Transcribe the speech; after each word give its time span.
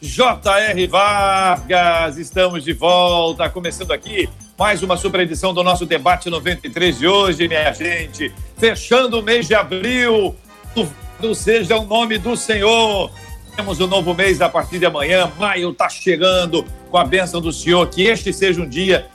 J.R. 0.00 0.86
Vargas. 0.86 2.18
Estamos 2.18 2.62
de 2.62 2.72
volta, 2.72 3.50
começando 3.50 3.90
aqui 3.92 4.28
mais 4.56 4.82
uma 4.82 4.96
super 4.96 5.20
edição 5.20 5.52
do 5.52 5.62
nosso 5.62 5.84
debate 5.84 6.30
93 6.30 6.98
de 6.98 7.06
hoje, 7.06 7.48
minha 7.48 7.72
gente. 7.72 8.32
Fechando 8.56 9.18
o 9.18 9.22
mês 9.22 9.48
de 9.48 9.54
abril, 9.54 10.36
do 11.20 11.34
seja 11.34 11.76
o 11.76 11.84
nome 11.84 12.16
do 12.16 12.36
Senhor. 12.36 13.10
Temos 13.56 13.80
o 13.80 13.84
um 13.84 13.86
novo 13.88 14.14
mês 14.14 14.40
a 14.40 14.48
partir 14.48 14.78
de 14.78 14.86
amanhã. 14.86 15.32
Maio 15.36 15.70
está 15.70 15.88
chegando 15.88 16.64
com 16.90 16.96
a 16.96 17.04
bênção 17.04 17.40
do 17.40 17.52
Senhor. 17.52 17.88
Que 17.88 18.02
este 18.02 18.32
seja 18.32 18.62
um 18.62 18.68
dia 18.68 19.08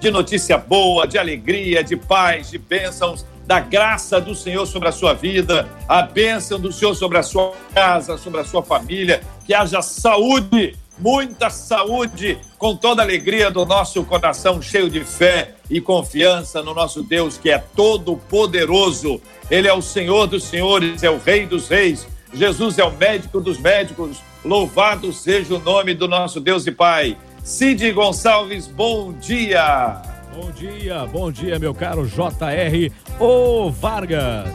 de 0.00 0.10
notícia 0.10 0.56
boa, 0.56 1.06
de 1.06 1.18
alegria, 1.18 1.84
de 1.84 1.96
paz, 1.96 2.50
de 2.50 2.56
bênçãos, 2.56 3.26
da 3.50 3.58
graça 3.58 4.20
do 4.20 4.32
Senhor 4.32 4.64
sobre 4.64 4.86
a 4.86 4.92
sua 4.92 5.12
vida, 5.12 5.68
a 5.88 6.02
bênção 6.02 6.60
do 6.60 6.70
Senhor 6.70 6.94
sobre 6.94 7.18
a 7.18 7.22
sua 7.24 7.52
casa, 7.74 8.16
sobre 8.16 8.38
a 8.38 8.44
sua 8.44 8.62
família. 8.62 9.22
Que 9.44 9.52
haja 9.52 9.82
saúde 9.82 10.78
muita 10.96 11.50
saúde, 11.50 12.38
com 12.56 12.76
toda 12.76 13.02
a 13.02 13.04
alegria 13.04 13.50
do 13.50 13.66
nosso 13.66 14.04
coração 14.04 14.62
cheio 14.62 14.88
de 14.88 15.02
fé 15.02 15.54
e 15.68 15.80
confiança 15.80 16.62
no 16.62 16.72
nosso 16.72 17.02
Deus 17.02 17.38
que 17.38 17.50
é 17.50 17.58
todo 17.58 18.16
poderoso. 18.16 19.20
Ele 19.50 19.66
é 19.66 19.72
o 19.72 19.82
Senhor 19.82 20.28
dos 20.28 20.44
senhores, 20.44 21.02
é 21.02 21.10
o 21.10 21.18
Rei 21.18 21.44
dos 21.44 21.68
reis. 21.68 22.06
Jesus 22.32 22.78
é 22.78 22.84
o 22.84 22.92
médico 22.92 23.40
dos 23.40 23.58
médicos. 23.58 24.18
Louvado 24.44 25.12
seja 25.12 25.56
o 25.56 25.58
nome 25.58 25.92
do 25.92 26.06
nosso 26.06 26.38
Deus 26.38 26.68
e 26.68 26.70
Pai. 26.70 27.16
Cid 27.42 27.90
Gonçalves, 27.90 28.68
bom 28.68 29.12
dia. 29.12 30.09
Bom 30.32 30.52
dia, 30.52 31.06
bom 31.06 31.32
dia, 31.32 31.58
meu 31.58 31.74
caro 31.74 32.06
JR 32.06 32.92
O 33.18 33.68
Vargas. 33.68 34.48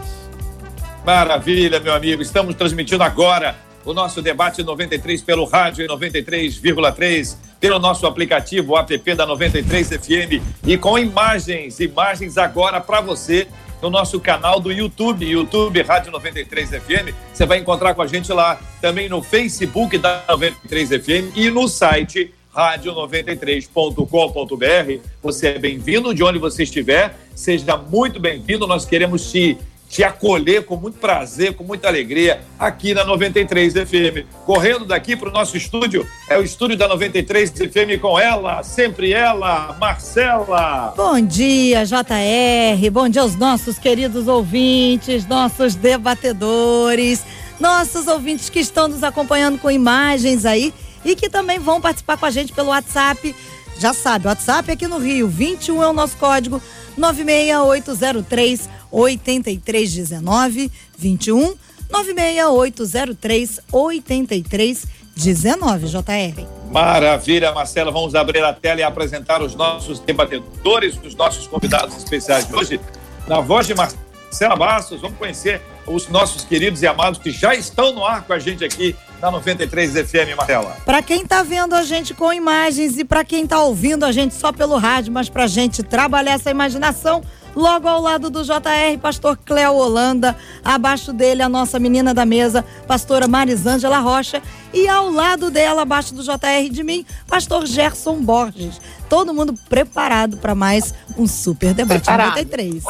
Maravilha, 1.06 1.82
meu 1.82 1.94
amigo. 1.94 2.22
Estamos 2.22 2.56
transmitindo 2.56 3.04
agora 3.04 3.58
o 3.84 3.94
nosso 3.94 4.22
debate 4.22 4.64
93 4.64 5.22
pelo 5.22 5.44
rádio 5.44 5.86
93,3, 5.88 7.36
pelo 7.60 7.78
nosso 7.78 8.08
aplicativo 8.08 8.78
app 8.78 9.16
da 9.16 9.26
93 9.26 9.90
FM 9.90 10.42
e 10.66 10.78
com 10.78 10.98
imagens, 10.98 11.82
imagens 11.82 12.38
agora 12.38 12.80
para 12.80 13.02
você 13.02 13.46
no 13.82 13.90
nosso 13.90 14.18
canal 14.22 14.62
do 14.62 14.72
YouTube, 14.72 15.26
YouTube 15.26 15.82
Rádio 15.82 16.10
93 16.10 16.70
FM. 16.70 17.14
Você 17.34 17.46
vai 17.46 17.60
encontrar 17.60 17.94
com 17.94 18.02
a 18.02 18.08
gente 18.08 18.32
lá, 18.32 18.58
também 18.80 19.10
no 19.10 19.22
Facebook 19.22 19.98
da 19.98 20.24
93 20.30 20.90
FM 20.90 21.36
e 21.36 21.52
no 21.52 21.68
site 21.68 22.34
rádio93.com.br. 22.56 25.02
Você 25.22 25.48
é 25.48 25.60
bem-vindo 25.60 26.14
de 26.14 26.24
onde 26.24 26.40
você 26.40 26.64
estiver, 26.64 27.14
seja 27.36 27.76
muito 27.76 28.18
bem-vindo. 28.20 28.66
Nós 28.66 28.86
queremos 28.86 29.30
te 29.30 29.58
te 29.88 30.04
acolher 30.04 30.66
com 30.66 30.76
muito 30.76 30.98
prazer, 30.98 31.54
com 31.54 31.64
muita 31.64 31.88
alegria, 31.88 32.42
aqui 32.60 32.94
na 32.94 33.06
93 33.06 33.74
FM. 33.74 34.26
Correndo 34.46 34.86
daqui 34.86 35.16
para 35.16 35.30
o 35.30 35.32
nosso 35.32 35.56
estúdio, 35.56 36.06
é 36.30 36.38
o 36.38 36.44
estúdio 36.44 36.76
da 36.76 36.88
93 36.88 37.52
FM 37.52 38.02
com 38.02 38.20
ela, 38.20 38.64
sempre 38.64 39.14
ela, 39.14 39.76
Marcela. 39.80 40.94
Bom 40.98 41.22
dia, 41.22 41.86
JR, 41.86 42.92
bom 42.92 43.08
dia 43.08 43.22
aos 43.22 43.36
nossos 43.36 43.78
queridos 43.78 44.28
ouvintes, 44.28 45.26
nossos 45.28 45.76
debatedores, 45.76 47.24
nossos 47.60 48.08
ouvintes 48.08 48.50
que 48.50 48.60
estão 48.60 48.88
nos 48.88 49.04
acompanhando 49.04 49.60
com 49.60 49.70
imagens 49.70 50.46
aí 50.46 50.74
e 51.06 51.16
que 51.16 51.30
também 51.30 51.60
vão 51.60 51.80
participar 51.80 52.18
com 52.18 52.26
a 52.26 52.32
gente 52.32 52.52
pelo 52.52 52.70
WhatsApp. 52.70 53.36
Já 53.78 53.94
sabe, 53.94 54.26
WhatsApp 54.28 54.72
aqui 54.72 54.88
no 54.88 54.98
Rio, 54.98 55.28
21 55.28 55.84
é 55.84 55.88
o 55.88 55.94
nosso 55.94 56.18
código 56.18 56.60
96803 56.98 58.68
8319 58.92 60.72
21 60.98 61.56
96803 61.90 63.60
8319 63.72 65.88
JR. 65.88 66.46
Maravilha, 66.72 67.52
Marcela. 67.52 67.92
Vamos 67.92 68.16
abrir 68.16 68.44
a 68.44 68.54
tela 68.54 68.80
e 68.80 68.84
apresentar 68.84 69.42
os 69.42 69.56
nossos 69.56 70.00
debatedores, 70.00 70.98
os 71.04 71.16
nossos 71.16 71.48
convidados 71.48 71.98
especiais 71.98 72.48
de 72.48 72.56
hoje. 72.56 72.80
Na 73.28 73.42
voz 73.42 73.68
de 73.68 73.76
Marcela 73.76 74.56
Bastos, 74.56 75.02
vamos 75.02 75.18
conhecer 75.18 75.62
os 75.88 76.08
nossos 76.08 76.44
queridos 76.44 76.82
e 76.82 76.88
amados 76.88 77.20
que 77.20 77.32
já 77.32 77.54
estão 77.54 77.94
no 77.94 78.06
ar 78.06 78.24
com 78.24 78.34
a 78.34 78.40
gente 78.40 78.64
aqui 78.64 78.96
na 79.22 79.32
93 79.32 79.94
FM, 79.94 80.36
Marcela. 80.38 80.78
Para 80.86 81.02
quem 81.02 81.22
está 81.22 81.44
vendo 81.44 81.74
a 81.74 81.84
gente 81.84 82.14
com 82.14 82.32
imagens 82.32 82.98
e 82.98 83.04
para 83.04 83.24
quem 83.24 83.44
está 83.44 83.60
ouvindo 83.62 84.04
a 84.06 84.12
gente 84.12 84.34
só 84.34 84.52
pelo 84.52 84.78
rádio, 84.78 85.12
mas 85.12 85.30
para 85.30 85.48
gente 85.48 85.84
trabalhar 85.84 86.34
essa 86.34 86.52
imaginação, 86.52 87.22
Logo 87.56 87.88
ao 87.88 88.02
lado 88.02 88.30
do 88.30 88.44
JR, 88.44 88.98
pastor 89.02 89.38
Cléo 89.38 89.76
Holanda. 89.76 90.36
Abaixo 90.64 91.14
dele, 91.14 91.42
a 91.42 91.48
nossa 91.48 91.80
menina 91.80 92.14
da 92.14 92.26
mesa, 92.26 92.66
pastora 92.86 93.28
Marisângela 93.28 94.00
Rocha. 94.00 94.42
E 94.74 94.90
ao 94.90 95.10
lado 95.10 95.50
dela, 95.50 95.84
abaixo 95.84 96.14
do 96.14 96.22
JR 96.22 96.70
de 96.70 96.84
mim, 96.84 97.06
pastor 97.28 97.66
Gerson 97.66 98.22
Borges. 98.22 98.82
Todo 99.08 99.34
mundo 99.34 99.54
preparado 99.70 100.36
para 100.38 100.54
mais 100.54 100.94
um 101.18 101.26
super 101.26 101.74
debate 101.74 102.04
preparado. 102.04 102.32
93. 102.32 102.84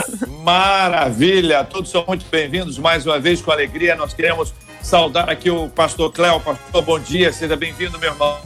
Maravilha! 0.43 1.63
Todos 1.63 1.91
são 1.91 2.03
muito 2.07 2.25
bem-vindos 2.31 2.79
mais 2.79 3.05
uma 3.05 3.19
vez, 3.19 3.41
com 3.41 3.51
alegria. 3.51 3.95
Nós 3.95 4.15
queremos 4.15 4.51
saudar 4.81 5.29
aqui 5.29 5.51
o 5.51 5.69
pastor 5.69 6.11
Cléo. 6.11 6.39
Pastor, 6.39 6.81
bom 6.81 6.99
dia, 6.99 7.31
seja 7.31 7.55
bem-vindo, 7.55 7.99
meu 7.99 8.11
irmão. 8.11 8.39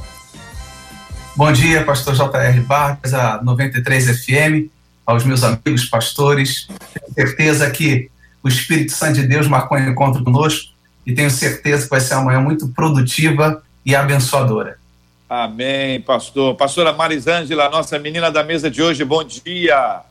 Bom 1.38 1.52
dia, 1.54 1.86
pastor 1.86 2.14
JR 2.14 2.62
Vargas, 2.68 3.14
a 3.14 3.42
93 3.42 4.20
FM 4.20 4.79
aos 5.10 5.24
meus 5.24 5.44
amigos 5.44 5.86
pastores. 5.86 6.68
Tenho 6.94 7.14
certeza 7.16 7.70
que 7.72 8.12
o 8.44 8.48
Espírito 8.48 8.92
Santo 8.92 9.16
de 9.16 9.28
Deus 9.28 9.48
marcou 9.48 9.76
um 9.76 9.90
encontro 9.90 10.24
conosco 10.24 10.72
e 11.04 11.16
tenho 11.16 11.32
certeza 11.32 11.86
que 11.86 11.90
vai 11.90 12.00
ser 12.00 12.14
uma 12.14 12.26
manhã 12.26 12.40
muito 12.40 12.68
produtiva 12.68 13.64
e 13.84 13.96
abençoadora. 13.96 14.78
Amém, 15.28 16.00
pastor. 16.02 16.56
Pastora 16.56 16.94
Marisângela, 16.94 17.70
nossa 17.70 17.98
menina 17.98 18.32
da 18.32 18.44
mesa 18.44 18.70
de 18.70 18.84
hoje, 18.84 19.04
bom 19.04 19.24
dia. 19.24 20.02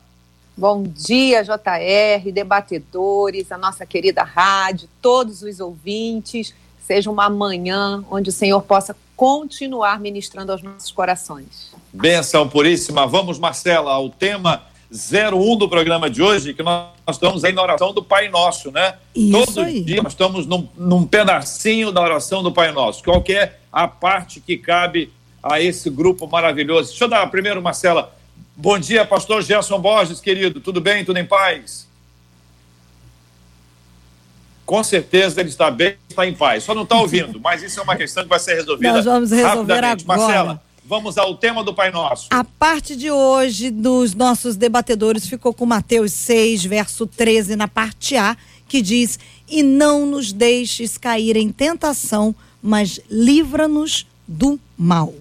Bom 0.57 0.83
dia, 0.83 1.45
JR, 1.45 2.33
debatedores, 2.33 3.53
a 3.53 3.57
nossa 3.59 3.87
querida 3.87 4.25
rádio, 4.25 4.89
todos 5.01 5.43
os 5.43 5.61
ouvintes. 5.61 6.53
Seja 6.85 7.09
uma 7.09 7.31
manhã 7.31 8.03
onde 8.11 8.31
o 8.31 8.33
Senhor 8.33 8.61
possa 8.63 8.97
continuar 9.15 10.01
ministrando 10.01 10.51
aos 10.51 10.63
nossos 10.63 10.91
corações. 10.91 11.73
Benção 11.93 12.49
puríssima. 12.49 13.07
Vamos, 13.07 13.39
Marcela, 13.39 13.93
ao 13.93 14.11
tema 14.11 14.63
01 14.91 15.56
do 15.56 15.69
programa 15.69 16.09
de 16.09 16.22
hoje, 16.22 16.54
que 16.54 16.62
nós, 16.62 16.88
estamos 17.10 17.44
aí 17.44 17.53
na 17.53 17.62
oração 17.62 17.93
do 17.93 18.03
Pai 18.03 18.28
Nosso, 18.28 18.71
né? 18.71 18.94
Isso 19.15 19.54
Todo 19.54 19.60
aí. 19.60 19.82
dia 19.82 20.03
nós 20.03 20.12
estamos 20.12 20.47
num, 20.47 20.66
num 20.76 21.06
pedacinho 21.06 21.93
da 21.93 22.00
oração 22.00 22.43
do 22.43 22.50
Pai 22.50 22.72
Nosso. 22.72 23.04
Qual 23.04 23.22
é 23.28 23.54
a 23.71 23.87
parte 23.87 24.41
que 24.41 24.56
cabe 24.56 25.12
a 25.43 25.60
esse 25.60 25.91
grupo 25.91 26.26
maravilhoso? 26.26 26.88
Deixa 26.88 27.04
eu 27.04 27.09
dar 27.09 27.26
primeiro, 27.31 27.60
Marcela. 27.60 28.16
Bom 28.56 28.78
dia, 28.78 29.04
pastor 29.04 29.43
Gerson 29.43 29.78
Borges, 29.78 30.21
querido. 30.21 30.59
Tudo 30.59 30.81
bem? 30.81 31.05
Tudo 31.05 31.19
em 31.19 31.26
paz? 31.26 31.87
Com 34.65 34.82
certeza 34.82 35.41
ele 35.41 35.49
está 35.49 35.70
bem, 35.70 35.97
está 36.09 36.26
em 36.26 36.34
paz. 36.34 36.65
Só 36.65 36.75
não 36.75 36.82
está 36.82 36.97
ouvindo, 36.97 37.38
mas 37.41 37.62
isso 37.62 37.78
é 37.78 37.82
uma 37.82 37.97
questão 37.97 38.22
que 38.22 38.28
vai 38.28 38.38
ser 38.38 38.55
resolvida. 38.55 38.93
Nós 38.93 39.05
vamos 39.05 39.31
resolver 39.31 39.84
agora. 39.84 39.96
Marcela, 40.05 40.62
Vamos 40.88 41.19
ao 41.19 41.35
tema 41.35 41.62
do 41.62 41.75
Pai 41.75 41.90
Nosso. 41.90 42.29
A 42.31 42.43
parte 42.43 42.96
de 42.96 43.11
hoje 43.11 43.70
dos 43.70 44.14
nossos 44.14 44.56
debatedores 44.56 45.29
ficou 45.29 45.52
com 45.52 45.67
Mateus 45.67 46.14
6, 46.14 46.64
verso 46.64 47.06
13, 47.06 47.56
na 47.56 47.69
parte 47.69 48.17
A, 48.17 48.35
que 48.67 48.81
diz: 48.81 49.19
E 49.46 49.62
não 49.62 50.06
nos 50.06 50.32
deixes 50.32 50.96
cair 50.96 51.37
em 51.37 51.52
tentação, 51.52 52.35
mas 52.62 53.00
livra-nos 53.11 54.06
do 54.26 54.58
mal. 54.79 55.12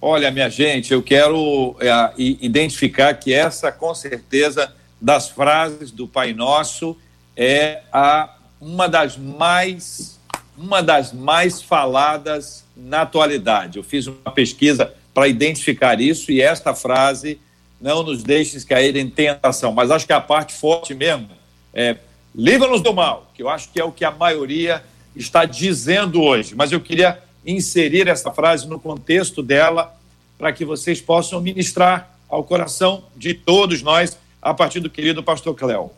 Olha, 0.00 0.30
minha 0.30 0.48
gente, 0.48 0.94
eu 0.94 1.02
quero 1.02 1.76
é, 1.78 2.14
identificar 2.16 3.12
que 3.12 3.34
essa, 3.34 3.70
com 3.70 3.94
certeza, 3.94 4.74
das 4.98 5.28
frases 5.28 5.90
do 5.90 6.08
Pai 6.08 6.32
Nosso 6.32 6.96
é 7.36 7.82
a, 7.92 8.34
uma 8.58 8.88
das 8.88 9.18
mais 9.18 10.15
uma 10.56 10.82
das 10.82 11.12
mais 11.12 11.60
faladas 11.60 12.64
na 12.76 13.02
atualidade. 13.02 13.78
Eu 13.78 13.84
fiz 13.84 14.06
uma 14.06 14.30
pesquisa 14.32 14.92
para 15.12 15.28
identificar 15.28 16.00
isso 16.00 16.30
e 16.30 16.40
esta 16.40 16.74
frase 16.74 17.40
não 17.80 18.02
nos 18.02 18.22
deixes 18.22 18.64
cair 18.64 18.96
em 18.96 19.08
tentação. 19.08 19.72
Mas 19.72 19.90
acho 19.90 20.06
que 20.06 20.12
a 20.12 20.20
parte 20.20 20.54
forte 20.54 20.94
mesmo 20.94 21.28
é 21.72 21.96
livra-nos 22.34 22.82
do 22.82 22.92
mal, 22.92 23.30
que 23.34 23.42
eu 23.42 23.48
acho 23.48 23.70
que 23.70 23.80
é 23.80 23.84
o 23.84 23.92
que 23.92 24.04
a 24.04 24.10
maioria 24.10 24.82
está 25.14 25.44
dizendo 25.44 26.22
hoje. 26.22 26.54
Mas 26.54 26.72
eu 26.72 26.80
queria 26.80 27.22
inserir 27.46 28.08
essa 28.08 28.30
frase 28.32 28.66
no 28.66 28.78
contexto 28.78 29.42
dela, 29.42 29.94
para 30.36 30.52
que 30.52 30.64
vocês 30.64 31.00
possam 31.00 31.40
ministrar 31.40 32.14
ao 32.28 32.44
coração 32.44 33.04
de 33.16 33.32
todos 33.32 33.82
nós, 33.82 34.18
a 34.42 34.52
partir 34.52 34.80
do 34.80 34.90
querido 34.90 35.22
pastor 35.22 35.54
Cléo. 35.54 35.90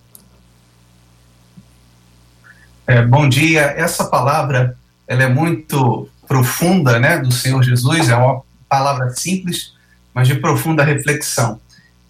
É, 2.89 3.03
bom 3.03 3.29
dia. 3.29 3.75
Essa 3.77 4.07
palavra 4.07 4.75
ela 5.07 5.23
é 5.23 5.29
muito 5.29 6.09
profunda, 6.27 6.99
né, 6.99 7.19
do 7.19 7.31
Senhor 7.31 7.63
Jesus. 7.63 8.09
É 8.09 8.17
uma 8.17 8.41
palavra 8.67 9.11
simples, 9.11 9.75
mas 10.15 10.27
de 10.27 10.37
profunda 10.37 10.83
reflexão. 10.83 11.61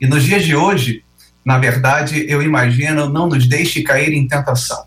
E 0.00 0.06
nos 0.06 0.22
dias 0.22 0.44
de 0.44 0.54
hoje, 0.54 1.02
na 1.44 1.58
verdade, 1.58 2.24
eu 2.28 2.40
imagino, 2.40 3.08
não 3.08 3.26
nos 3.26 3.48
deixe 3.48 3.82
cair 3.82 4.12
em 4.12 4.28
tentação. 4.28 4.84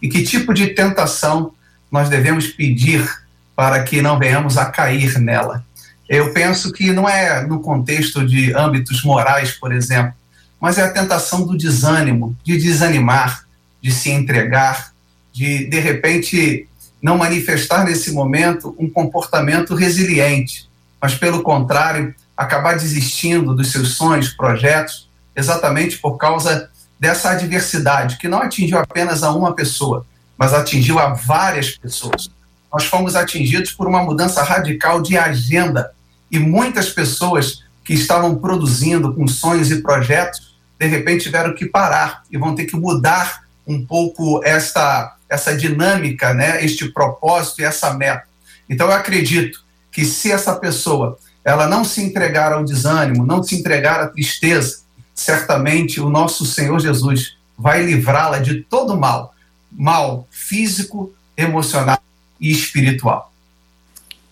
E 0.00 0.08
que 0.08 0.22
tipo 0.22 0.54
de 0.54 0.68
tentação 0.68 1.52
nós 1.92 2.08
devemos 2.08 2.46
pedir 2.46 3.06
para 3.54 3.82
que 3.82 4.00
não 4.00 4.18
venhamos 4.18 4.56
a 4.56 4.64
cair 4.70 5.18
nela? 5.18 5.62
Eu 6.08 6.32
penso 6.32 6.72
que 6.72 6.90
não 6.90 7.06
é 7.06 7.46
no 7.46 7.60
contexto 7.60 8.26
de 8.26 8.54
âmbitos 8.54 9.04
morais, 9.04 9.52
por 9.52 9.74
exemplo, 9.74 10.14
mas 10.58 10.78
é 10.78 10.84
a 10.84 10.90
tentação 10.90 11.46
do 11.46 11.54
desânimo, 11.54 12.34
de 12.42 12.56
desanimar, 12.56 13.44
de 13.82 13.92
se 13.92 14.08
entregar, 14.08 14.93
de 15.34 15.66
de 15.66 15.80
repente 15.80 16.68
não 17.02 17.18
manifestar 17.18 17.84
nesse 17.84 18.12
momento 18.12 18.74
um 18.78 18.88
comportamento 18.88 19.74
resiliente, 19.74 20.70
mas 21.02 21.14
pelo 21.14 21.42
contrário, 21.42 22.14
acabar 22.34 22.78
desistindo 22.78 23.54
dos 23.54 23.70
seus 23.72 23.96
sonhos, 23.96 24.30
projetos, 24.30 25.10
exatamente 25.36 25.98
por 25.98 26.16
causa 26.16 26.70
dessa 26.98 27.32
adversidade 27.32 28.16
que 28.16 28.28
não 28.28 28.38
atingiu 28.38 28.78
apenas 28.78 29.22
a 29.22 29.30
uma 29.34 29.52
pessoa, 29.52 30.06
mas 30.38 30.54
atingiu 30.54 30.98
a 30.98 31.12
várias 31.12 31.72
pessoas. 31.72 32.30
Nós 32.72 32.86
fomos 32.86 33.14
atingidos 33.14 33.72
por 33.72 33.86
uma 33.86 34.02
mudança 34.02 34.42
radical 34.42 35.02
de 35.02 35.18
agenda 35.18 35.90
e 36.30 36.38
muitas 36.38 36.88
pessoas 36.88 37.64
que 37.84 37.92
estavam 37.92 38.36
produzindo 38.36 39.12
com 39.12 39.26
sonhos 39.26 39.70
e 39.70 39.82
projetos, 39.82 40.56
de 40.78 40.86
repente 40.86 41.24
tiveram 41.24 41.54
que 41.54 41.66
parar 41.66 42.22
e 42.30 42.38
vão 42.38 42.54
ter 42.54 42.64
que 42.64 42.76
mudar 42.76 43.44
um 43.66 43.84
pouco 43.84 44.40
esta 44.44 45.13
essa 45.28 45.56
dinâmica, 45.56 46.34
né, 46.34 46.64
este 46.64 46.90
propósito 46.90 47.60
e 47.60 47.64
essa 47.64 47.94
meta. 47.94 48.24
Então 48.68 48.86
eu 48.86 48.92
acredito 48.92 49.64
que 49.90 50.04
se 50.04 50.30
essa 50.30 50.54
pessoa 50.56 51.18
ela 51.44 51.66
não 51.66 51.84
se 51.84 52.02
entregar 52.02 52.52
ao 52.52 52.64
desânimo, 52.64 53.26
não 53.26 53.42
se 53.42 53.54
entregar 53.54 54.00
à 54.00 54.08
tristeza, 54.08 54.82
certamente 55.14 56.00
o 56.00 56.08
nosso 56.08 56.46
Senhor 56.46 56.80
Jesus 56.80 57.36
vai 57.56 57.82
livrá-la 57.82 58.38
de 58.38 58.62
todo 58.62 58.96
mal, 58.96 59.34
mal 59.70 60.26
físico, 60.30 61.14
emocional 61.36 61.98
e 62.40 62.50
espiritual. 62.50 63.32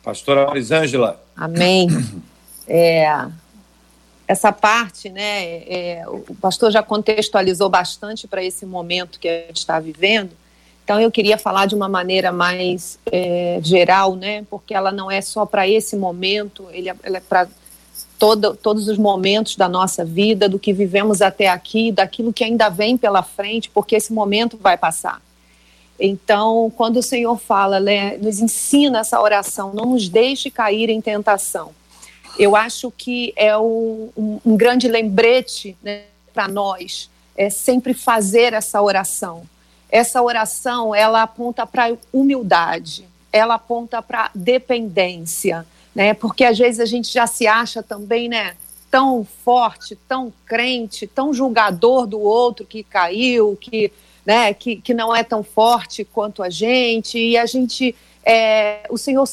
Pastora 0.03 0.47
Marisângela. 0.47 1.23
Amém. 1.37 1.89
É, 2.67 3.07
essa 4.27 4.51
parte, 4.53 5.09
né, 5.11 5.45
é, 5.69 6.05
o 6.09 6.35
pastor 6.41 6.73
já 6.73 6.83
contextualizou 6.83 7.69
bastante 7.69 8.27
para 8.27 8.43
esse 8.43 8.65
momento 8.65 9.21
que 9.21 9.29
a 9.29 9.47
gente 9.47 9.59
está 9.59 9.79
vivendo, 9.79 10.31
então 10.85 11.01
eu 11.01 11.11
queria 11.11 11.39
falar 11.39 11.67
de 11.67 11.75
uma 11.75 11.89
maneira 11.89 12.33
mais 12.33 12.99
é, 13.11 13.61
geral, 13.63 14.17
né? 14.17 14.45
Porque 14.51 14.75
ela 14.75 14.91
não 14.91 15.11
é 15.11 15.21
só 15.21 15.47
para 15.47 15.69
esse 15.69 15.97
momento, 15.97 16.67
ele, 16.73 16.89
é, 16.89 16.97
ela 17.03 17.19
é 17.19 17.21
para 17.21 17.47
todos 18.19 18.87
os 18.87 18.99
momentos 18.99 19.57
da 19.57 19.69
nossa 19.69 20.05
vida, 20.05 20.49
do 20.49 20.59
que 20.59 20.73
vivemos 20.73 21.21
até 21.21 21.49
aqui, 21.49 21.91
daquilo 21.91 22.33
que 22.33 22.45
ainda 22.45 22.69
vem 22.69 22.97
pela 22.97 23.21
frente, 23.23 23.69
porque 23.69 23.97
esse 23.97 24.13
momento 24.13 24.57
vai 24.57 24.77
passar. 24.77 25.21
Então, 25.99 26.73
quando 26.77 26.99
o 26.99 27.03
Senhor 27.03 27.37
fala, 27.37 27.81
né, 27.81 28.17
nos 28.19 28.39
ensina 28.39 29.01
essa 29.01 29.21
oração, 29.21 29.73
não 29.75 29.87
nos 29.87 30.09
deixe 30.09 30.51
cair 30.51 30.89
em 30.89 31.01
tentação. 31.01 31.71
Eu 32.39 32.55
acho 32.55 32.93
que 32.93 33.33
é 33.35 33.57
um, 33.59 34.11
um, 34.17 34.41
um 34.47 34.57
grande 34.57 34.87
lembrete 34.87 35.77
né, 35.83 36.03
para 36.33 36.47
nós, 36.47 37.11
é 37.37 37.51
sempre 37.51 37.93
fazer 37.93 38.53
essa 38.53 38.81
oração 38.81 39.43
essa 39.93 40.23
oração 40.23 40.95
ela 40.95 41.23
aponta 41.23 41.67
para 41.67 41.95
humildade, 42.11 43.07
ela 43.31 43.55
aponta 43.55 44.01
para 44.01 44.31
dependência, 44.35 45.67
né? 45.95 46.15
Porque 46.15 46.45
às 46.45 46.59
vezes 46.59 46.81
a 46.81 46.87
gente 46.87 47.13
já 47.13 47.27
se 47.27 47.47
acha 47.47 47.83
também, 47.83 48.27
né? 48.27 48.57
Tão 48.91 49.27
forte, 49.45 49.95
tão 50.09 50.33
crente, 50.47 51.07
tão 51.07 51.35
julgador 51.35 52.07
do 52.07 52.19
outro 52.19 52.65
que 52.65 52.83
caiu, 52.83 53.55
que, 53.61 53.93
né? 54.25 54.55
Que, 54.55 54.77
que 54.77 54.95
não 54.95 55.15
é 55.15 55.23
tão 55.23 55.45
forte 55.45 56.07
quanto 56.07 56.43
a 56.43 56.49
gente 56.49 57.19
e 57.19 57.37
a 57.37 57.45
gente, 57.45 57.95
é, 58.25 58.87
o 58.89 58.97
Senhor 58.97 59.29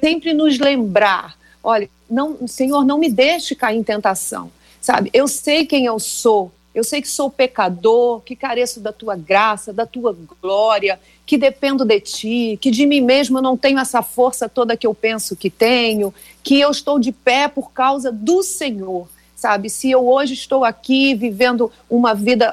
sempre 0.00 0.32
nos 0.32 0.60
lembrar, 0.60 1.36
olha, 1.62 1.90
não, 2.08 2.46
Senhor, 2.46 2.84
não 2.84 2.98
me 2.98 3.10
deixe 3.10 3.56
cair 3.56 3.78
em 3.78 3.82
tentação, 3.82 4.48
sabe? 4.80 5.10
Eu 5.12 5.26
sei 5.26 5.66
quem 5.66 5.86
eu 5.86 5.98
sou, 5.98 6.52
eu 6.76 6.84
sei 6.84 7.00
que 7.00 7.08
sou 7.08 7.30
pecador, 7.30 8.20
que 8.20 8.36
careço 8.36 8.80
da 8.80 8.92
tua 8.92 9.16
graça, 9.16 9.72
da 9.72 9.86
tua 9.86 10.14
glória, 10.42 11.00
que 11.24 11.38
dependo 11.38 11.86
de 11.86 11.98
ti, 12.00 12.58
que 12.60 12.70
de 12.70 12.84
mim 12.84 13.00
mesmo 13.00 13.38
eu 13.38 13.42
não 13.42 13.56
tenho 13.56 13.78
essa 13.78 14.02
força 14.02 14.46
toda 14.46 14.76
que 14.76 14.86
eu 14.86 14.94
penso 14.94 15.34
que 15.34 15.48
tenho, 15.48 16.12
que 16.42 16.60
eu 16.60 16.70
estou 16.70 16.98
de 16.98 17.12
pé 17.12 17.48
por 17.48 17.72
causa 17.72 18.12
do 18.12 18.42
Senhor. 18.42 19.08
Sabe, 19.34 19.70
se 19.70 19.90
eu 19.90 20.06
hoje 20.06 20.34
estou 20.34 20.66
aqui 20.66 21.14
vivendo 21.14 21.72
uma 21.88 22.14
vida 22.14 22.52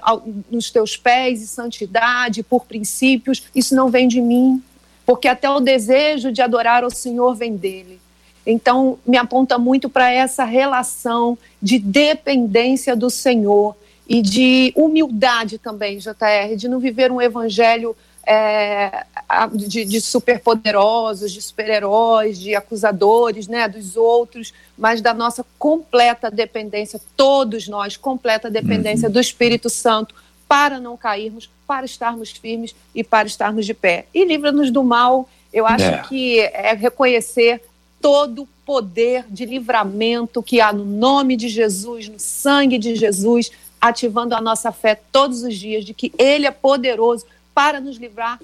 nos 0.50 0.72
teus 0.72 0.96
pés 0.96 1.42
e 1.42 1.48
santidade, 1.48 2.44
por 2.44 2.64
princípios, 2.64 3.44
isso 3.54 3.76
não 3.76 3.90
vem 3.90 4.08
de 4.08 4.22
mim, 4.22 4.64
porque 5.06 5.28
até 5.28 5.50
o 5.50 5.60
desejo 5.60 6.32
de 6.32 6.42
adorar 6.42 6.86
o 6.86 6.90
Senhor 6.90 7.36
vem 7.36 7.58
dele. 7.58 8.00
Então, 8.46 8.98
me 9.06 9.18
aponta 9.18 9.58
muito 9.58 9.90
para 9.90 10.10
essa 10.10 10.46
relação 10.46 11.38
de 11.62 11.78
dependência 11.78 12.96
do 12.96 13.10
Senhor, 13.10 13.76
e 14.14 14.22
de 14.22 14.72
humildade 14.76 15.58
também, 15.58 15.98
JR, 15.98 16.56
de 16.56 16.68
não 16.68 16.80
viver 16.80 17.12
um 17.12 17.20
evangelho 17.20 17.96
é, 18.24 19.06
de, 19.52 19.84
de 19.84 20.00
superpoderosos, 20.00 21.32
de 21.32 21.42
super-heróis, 21.42 22.38
de 22.38 22.54
acusadores 22.54 23.48
né, 23.48 23.68
dos 23.68 23.98
outros, 23.98 24.54
mas 24.78 25.02
da 25.02 25.16
nossa 25.16 25.44
completa 25.58 26.30
dependência, 26.30 27.02
todos 27.18 27.68
nós, 27.68 27.98
completa 27.98 28.52
dependência 28.52 29.08
uhum. 29.08 29.14
do 29.14 29.20
Espírito 29.20 29.68
Santo, 29.68 30.14
para 30.48 30.80
não 30.80 30.96
cairmos, 30.96 31.50
para 31.66 31.84
estarmos 31.84 32.30
firmes 32.30 32.76
e 32.94 33.04
para 33.04 33.28
estarmos 33.28 33.66
de 33.66 33.74
pé. 33.74 34.06
E 34.14 34.24
livra-nos 34.26 34.70
do 34.70 34.84
mal, 34.84 35.28
eu 35.52 35.66
acho 35.66 35.86
é. 35.86 36.04
que 36.08 36.40
é 36.40 36.76
reconhecer 36.76 37.64
todo 38.00 38.44
o 38.44 38.48
poder 38.66 39.26
de 39.30 39.46
livramento 39.46 40.44
que 40.44 40.62
há 40.62 40.72
no 40.72 40.86
nome 40.86 41.36
de 41.36 41.48
Jesus, 41.48 42.08
no 42.08 42.20
sangue 42.20 42.78
de 42.78 42.96
Jesus, 42.96 43.52
ativando 43.84 44.34
a 44.34 44.40
nossa 44.40 44.72
fé 44.72 44.96
todos 45.12 45.44
os 45.44 45.58
dias 45.58 45.84
de 45.84 45.94
que 45.94 46.14
Ele 46.18 46.48
é 46.48 46.52
poderoso 46.52 47.26
para 47.54 47.82
nos 47.82 47.98
livrar 47.98 48.40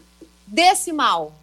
desse 0.45 0.91
mal. 0.91 1.33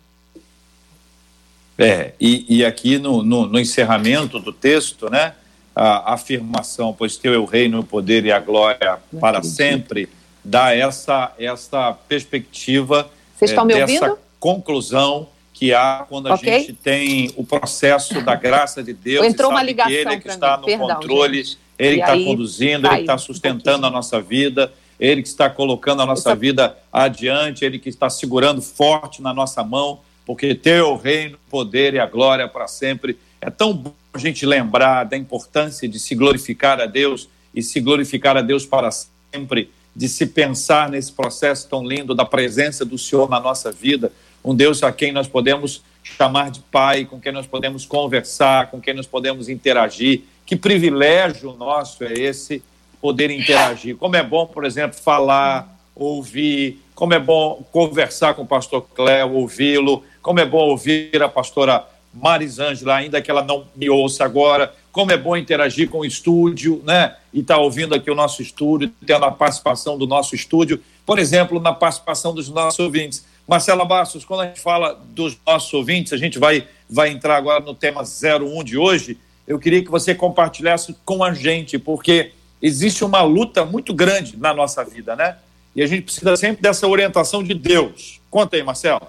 É, 1.79 2.13
e, 2.21 2.59
e 2.59 2.65
aqui 2.65 2.99
no, 2.99 3.23
no, 3.23 3.47
no, 3.47 3.59
encerramento 3.59 4.39
do 4.39 4.53
texto, 4.53 5.09
né, 5.11 5.33
a 5.75 6.13
afirmação, 6.13 6.93
pois 6.93 7.17
teu 7.17 7.33
é 7.33 7.39
o 7.39 7.47
reino, 7.47 7.81
o 7.81 7.85
poder 7.85 8.27
e 8.27 8.33
a 8.33 8.39
glória 8.39 8.99
para 9.19 9.43
sempre, 9.43 10.11
dá 10.45 10.75
essa, 10.75 11.33
essa 11.39 11.93
perspectiva 12.07 13.11
Vocês 13.35 13.51
estão 13.51 13.65
é, 13.65 13.67
me 13.67 13.75
dessa 13.75 14.11
ouvindo? 14.11 14.19
conclusão 14.39 15.29
que 15.55 15.73
há 15.73 16.05
quando 16.07 16.29
a 16.29 16.35
okay. 16.35 16.61
gente 16.61 16.75
tem 16.75 17.33
o 17.35 17.45
processo 17.45 18.21
da 18.21 18.35
graça 18.35 18.83
de 18.83 18.93
Deus 18.93 19.27
Entrou 19.27 19.51
uma 19.51 19.63
ligação 19.63 19.91
que 19.91 19.99
Ele 19.99 20.15
é 20.15 20.21
que 20.21 20.29
está 20.29 20.57
mim. 20.57 20.61
no 20.61 20.67
Perdão, 20.67 20.89
controle 20.89 21.45
gente 21.45 21.66
ele 21.79 22.01
está 22.01 22.13
conduzindo, 22.13 22.87
ele 22.87 23.01
está 23.01 23.19
sustentando 23.19 23.85
um 23.85 23.89
a 23.89 23.91
nossa 23.91 24.21
vida, 24.21 24.73
ele 24.99 25.23
que 25.23 25.29
está 25.29 25.51
colocando 25.51 26.03
a 26.03 26.07
nossa 26.07 26.31
Essa... 26.31 26.39
vida 26.39 26.77
adiante, 26.93 27.65
ele 27.65 27.79
que 27.79 27.89
está 27.89 28.09
segurando 28.09 28.63
forte 28.63 29.21
na 29.21 29.35
nossa 29.35 29.63
mão, 29.63 30.01
porque 30.25 30.55
teu 30.55 30.93
o 30.93 30.97
reino, 30.97 31.37
o 31.37 31.51
poder 31.51 31.95
e 31.95 31.99
a 31.99 32.07
glória 32.07 32.49
para 32.49 32.67
sempre. 32.67 33.19
É 33.41 33.51
tão 33.51 33.73
bom 33.73 33.95
a 34.13 34.19
gente 34.19 34.47
lembrar 34.47 35.05
da 35.05 35.17
importância 35.17 35.89
de 35.89 36.01
se 36.01 36.15
glorificar 36.15 36.81
a 36.81 36.87
Deus 36.87 37.29
e 37.55 37.63
se 37.63 37.81
glorificar 37.81 38.37
a 38.37 38.43
Deus 38.43 38.65
para 38.65 38.91
sempre, 38.91 39.71
de 39.95 40.09
se 40.09 40.27
pensar 40.27 40.89
nesse 40.91 41.13
processo 41.13 41.69
tão 41.69 41.87
lindo 41.87 42.15
da 42.15 42.25
presença 42.25 42.85
do 42.85 42.99
Senhor 42.99 43.29
na 43.29 43.39
nossa 43.39 43.71
vida, 43.71 44.11
um 44.43 44.55
Deus 44.55 44.83
a 44.83 44.93
quem 44.93 45.13
nós 45.13 45.29
podemos 45.29 45.83
chamar 46.17 46.51
de 46.51 46.61
Pai, 46.61 47.05
com 47.05 47.21
quem 47.21 47.33
nós 47.33 47.47
podemos 47.47 47.85
conversar, 47.85 48.71
com 48.71 48.81
quem 48.81 48.95
nós 48.95 49.07
podemos 49.07 49.49
interagir 49.49 50.23
que 50.47 50.55
privilégio 50.55 51.53
nosso 51.53 52.05
é 52.05 52.13
esse 52.13 52.63
poder 53.01 53.31
interagir. 53.31 53.97
Como 53.97 54.15
é 54.15 54.23
bom, 54.23 54.47
por 54.47 54.65
exemplo, 54.65 54.97
falar, 54.97 55.77
ouvir, 55.95 56.81
como 56.95 57.13
é 57.13 57.19
bom 57.19 57.65
conversar 57.73 58.35
com 58.35 58.43
o 58.43 58.47
pastor 58.47 58.87
Cléo, 58.95 59.33
ouvi-lo, 59.33 60.05
como 60.23 60.39
é 60.39 60.47
bom 60.47 60.69
ouvir 60.69 61.21
a 61.21 61.29
pastora 61.29 61.85
Marisângela, 62.15 62.95
ainda 62.95 63.21
que 63.21 63.31
ela 63.31 63.43
não 63.43 63.67
me 63.75 63.91
ouça 63.91 64.25
agora, 64.25 64.73
como 64.93 65.13
é 65.13 65.17
bom 65.17 65.37
interagir 65.37 65.91
com 65.91 65.99
o 65.99 66.05
estúdio, 66.05 66.81
né? 66.85 67.17
E 67.35 67.41
estar 67.41 67.57
tá 67.57 67.61
ouvindo 67.61 67.95
aqui 67.95 68.11
o 68.11 68.15
nosso 68.15 68.41
estúdio, 68.41 68.91
tendo 69.05 69.25
a 69.25 69.31
participação 69.31 69.99
do 69.99 70.07
nosso 70.07 70.35
estúdio, 70.35 70.81
por 71.05 71.19
exemplo, 71.19 71.61
na 71.61 71.73
participação 71.73 72.33
dos 72.33 72.49
nossos 72.49 72.79
ouvintes. 72.79 73.27
Marcela 73.47 73.85
Bastos, 73.85 74.25
quando 74.25 74.41
a 74.41 74.47
gente 74.47 74.61
fala 74.61 75.01
dos 75.11 75.37
nossos 75.47 75.73
ouvintes, 75.73 76.13
a 76.13 76.17
gente 76.17 76.39
vai 76.39 76.67
vai 76.89 77.11
entrar 77.11 77.37
agora 77.37 77.61
no 77.61 77.75
tema 77.75 78.03
01 78.03 78.65
de 78.65 78.79
hoje, 78.79 79.19
eu 79.47 79.59
queria 79.59 79.83
que 79.83 79.91
você 79.91 80.15
compartilhasse 80.15 80.97
com 81.05 81.23
a 81.23 81.33
gente, 81.33 81.79
porque 81.79 82.33
existe 82.61 83.05
uma 83.05 83.23
luta 83.23 83.65
muito 83.65 83.93
grande 83.93 84.37
na 84.37 84.55
nossa 84.55 84.85
vida, 84.85 85.15
né? 85.15 85.37
E 85.75 85.83
a 85.83 85.87
gente 85.87 86.03
precisa 86.03 86.37
sempre 86.37 86.63
dessa 86.63 86.87
orientação 86.87 87.43
de 87.43 87.55
Deus. 87.55 88.21
Conta 88.31 88.57
aí, 88.57 88.63
Marcelo. 88.63 89.07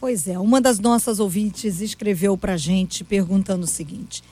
Pois 0.00 0.26
é, 0.26 0.38
uma 0.38 0.60
das 0.60 0.80
nossas 0.80 1.20
ouvintes 1.20 1.80
escreveu 1.80 2.36
para 2.36 2.54
a 2.54 2.56
gente 2.56 3.04
perguntando 3.04 3.64
o 3.64 3.68
seguinte: 3.68 4.22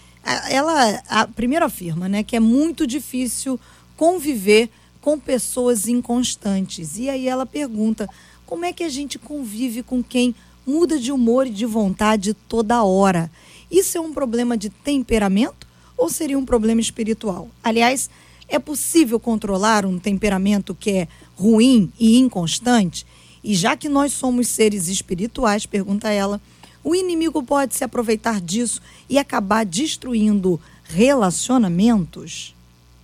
ela 0.48 1.00
a, 1.08 1.28
primeiro 1.28 1.64
afirma, 1.64 2.08
né, 2.08 2.22
que 2.22 2.34
é 2.34 2.40
muito 2.40 2.86
difícil 2.86 3.58
conviver 3.96 4.68
com 5.00 5.18
pessoas 5.18 5.86
inconstantes. 5.86 6.98
E 6.98 7.08
aí 7.08 7.28
ela 7.28 7.46
pergunta: 7.46 8.08
como 8.50 8.64
é 8.64 8.72
que 8.72 8.82
a 8.82 8.88
gente 8.88 9.16
convive 9.16 9.80
com 9.80 10.02
quem 10.02 10.34
muda 10.66 10.98
de 10.98 11.12
humor 11.12 11.46
e 11.46 11.50
de 11.50 11.64
vontade 11.64 12.34
toda 12.34 12.82
hora? 12.82 13.30
Isso 13.70 13.96
é 13.96 14.00
um 14.00 14.12
problema 14.12 14.56
de 14.56 14.68
temperamento 14.68 15.68
ou 15.96 16.10
seria 16.10 16.36
um 16.36 16.44
problema 16.44 16.80
espiritual? 16.80 17.48
Aliás, 17.62 18.10
é 18.48 18.58
possível 18.58 19.20
controlar 19.20 19.86
um 19.86 20.00
temperamento 20.00 20.74
que 20.74 20.90
é 20.90 21.08
ruim 21.36 21.92
e 21.96 22.18
inconstante? 22.18 23.06
E 23.42 23.54
já 23.54 23.76
que 23.76 23.88
nós 23.88 24.12
somos 24.14 24.48
seres 24.48 24.88
espirituais, 24.88 25.64
pergunta 25.64 26.10
ela, 26.10 26.40
o 26.82 26.92
inimigo 26.96 27.44
pode 27.44 27.76
se 27.76 27.84
aproveitar 27.84 28.40
disso 28.40 28.82
e 29.08 29.16
acabar 29.16 29.64
destruindo 29.64 30.60
relacionamentos? 30.82 32.52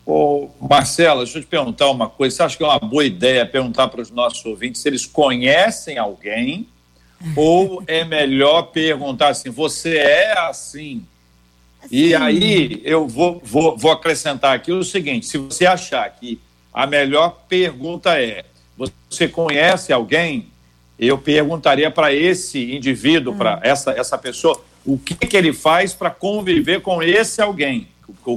Ô, 0.07 0.49
Marcela, 0.61 1.25
deixa 1.25 1.39
eu 1.39 1.43
te 1.43 1.49
perguntar 1.49 1.91
uma 1.91 2.09
coisa. 2.09 2.37
Você 2.37 2.43
acha 2.45 2.57
que 2.57 2.63
é 2.63 2.67
uma 2.67 2.79
boa 2.79 3.05
ideia 3.05 3.45
perguntar 3.45 3.89
para 3.89 4.01
os 4.01 4.11
nossos 4.11 4.45
ouvintes 4.47 4.81
se 4.81 4.89
eles 4.89 5.05
conhecem 5.05 5.99
alguém? 5.99 6.69
ou 7.35 7.83
é 7.87 8.05
melhor 8.05 8.63
perguntar 8.65 9.29
assim: 9.29 9.51
você 9.51 9.97
é 9.97 10.39
assim? 10.39 11.05
E 11.91 12.15
aí 12.15 12.81
eu 12.85 13.07
vou, 13.07 13.41
vou, 13.45 13.77
vou 13.77 13.91
acrescentar 13.91 14.55
aqui 14.55 14.73
o 14.73 14.85
seguinte: 14.85 15.27
se 15.27 15.39
você 15.39 15.67
achar 15.67 16.09
que 16.11 16.41
a 16.73 16.87
melhor 16.87 17.45
pergunta 17.49 18.21
é: 18.21 18.45
você 18.77 19.29
conhece 19.29 19.93
alguém? 19.93 20.49
Eu 20.99 21.19
perguntaria 21.19 21.91
para 21.91 22.13
esse 22.13 22.75
indivíduo, 22.75 23.35
para 23.35 23.57
ah. 23.57 23.61
essa, 23.63 23.91
essa 23.93 24.17
pessoa, 24.17 24.59
o 24.85 24.97
que, 24.97 25.15
que 25.15 25.37
ele 25.37 25.53
faz 25.53 25.93
para 25.93 26.11
conviver 26.11 26.81
com 26.81 27.03
esse 27.03 27.43
alguém? 27.43 27.89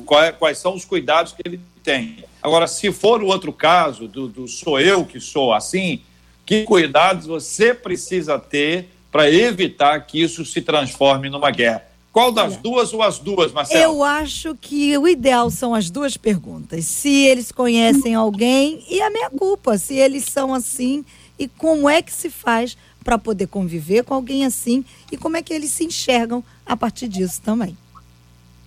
Quais, 0.05 0.35
quais 0.37 0.57
são 0.57 0.75
os 0.75 0.85
cuidados 0.85 1.33
que 1.33 1.41
ele 1.45 1.59
tem? 1.83 2.23
Agora, 2.41 2.67
se 2.67 2.91
for 2.91 3.21
o 3.21 3.27
outro 3.27 3.51
caso, 3.51 4.07
do, 4.07 4.27
do 4.27 4.47
sou 4.47 4.79
eu 4.79 5.05
que 5.05 5.19
sou 5.19 5.53
assim, 5.53 6.01
que 6.45 6.63
cuidados 6.63 7.25
você 7.25 7.73
precisa 7.73 8.39
ter 8.39 8.89
para 9.11 9.29
evitar 9.29 9.99
que 10.01 10.21
isso 10.21 10.45
se 10.45 10.61
transforme 10.61 11.29
numa 11.29 11.51
guerra? 11.51 11.89
Qual 12.11 12.31
das 12.31 12.53
Olha, 12.53 12.61
duas 12.61 12.93
ou 12.93 13.03
as 13.03 13.19
duas, 13.19 13.51
Marcelo? 13.51 13.83
Eu 13.83 14.03
acho 14.03 14.55
que 14.55 14.97
o 14.97 15.07
ideal 15.07 15.51
são 15.51 15.75
as 15.75 15.91
duas 15.91 16.17
perguntas. 16.17 16.85
Se 16.85 17.25
eles 17.25 17.51
conhecem 17.51 18.15
alguém 18.15 18.83
e 18.89 19.01
a 19.01 19.09
minha 19.09 19.29
culpa, 19.29 19.77
se 19.77 19.95
eles 19.95 20.25
são 20.25 20.53
assim 20.53 21.05
e 21.37 21.47
como 21.47 21.87
é 21.87 22.01
que 22.01 22.11
se 22.11 22.29
faz 22.29 22.75
para 23.03 23.17
poder 23.17 23.47
conviver 23.47 24.03
com 24.03 24.13
alguém 24.13 24.45
assim 24.45 24.83
e 25.11 25.17
como 25.17 25.37
é 25.37 25.41
que 25.41 25.53
eles 25.53 25.71
se 25.71 25.85
enxergam 25.85 26.43
a 26.65 26.75
partir 26.75 27.07
disso 27.07 27.41
também. 27.41 27.77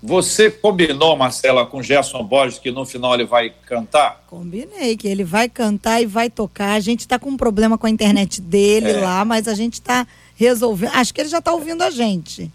Você 0.02 0.50
combinou, 0.50 1.16
Marcela, 1.16 1.64
com 1.64 1.82
Gerson 1.82 2.24
Borges 2.24 2.58
que 2.58 2.70
no 2.70 2.84
final 2.84 3.14
ele 3.14 3.24
vai 3.24 3.50
cantar? 3.66 4.24
Combinei, 4.26 4.96
que 4.96 5.06
ele 5.06 5.22
vai 5.22 5.48
cantar 5.48 6.02
e 6.02 6.06
vai 6.06 6.28
tocar. 6.28 6.72
A 6.72 6.80
gente 6.80 7.00
está 7.00 7.18
com 7.18 7.30
um 7.30 7.36
problema 7.36 7.78
com 7.78 7.86
a 7.86 7.90
internet 7.90 8.40
dele 8.40 8.90
é. 8.90 9.00
lá, 9.00 9.24
mas 9.24 9.46
a 9.46 9.54
gente 9.54 9.74
está 9.74 10.06
resolvendo. 10.34 10.90
Acho 10.94 11.14
que 11.14 11.20
ele 11.20 11.28
já 11.28 11.38
está 11.38 11.52
ouvindo 11.52 11.82
a 11.82 11.90
gente 11.90 12.50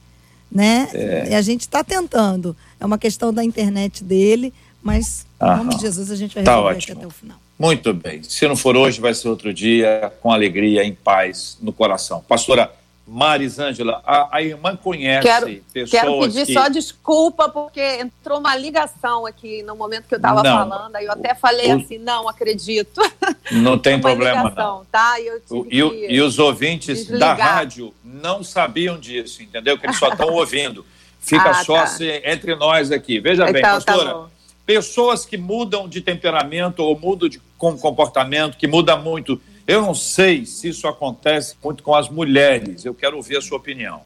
né? 0.52 0.90
É. 0.94 1.28
E 1.32 1.36
a 1.36 1.42
gente 1.42 1.62
está 1.62 1.84
tentando. 1.84 2.56
É 2.80 2.86
uma 2.86 2.98
questão 2.98 3.34
da 3.34 3.44
internet 3.44 4.04
dele, 4.04 4.54
mas 4.82 5.26
em 5.42 5.58
nome 5.58 5.76
de 5.76 5.82
Jesus 5.82 6.12
a 6.12 6.16
gente 6.16 6.36
vai 6.36 6.44
tá 6.44 6.56
resolver 6.56 6.86
tá 6.86 6.94
até 6.94 7.08
o 7.08 7.10
final. 7.10 7.38
Muito 7.60 7.94
bem. 7.94 8.22
Se 8.24 8.48
não 8.48 8.56
for 8.56 8.78
hoje, 8.78 9.02
vai 9.02 9.14
ser 9.14 9.28
outro 9.30 9.54
dia, 9.54 10.12
com 10.22 10.32
alegria, 10.32 10.84
em 10.84 10.94
paz, 10.94 11.58
no 11.62 11.74
coração. 11.74 12.24
Pastora 12.28 12.72
Marisângela, 13.08 14.02
a, 14.06 14.36
a 14.36 14.42
irmã 14.42 14.76
conhece 14.76 15.26
quero, 15.26 15.46
pessoas 15.72 15.90
Quero 15.90 16.20
pedir 16.20 16.46
que... 16.46 16.54
só 16.54 16.68
desculpa, 16.68 17.48
porque 17.48 17.82
entrou 18.02 18.40
uma 18.40 18.54
ligação 18.56 19.26
aqui 19.26 19.64
no 19.64 19.78
momento 19.78 20.10
que 20.10 20.14
eu 20.14 20.18
estava 20.18 20.44
falando, 20.44 20.94
aí 20.98 21.06
eu 21.06 21.14
até 21.14 21.34
falei 21.34 21.74
o... 21.74 21.78
assim, 21.78 21.98
não 21.98 22.28
acredito. 22.28 23.00
Não 23.50 23.78
tem 23.78 24.00
problema 24.00 24.50
ligação, 24.50 24.80
não. 24.80 24.86
Tá? 24.86 25.16
O, 25.50 25.66
e, 25.72 25.78
e, 26.16 26.22
os 26.22 26.38
ouvintes 26.38 27.06
desligar. 27.06 27.38
da 27.38 27.46
rádio 27.46 27.94
não 28.04 28.44
sabiam 28.44 29.00
disso, 29.00 29.42
entendeu? 29.42 29.78
Que 29.78 29.86
eles 29.86 29.98
só 29.98 30.10
estão 30.10 30.28
ouvindo. 30.36 30.86
Fica 31.18 31.52
ah, 31.52 31.64
só 31.64 31.76
tá. 31.76 31.84
assim, 31.84 32.10
entre 32.26 32.56
nós 32.56 32.92
aqui. 32.92 33.22
Veja 33.22 33.44
então, 33.44 33.54
bem, 33.54 33.62
tá 33.62 33.76
pastora, 33.76 34.14
tá 34.14 34.26
pessoas 34.66 35.26
que 35.26 35.38
mudam 35.38 35.88
de 35.88 36.02
temperamento 36.02 36.80
ou 36.80 37.00
mudam 37.00 37.30
de 37.30 37.40
comportamento, 37.58 38.58
que 38.58 38.68
muda 38.68 38.98
muito 38.98 39.42
eu 39.68 39.82
não 39.82 39.94
sei 39.94 40.46
se 40.46 40.70
isso 40.70 40.88
acontece 40.88 41.56
muito 41.62 41.84
com 41.84 41.94
as 41.94 42.10
mulheres. 42.10 42.86
Eu 42.86 42.96
quero 42.96 43.18
ouvir 43.18 43.36
a 43.36 43.42
sua 43.42 43.58
opinião. 43.58 44.02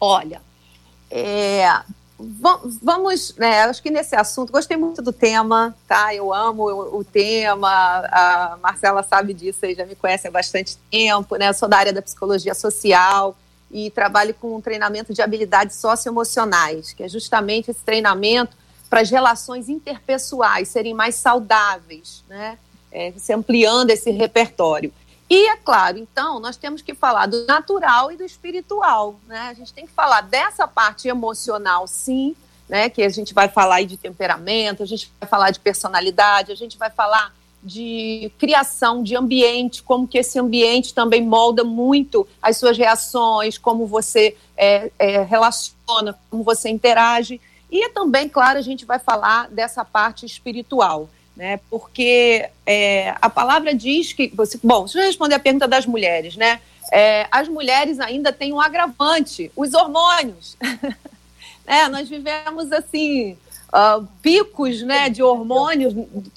Olha, 0.00 0.40
é, 1.10 1.66
vamos, 2.80 3.34
né, 3.36 3.62
acho 3.62 3.82
que 3.82 3.90
nesse 3.90 4.14
assunto, 4.14 4.52
gostei 4.52 4.76
muito 4.76 5.02
do 5.02 5.12
tema, 5.12 5.76
tá? 5.88 6.14
Eu 6.14 6.32
amo 6.32 6.64
o, 6.96 7.04
tema, 7.04 7.68
a 7.68 8.58
Marcela 8.62 9.02
sabe 9.02 9.34
disso, 9.34 9.66
aí 9.66 9.74
já 9.74 9.84
me 9.84 9.94
conhece 9.94 10.28
há 10.28 10.30
bastante 10.30 10.76
tempo, 10.90 11.36
né? 11.36 11.48
Eu 11.48 11.54
sou 11.54 11.68
da 11.68 11.78
área 11.78 11.92
da 11.92 12.00
psicologia 12.00 12.54
social 12.54 13.36
e 13.70 13.90
trabalho 13.90 14.34
com 14.34 14.56
um 14.56 14.60
treinamento 14.60 15.12
de 15.12 15.20
habilidades 15.20 15.76
socioemocionais, 15.76 16.92
que 16.92 17.02
é 17.02 17.08
justamente 17.08 17.70
esse 17.70 17.80
treinamento 17.80 18.56
para 18.88 19.00
as 19.00 19.10
relações 19.10 19.68
interpessoais 19.68 20.68
serem 20.68 20.94
mais 20.94 21.16
saudáveis, 21.16 22.22
né? 22.28 22.58
É, 22.92 23.12
se 23.16 23.32
ampliando 23.32 23.90
esse 23.90 24.10
repertório. 24.10 24.92
E 25.28 25.48
é 25.48 25.56
claro, 25.56 25.96
então, 25.96 26.38
nós 26.38 26.58
temos 26.58 26.82
que 26.82 26.94
falar 26.94 27.24
do 27.24 27.46
natural 27.46 28.12
e 28.12 28.16
do 28.16 28.22
espiritual, 28.22 29.18
né? 29.26 29.48
A 29.48 29.54
gente 29.54 29.72
tem 29.72 29.86
que 29.86 29.92
falar 29.92 30.20
dessa 30.20 30.68
parte 30.68 31.08
emocional, 31.08 31.86
sim, 31.86 32.36
né? 32.68 32.90
Que 32.90 33.02
a 33.02 33.08
gente 33.08 33.32
vai 33.32 33.48
falar 33.48 33.76
aí 33.76 33.86
de 33.86 33.96
temperamento, 33.96 34.82
a 34.82 34.86
gente 34.86 35.10
vai 35.18 35.26
falar 35.26 35.50
de 35.50 35.58
personalidade, 35.58 36.52
a 36.52 36.54
gente 36.54 36.76
vai 36.76 36.90
falar 36.90 37.34
de 37.62 38.30
criação 38.38 39.02
de 39.02 39.16
ambiente, 39.16 39.82
como 39.82 40.06
que 40.06 40.18
esse 40.18 40.38
ambiente 40.38 40.92
também 40.92 41.22
molda 41.22 41.64
muito 41.64 42.28
as 42.42 42.58
suas 42.58 42.76
reações, 42.76 43.56
como 43.56 43.86
você 43.86 44.36
é, 44.54 44.90
é, 44.98 45.22
relaciona, 45.22 46.18
como 46.28 46.42
você 46.42 46.68
interage. 46.68 47.40
E 47.70 47.88
também, 47.88 48.28
claro, 48.28 48.58
a 48.58 48.62
gente 48.62 48.84
vai 48.84 48.98
falar 48.98 49.48
dessa 49.48 49.82
parte 49.82 50.26
espiritual 50.26 51.08
né? 51.36 51.60
Porque 51.70 52.48
é, 52.66 53.14
a 53.20 53.30
palavra 53.30 53.74
diz 53.74 54.12
que 54.12 54.28
você, 54.34 54.58
bom, 54.62 54.84
deixa 54.84 54.98
eu 54.98 55.06
responder 55.06 55.34
a 55.34 55.40
pergunta 55.40 55.66
das 55.66 55.86
mulheres, 55.86 56.36
né? 56.36 56.60
É, 56.92 57.26
as 57.30 57.48
mulheres 57.48 57.98
ainda 58.00 58.32
têm 58.32 58.52
um 58.52 58.60
agravante, 58.60 59.50
os 59.56 59.72
hormônios. 59.72 60.56
né? 61.66 61.88
Nós 61.88 62.08
vivemos 62.08 62.70
assim 62.70 63.36
uh, 63.72 64.06
picos, 64.20 64.82
né, 64.82 65.08
de 65.08 65.22
hormônios. 65.22 65.94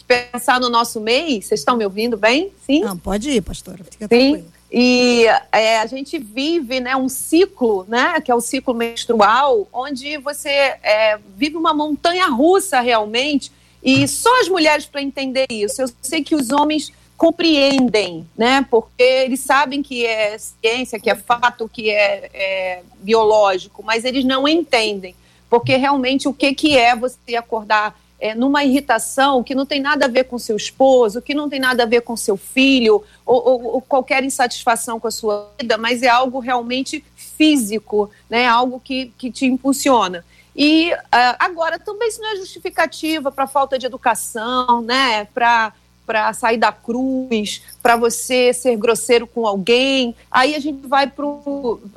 Pensar 0.07 0.59
no 0.59 0.69
nosso 0.69 1.01
mês, 1.01 1.45
vocês 1.45 1.59
estão 1.59 1.75
me 1.75 1.83
ouvindo 1.83 2.15
bem? 2.17 2.51
Sim. 2.65 2.81
Não, 2.81 2.97
pode 2.97 3.29
ir, 3.29 3.41
pastora. 3.41 3.83
Fica 3.83 4.07
Sim. 4.07 4.45
E 4.71 5.25
é, 5.51 5.79
a 5.79 5.85
gente 5.85 6.17
vive 6.17 6.79
né, 6.79 6.95
um 6.95 7.07
ciclo, 7.07 7.85
né, 7.87 8.19
que 8.19 8.31
é 8.31 8.35
o 8.35 8.41
ciclo 8.41 8.73
menstrual, 8.73 9.67
onde 9.71 10.17
você 10.17 10.49
é, 10.49 11.19
vive 11.37 11.55
uma 11.55 11.73
montanha 11.73 12.27
russa 12.27 12.81
realmente 12.81 13.51
e 13.85 14.07
só 14.07 14.41
as 14.41 14.49
mulheres 14.49 14.87
para 14.87 14.99
entender 14.99 15.45
isso. 15.47 15.79
Eu 15.79 15.87
sei 16.01 16.23
que 16.23 16.33
os 16.33 16.49
homens 16.49 16.91
compreendem, 17.15 18.27
né? 18.35 18.65
Porque 18.69 19.03
eles 19.03 19.41
sabem 19.41 19.83
que 19.83 20.03
é 20.03 20.35
ciência, 20.39 20.99
que 20.99 21.09
é 21.09 21.13
fato, 21.13 21.69
que 21.69 21.91
é, 21.91 22.29
é 22.33 22.81
biológico, 22.97 23.83
mas 23.83 24.03
eles 24.03 24.25
não 24.25 24.47
entendem. 24.47 25.15
Porque 25.47 25.77
realmente 25.77 26.27
o 26.27 26.33
que, 26.33 26.55
que 26.55 26.75
é 26.75 26.95
você 26.95 27.35
acordar 27.35 27.95
é, 28.19 28.33
numa 28.33 28.63
irritação 28.63 29.43
que 29.43 29.53
não 29.53 29.67
tem 29.67 29.79
nada 29.79 30.05
a 30.05 30.09
ver 30.09 30.23
com 30.23 30.39
seu 30.39 30.57
esposo, 30.57 31.21
que 31.21 31.35
não 31.35 31.47
tem 31.47 31.59
nada 31.59 31.83
a 31.83 31.85
ver 31.85 32.01
com 32.01 32.17
seu 32.17 32.35
filho, 32.35 33.03
ou, 33.23 33.47
ou, 33.47 33.63
ou 33.75 33.81
qualquer 33.81 34.23
insatisfação 34.23 34.99
com 34.99 35.07
a 35.07 35.11
sua 35.11 35.51
vida, 35.59 35.77
mas 35.77 36.01
é 36.01 36.07
algo 36.07 36.39
realmente 36.39 37.05
físico, 37.15 38.09
né? 38.27 38.47
Algo 38.47 38.81
que, 38.83 39.11
que 39.17 39.29
te 39.29 39.45
impulsiona. 39.45 40.25
E 40.55 40.93
uh, 40.93 41.35
agora 41.37 41.77
também 41.77 42.07
isso 42.07 42.21
não 42.21 42.31
é 42.31 42.35
justificativa 42.37 43.31
para 43.31 43.45
falta 43.45 43.77
de 43.77 43.85
educação, 43.85 44.81
né? 44.81 45.25
Para 45.25 45.73
para 46.05 46.31
sair 46.33 46.57
da 46.57 46.71
cruz, 46.71 47.63
para 47.81 47.95
você 47.95 48.53
ser 48.53 48.77
grosseiro 48.77 49.25
com 49.25 49.47
alguém. 49.47 50.15
Aí 50.29 50.53
a 50.53 50.59
gente 50.59 50.85
vai 50.87 51.07
para 51.07 51.25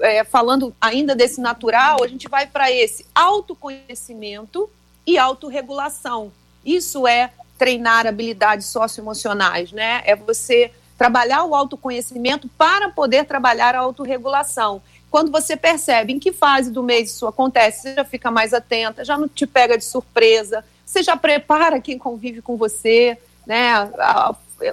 é, 0.00 0.25
falando 0.25 0.75
ainda 0.81 1.15
desse 1.15 1.41
natural, 1.41 2.03
a 2.03 2.09
gente 2.09 2.27
vai 2.27 2.47
para 2.47 2.73
esse 2.73 3.05
autoconhecimento 3.15 4.71
e 5.07 5.19
autorregulação. 5.19 6.33
Isso 6.65 7.07
é 7.07 7.31
treinar 7.59 8.07
habilidades 8.07 8.67
socioemocionais, 8.69 9.73
né? 9.73 10.03
É 10.07 10.17
você 10.17 10.73
trabalhar 10.97 11.45
o 11.45 11.55
autoconhecimento 11.55 12.49
para 12.57 12.88
poder 12.88 13.25
trabalhar 13.25 13.75
a 13.75 13.81
autorregulação. 13.81 14.83
Quando 15.11 15.31
você 15.31 15.57
percebe 15.57 16.12
em 16.12 16.19
que 16.19 16.33
fase 16.33 16.71
do 16.71 16.83
mês 16.83 17.11
isso 17.11 17.27
acontece, 17.27 17.83
você 17.83 17.95
já 17.95 18.05
fica 18.05 18.31
mais 18.31 18.53
atenta, 18.53 19.05
já 19.05 19.17
não 19.17 19.29
te 19.29 19.47
pega 19.47 19.79
de 19.79 19.85
surpresa, 19.85 20.65
você 20.85 21.03
já 21.03 21.17
prepara 21.17 21.81
quem 21.81 21.99
convive 21.99 22.43
com 22.43 22.57
você, 22.57 23.17
né? 23.47 23.91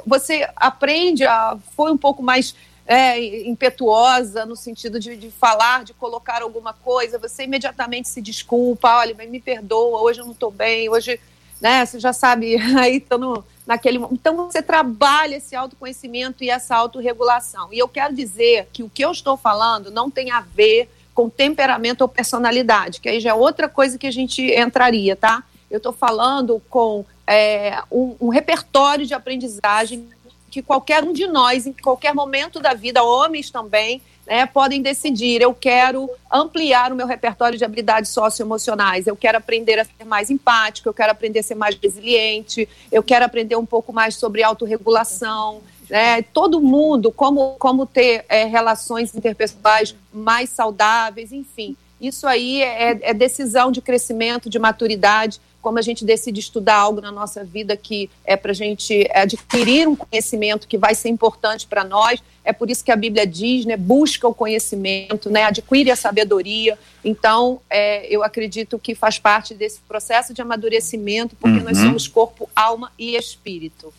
Você 0.06 0.48
aprende 0.56 1.26
a 1.26 1.58
foi 1.76 1.92
um 1.92 1.98
pouco 1.98 2.22
mais 2.22 2.56
é, 2.88 3.48
impetuosa 3.48 4.46
no 4.46 4.56
sentido 4.56 5.00
de, 5.00 5.16
de, 5.16 5.32
falar, 5.32 5.84
de 5.84 5.94
colocar 5.94 6.42
alguma 6.42 6.74
coisa, 6.74 7.18
você 7.18 7.44
imediatamente 7.44 8.10
se 8.10 8.22
desculpa, 8.22 8.98
olha, 8.98 9.16
me 9.16 9.40
perdoa, 9.40 10.02
hoje 10.02 10.22
eu 10.22 10.26
não 10.26 10.34
estou 10.34 10.52
bem, 10.52 10.90
hoje, 10.90 11.20
né, 11.60 11.86
você 11.86 12.00
já 12.00 12.14
sabe, 12.14 12.56
aí 12.78 12.98
estando 12.98 13.44
naquele 13.66 13.98
Então 14.12 14.36
você 14.36 14.62
trabalha 14.62 15.36
esse 15.36 15.56
autoconhecimento 15.56 16.44
e 16.44 16.50
essa 16.50 16.76
autorregulação. 16.76 17.72
E 17.72 17.80
eu 17.80 17.88
quero 17.88 18.14
dizer 18.14 18.68
que 18.72 18.84
o 18.84 18.90
que 18.90 19.04
eu 19.04 19.12
estou 19.12 19.36
falando 19.36 19.90
não 19.90 20.10
tem 20.10 20.32
a 20.32 20.42
ver 20.42 20.90
com 21.14 21.30
temperamento 21.30 22.02
ou 22.02 22.08
personalidade, 22.08 23.00
que 23.00 23.08
aí 23.08 23.20
já 23.20 23.30
é 23.30 23.34
outra 23.34 23.70
coisa 23.70 23.98
que 23.98 24.06
a 24.06 24.12
gente 24.12 24.44
entraria, 24.44 25.16
tá? 25.16 25.44
Eu 25.72 25.78
estou 25.78 25.94
falando 25.94 26.62
com 26.70 27.06
é, 27.26 27.82
um, 27.92 28.16
um 28.20 28.30
repertório 28.30 29.06
de 29.06 29.14
aprendizagem 29.14 30.08
que 30.52 30.62
qualquer 30.62 31.04
um 31.04 31.12
de 31.12 31.28
nós, 31.28 31.66
em 31.66 31.74
qualquer 31.74 32.14
momento 32.14 32.60
da 32.60 32.74
vida, 32.74 33.04
homens 33.04 33.50
também, 33.50 34.02
né, 34.28 34.46
podem 34.46 34.82
decidir. 34.82 35.42
Eu 35.42 35.54
quero 35.54 36.10
ampliar 36.32 36.92
o 36.92 36.96
meu 36.96 37.08
repertório 37.08 37.58
de 37.58 37.64
habilidades 37.64 38.12
socioemocionais. 38.12 39.08
Eu 39.08 39.16
quero 39.16 39.38
aprender 39.38 39.80
a 39.80 39.86
ser 39.86 40.06
mais 40.06 40.30
empático, 40.30 40.90
eu 40.90 40.94
quero 40.94 41.12
aprender 41.12 41.40
a 41.40 41.44
ser 41.44 41.56
mais 41.56 41.76
resiliente, 41.82 42.68
eu 42.92 43.04
quero 43.04 43.26
aprender 43.26 43.56
um 43.56 43.66
pouco 43.66 43.94
mais 43.94 44.16
sobre 44.16 44.44
autorregulação. 44.44 45.62
Né, 45.88 46.24
todo 46.24 46.60
mundo, 46.60 47.12
como, 47.12 47.58
como 47.60 47.86
ter 47.86 48.26
é, 48.28 48.46
relações 48.46 49.14
interpessoais 49.14 49.96
mais 50.12 50.50
saudáveis, 50.50 51.32
enfim. 51.32 51.78
Isso 52.00 52.28
aí 52.28 52.62
é, 52.62 53.00
é 53.02 53.14
decisão 53.14 53.72
de 53.72 53.82
crescimento, 53.82 54.50
de 54.50 54.60
maturidade 54.60 55.40
como 55.66 55.80
a 55.80 55.82
gente 55.82 56.06
decide 56.06 56.40
estudar 56.40 56.76
algo 56.76 57.02
na 57.02 57.12
nossa 57.12 57.44
vida 57.44 57.76
que 57.76 58.08
é 58.24 58.36
para 58.36 58.52
a 58.52 58.54
gente 58.54 59.10
adquirir 59.12 59.88
um 59.88 59.96
conhecimento 59.96 60.68
que 60.68 60.78
vai 60.78 60.94
ser 60.94 61.10
importante 61.10 61.66
para 61.66 61.84
nós, 61.84 62.22
é 62.44 62.54
por 62.54 62.70
isso 62.70 62.86
que 62.86 62.92
a 62.92 62.96
Bíblia 62.96 63.26
diz, 63.26 63.66
né, 63.66 63.76
busca 63.76 64.28
o 64.28 64.34
conhecimento, 64.34 65.28
né, 65.28 65.46
adquire 65.46 65.90
a 65.90 65.96
sabedoria. 65.96 66.78
Então, 67.04 67.60
é, 67.68 68.06
eu 68.16 68.24
acredito 68.24 68.78
que 68.78 68.94
faz 68.94 69.18
parte 69.18 69.56
desse 69.56 69.80
processo 69.88 70.36
de 70.36 70.40
amadurecimento, 70.40 71.36
porque 71.36 71.58
uhum. 71.58 71.64
nós 71.64 71.80
somos 71.80 72.08
corpo, 72.08 72.48
alma 72.56 72.92
e 73.00 73.16
espírito. 73.16 73.92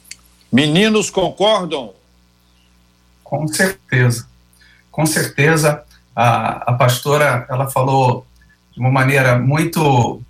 Meninos 0.52 1.10
concordam? 1.10 1.94
Com 3.24 3.48
certeza, 3.48 4.28
com 4.92 5.04
certeza. 5.04 5.84
A, 6.16 6.73
a 6.73 6.73
pastora, 6.73 7.46
ela 7.50 7.68
falou 7.68 8.26
de 8.73 8.80
uma 8.80 8.90
maneira 8.90 9.38
muito 9.38 10.23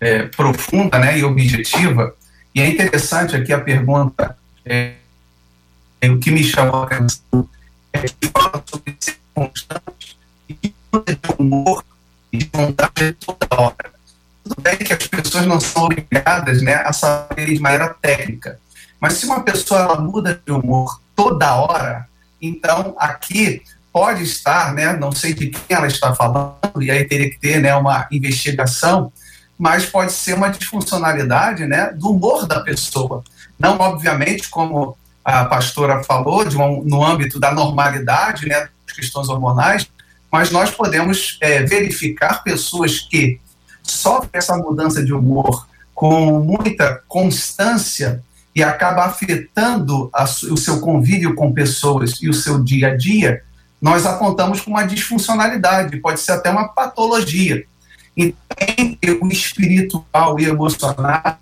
é, 0.00 0.22
profunda 0.22 0.98
né, 0.98 1.18
e 1.18 1.24
objetiva. 1.24 2.14
E 2.54 2.60
é 2.60 2.68
interessante 2.68 3.36
aqui 3.36 3.52
a 3.52 3.60
pergunta, 3.60 4.38
é, 4.64 4.94
é, 6.00 6.10
o 6.10 6.18
que 6.18 6.30
me 6.30 6.42
chamou 6.42 6.82
a 6.82 6.84
atenção 6.84 7.48
é 7.92 8.00
que 8.00 8.30
fala 8.32 8.62
sobre 8.66 8.96
circunstâncias 8.98 10.16
e 10.48 10.54
de 10.54 10.72
humor 11.38 11.84
e 12.32 12.38
de 12.38 12.50
vontade 12.52 13.12
toda 13.14 13.46
hora. 13.60 13.92
Tudo 14.42 14.56
bem 14.60 14.76
que 14.76 14.92
as 14.92 15.06
pessoas 15.06 15.46
não 15.46 15.60
são 15.60 15.84
obrigadas 15.84 16.62
né, 16.62 16.74
a 16.74 16.92
saber 16.92 17.46
de 17.46 17.60
maneira 17.60 17.94
técnica, 18.00 18.60
mas 19.00 19.14
se 19.14 19.26
uma 19.26 19.42
pessoa 19.42 19.80
ela 19.80 20.00
muda 20.00 20.40
de 20.44 20.52
humor 20.52 21.00
toda 21.16 21.54
hora, 21.54 22.08
então 22.40 22.94
aqui 22.98 23.62
pode 23.94 24.24
estar, 24.24 24.74
né, 24.74 24.92
não 24.94 25.12
sei 25.12 25.32
de 25.32 25.50
quem 25.50 25.76
ela 25.76 25.86
está 25.86 26.12
falando, 26.12 26.82
e 26.82 26.90
aí 26.90 27.04
teria 27.04 27.30
que 27.30 27.38
ter 27.38 27.62
né, 27.62 27.72
uma 27.76 28.08
investigação, 28.10 29.12
mas 29.56 29.86
pode 29.86 30.12
ser 30.12 30.34
uma 30.34 30.48
disfuncionalidade 30.48 31.64
né, 31.64 31.92
do 31.94 32.10
humor 32.10 32.44
da 32.44 32.58
pessoa. 32.58 33.22
Não, 33.56 33.78
obviamente, 33.78 34.50
como 34.50 34.98
a 35.24 35.44
pastora 35.44 36.02
falou, 36.02 36.44
no 36.84 37.04
âmbito 37.04 37.38
da 37.38 37.54
normalidade, 37.54 38.48
né, 38.48 38.68
das 38.84 38.96
questões 38.96 39.28
hormonais, 39.28 39.88
mas 40.30 40.50
nós 40.50 40.72
podemos 40.72 41.38
é, 41.40 41.62
verificar 41.62 42.42
pessoas 42.42 42.98
que 42.98 43.40
sofrem 43.80 44.30
essa 44.34 44.56
mudança 44.56 45.04
de 45.04 45.12
humor 45.12 45.68
com 45.94 46.40
muita 46.40 47.00
constância 47.06 48.24
e 48.52 48.60
acaba 48.60 49.04
afetando 49.04 50.10
a, 50.12 50.24
o 50.24 50.56
seu 50.56 50.80
convívio 50.80 51.36
com 51.36 51.52
pessoas 51.52 52.20
e 52.20 52.28
o 52.28 52.34
seu 52.34 52.60
dia 52.60 52.88
a 52.88 52.96
dia, 52.96 53.44
nós 53.84 54.06
apontamos 54.06 54.62
com 54.62 54.70
uma 54.70 54.86
disfuncionalidade, 54.86 55.98
pode 55.98 56.18
ser 56.18 56.32
até 56.32 56.48
uma 56.48 56.68
patologia. 56.68 57.66
E 58.16 58.34
tem 58.56 58.98
o 59.20 59.28
espiritual 59.28 60.40
e 60.40 60.46
emocional. 60.46 61.38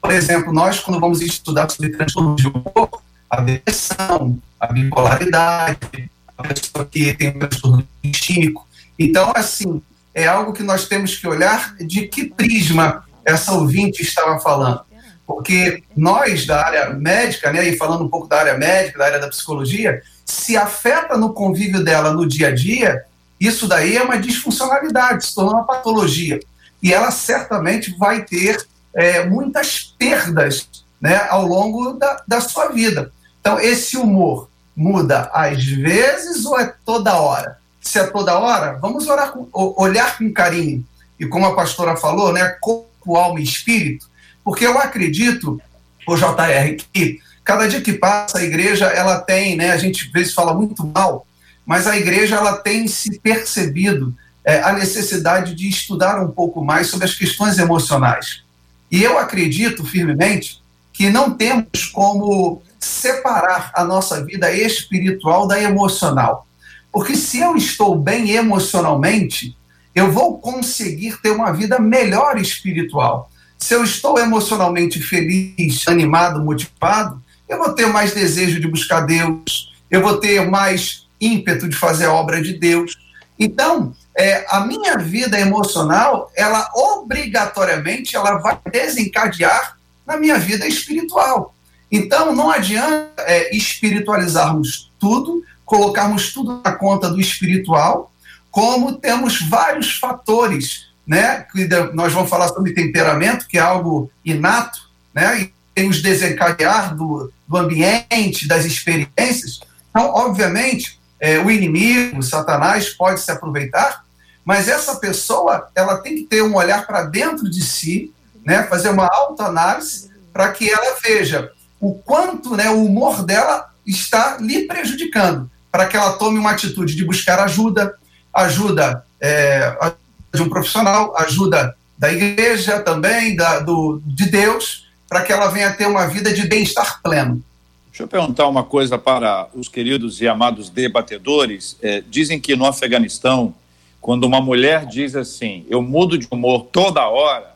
Por 0.00 0.10
exemplo, 0.10 0.50
nós, 0.50 0.80
quando 0.80 0.98
vamos 0.98 1.20
estudar 1.20 1.68
sobre 1.68 1.90
transtorno 1.90 2.36
de 2.36 2.48
humor, 2.48 3.02
a 3.28 3.38
depressão, 3.42 4.38
a 4.58 4.72
bipolaridade, 4.72 6.10
a 6.38 6.42
pessoa 6.44 6.86
que 6.86 7.12
tem 7.12 7.28
um 7.28 7.38
transtorno 7.38 7.86
químico. 8.14 8.66
Então, 8.98 9.30
assim, 9.36 9.82
é 10.14 10.26
algo 10.26 10.54
que 10.54 10.62
nós 10.62 10.88
temos 10.88 11.14
que 11.14 11.28
olhar 11.28 11.76
de 11.76 12.08
que 12.08 12.30
prisma 12.30 13.04
essa 13.26 13.52
ouvinte 13.52 14.00
estava 14.00 14.40
falando. 14.40 14.80
Porque 15.26 15.82
nós, 15.94 16.46
da 16.46 16.64
área 16.64 16.94
médica, 16.94 17.52
né, 17.52 17.68
e 17.68 17.76
falando 17.76 18.04
um 18.04 18.08
pouco 18.08 18.26
da 18.26 18.38
área 18.38 18.56
médica, 18.56 18.98
da 18.98 19.04
área 19.04 19.18
da 19.18 19.28
psicologia, 19.28 20.00
se 20.24 20.56
afeta 20.56 21.16
no 21.16 21.32
convívio 21.32 21.84
dela 21.84 22.12
no 22.12 22.26
dia 22.26 22.48
a 22.48 22.54
dia, 22.54 23.04
isso 23.38 23.66
daí 23.66 23.96
é 23.96 24.02
uma 24.02 24.18
disfuncionalidade, 24.18 25.26
se 25.26 25.34
torna 25.34 25.52
uma 25.52 25.64
patologia. 25.64 26.40
E 26.82 26.92
ela 26.92 27.10
certamente 27.10 27.96
vai 27.98 28.24
ter 28.24 28.66
é, 28.94 29.24
muitas 29.24 29.94
perdas 29.98 30.68
né, 31.00 31.26
ao 31.28 31.46
longo 31.46 31.92
da, 31.92 32.22
da 32.26 32.40
sua 32.40 32.68
vida. 32.68 33.12
Então, 33.40 33.60
esse 33.60 33.96
humor 33.96 34.48
muda 34.74 35.30
às 35.32 35.62
vezes 35.64 36.44
ou 36.44 36.58
é 36.58 36.74
toda 36.84 37.20
hora? 37.20 37.58
Se 37.80 37.98
é 37.98 38.06
toda 38.06 38.38
hora, 38.38 38.78
vamos 38.80 39.06
com, 39.06 39.74
olhar 39.76 40.16
com 40.16 40.32
carinho. 40.32 40.84
E 41.20 41.26
como 41.26 41.46
a 41.46 41.54
pastora 41.54 41.96
falou, 41.96 42.32
né, 42.32 42.56
corpo, 42.60 43.16
alma 43.16 43.40
e 43.40 43.44
espírito, 43.44 44.08
porque 44.42 44.66
eu 44.66 44.78
acredito, 44.78 45.60
o 46.06 46.16
JR, 46.16 46.76
que 46.92 47.20
cada 47.44 47.68
dia 47.68 47.80
que 47.80 47.92
passa 47.92 48.38
a 48.38 48.44
igreja, 48.44 48.86
ela 48.86 49.20
tem, 49.20 49.56
né, 49.56 49.72
a 49.72 49.76
gente 49.76 50.06
às 50.06 50.12
vezes 50.12 50.34
fala 50.34 50.54
muito 50.54 50.86
mal 50.86 51.26
mas 51.66 51.86
a 51.86 51.96
igreja 51.96 52.36
ela 52.36 52.56
tem 52.58 52.86
se 52.86 53.18
percebido 53.18 54.14
é, 54.44 54.60
a 54.60 54.72
necessidade 54.72 55.54
de 55.54 55.68
estudar 55.68 56.22
um 56.22 56.30
pouco 56.30 56.62
mais 56.62 56.88
sobre 56.88 57.06
as 57.06 57.14
questões 57.14 57.58
emocionais. 57.58 58.42
E 58.90 59.02
eu 59.02 59.18
acredito 59.18 59.84
firmemente 59.84 60.62
que 60.92 61.08
não 61.08 61.30
temos 61.30 61.86
como 61.92 62.62
separar 62.78 63.72
a 63.74 63.82
nossa 63.82 64.22
vida 64.24 64.52
espiritual 64.52 65.48
da 65.48 65.60
emocional. 65.60 66.46
Porque 66.92 67.16
se 67.16 67.40
eu 67.40 67.56
estou 67.56 67.98
bem 67.98 68.32
emocionalmente, 68.32 69.56
eu 69.94 70.12
vou 70.12 70.38
conseguir 70.38 71.20
ter 71.22 71.30
uma 71.30 71.52
vida 71.52 71.78
melhor 71.78 72.38
espiritual. 72.38 73.30
Se 73.58 73.74
eu 73.74 73.82
estou 73.82 74.18
emocionalmente 74.18 75.00
feliz, 75.00 75.88
animado, 75.88 76.44
motivado, 76.44 77.23
eu 77.48 77.58
vou 77.58 77.72
ter 77.72 77.86
mais 77.86 78.12
desejo 78.12 78.60
de 78.60 78.68
buscar 78.68 79.00
Deus, 79.00 79.72
eu 79.90 80.02
vou 80.02 80.18
ter 80.18 80.48
mais 80.48 81.06
ímpeto 81.20 81.68
de 81.68 81.76
fazer 81.76 82.06
a 82.06 82.12
obra 82.12 82.42
de 82.42 82.54
Deus. 82.54 82.96
Então, 83.38 83.94
é, 84.16 84.46
a 84.48 84.60
minha 84.60 84.96
vida 84.96 85.38
emocional, 85.38 86.30
ela 86.36 86.70
obrigatoriamente 86.74 88.14
ela 88.16 88.38
vai 88.38 88.58
desencadear 88.70 89.76
na 90.06 90.16
minha 90.16 90.38
vida 90.38 90.66
espiritual. 90.66 91.54
Então, 91.90 92.34
não 92.34 92.50
adianta 92.50 93.22
é, 93.22 93.54
espiritualizarmos 93.54 94.90
tudo, 94.98 95.44
colocarmos 95.64 96.32
tudo 96.32 96.60
na 96.64 96.72
conta 96.72 97.08
do 97.08 97.20
espiritual, 97.20 98.12
como 98.50 98.96
temos 98.96 99.40
vários 99.40 99.98
fatores, 99.98 100.86
né? 101.06 101.46
Que 101.52 101.68
nós 101.92 102.12
vamos 102.12 102.30
falar 102.30 102.48
sobre 102.48 102.72
temperamento, 102.72 103.48
que 103.48 103.58
é 103.58 103.60
algo 103.60 104.10
inato, 104.24 104.78
né? 105.12 105.50
Tem 105.74 105.88
os 105.88 106.00
desencadear 106.00 106.94
do, 106.94 107.32
do 107.48 107.56
ambiente, 107.56 108.46
das 108.46 108.64
experiências. 108.64 109.60
Então, 109.90 110.08
obviamente, 110.14 111.00
é, 111.20 111.38
o 111.38 111.50
inimigo, 111.50 112.22
Satanás, 112.22 112.90
pode 112.90 113.20
se 113.20 113.30
aproveitar, 113.30 114.04
mas 114.44 114.68
essa 114.68 114.96
pessoa 114.96 115.68
ela 115.74 115.98
tem 115.98 116.16
que 116.16 116.24
ter 116.24 116.42
um 116.42 116.54
olhar 116.54 116.86
para 116.86 117.04
dentro 117.04 117.48
de 117.48 117.62
si, 117.62 118.12
né, 118.44 118.64
fazer 118.64 118.90
uma 118.90 119.06
autoanálise 119.06 120.10
para 120.32 120.50
que 120.52 120.70
ela 120.70 120.98
veja 121.02 121.50
o 121.80 121.94
quanto 121.94 122.56
né, 122.56 122.68
o 122.70 122.84
humor 122.84 123.24
dela 123.24 123.70
está 123.86 124.36
lhe 124.38 124.66
prejudicando, 124.66 125.50
para 125.70 125.86
que 125.86 125.96
ela 125.96 126.14
tome 126.14 126.38
uma 126.38 126.50
atitude 126.50 126.94
de 126.94 127.04
buscar 127.04 127.38
ajuda, 127.40 127.94
ajuda 128.32 129.04
é, 129.20 129.94
de 130.34 130.42
um 130.42 130.48
profissional, 130.48 131.16
ajuda 131.16 131.74
da 131.96 132.12
igreja 132.12 132.80
também, 132.80 133.36
da, 133.36 133.60
do, 133.60 134.02
de 134.04 134.26
Deus, 134.26 134.83
para 135.14 135.22
que 135.22 135.32
ela 135.32 135.46
venha 135.46 135.72
ter 135.72 135.86
uma 135.86 136.08
vida 136.08 136.34
de 136.34 136.44
bem-estar 136.48 137.00
pleno. 137.00 137.40
Deixa 137.86 138.02
eu 138.02 138.08
perguntar 138.08 138.48
uma 138.48 138.64
coisa 138.64 138.98
para 138.98 139.48
os 139.54 139.68
queridos 139.68 140.20
e 140.20 140.26
amados 140.26 140.68
debatedores. 140.68 141.76
É, 141.80 142.00
dizem 142.00 142.40
que 142.40 142.56
no 142.56 142.66
Afeganistão, 142.66 143.54
quando 144.00 144.24
uma 144.24 144.40
mulher 144.40 144.86
diz 144.86 145.14
assim, 145.14 145.64
eu 145.70 145.80
mudo 145.80 146.18
de 146.18 146.26
humor 146.28 146.66
toda 146.72 147.06
hora, 147.06 147.54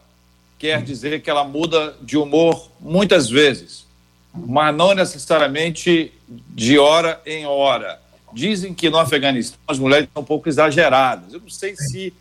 quer 0.57 0.83
dizer 0.83 1.21
que 1.21 1.29
ela 1.29 1.42
muda 1.42 1.97
de 2.01 2.16
humor 2.16 2.71
muitas 2.79 3.29
vezes, 3.29 3.85
mas 4.33 4.73
não 4.73 4.94
necessariamente 4.94 6.12
de 6.29 6.79
hora 6.79 7.21
em 7.27 7.44
hora. 7.44 8.01
Dizem 8.33 8.73
que 8.73 8.88
no 8.88 8.99
Afeganistão 8.99 9.59
as 9.66 9.81
mulheres 9.81 10.09
são 10.14 10.23
um 10.23 10.25
pouco 10.25 10.49
exageradas. 10.49 11.33
Eu 11.33 11.40
não 11.40 11.51
sei 11.51 11.75
se 11.75 12.14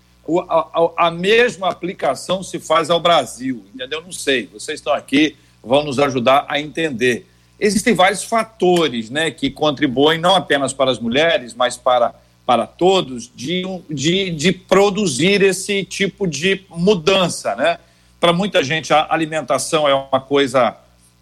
a, 0.50 1.08
a, 1.08 1.12
mesma 1.12 1.70
aplicação 1.70 2.44
se 2.44 2.60
faz 2.60 2.90
ao 2.90 3.00
Brasil, 3.00 3.64
entendeu? 3.74 4.02
Não 4.02 4.12
sei. 4.12 4.48
Vocês 4.52 4.80
estão 4.80 4.94
aqui, 4.94 5.36
vão 5.64 5.84
nos 5.84 6.00
ajudar 6.00 6.46
a 6.50 6.60
entender. 6.60 7.26
Existem 7.60 7.94
vários 7.94 8.24
fatores 8.24 9.10
né, 9.10 9.32
que 9.32 9.50
contribuem 9.50 10.20
não 10.20 10.36
apenas 10.36 10.74
para 10.74 10.92
as 10.92 11.00
mulheres, 11.00 11.54
mas 11.54 11.78
para, 11.78 12.14
para 12.46 12.68
todos, 12.68 13.32
de, 13.34 13.64
de, 13.90 14.30
de 14.30 14.52
produzir 14.52 15.42
esse 15.42 15.84
tipo 15.84 16.28
de 16.28 16.62
mudança. 16.70 17.56
Né? 17.56 17.80
Para 18.20 18.34
muita 18.34 18.64
gente, 18.64 18.94
a 18.94 19.08
alimentação 19.10 19.88
é 19.88 19.96
uma 19.96 20.20
coisa 20.20 20.78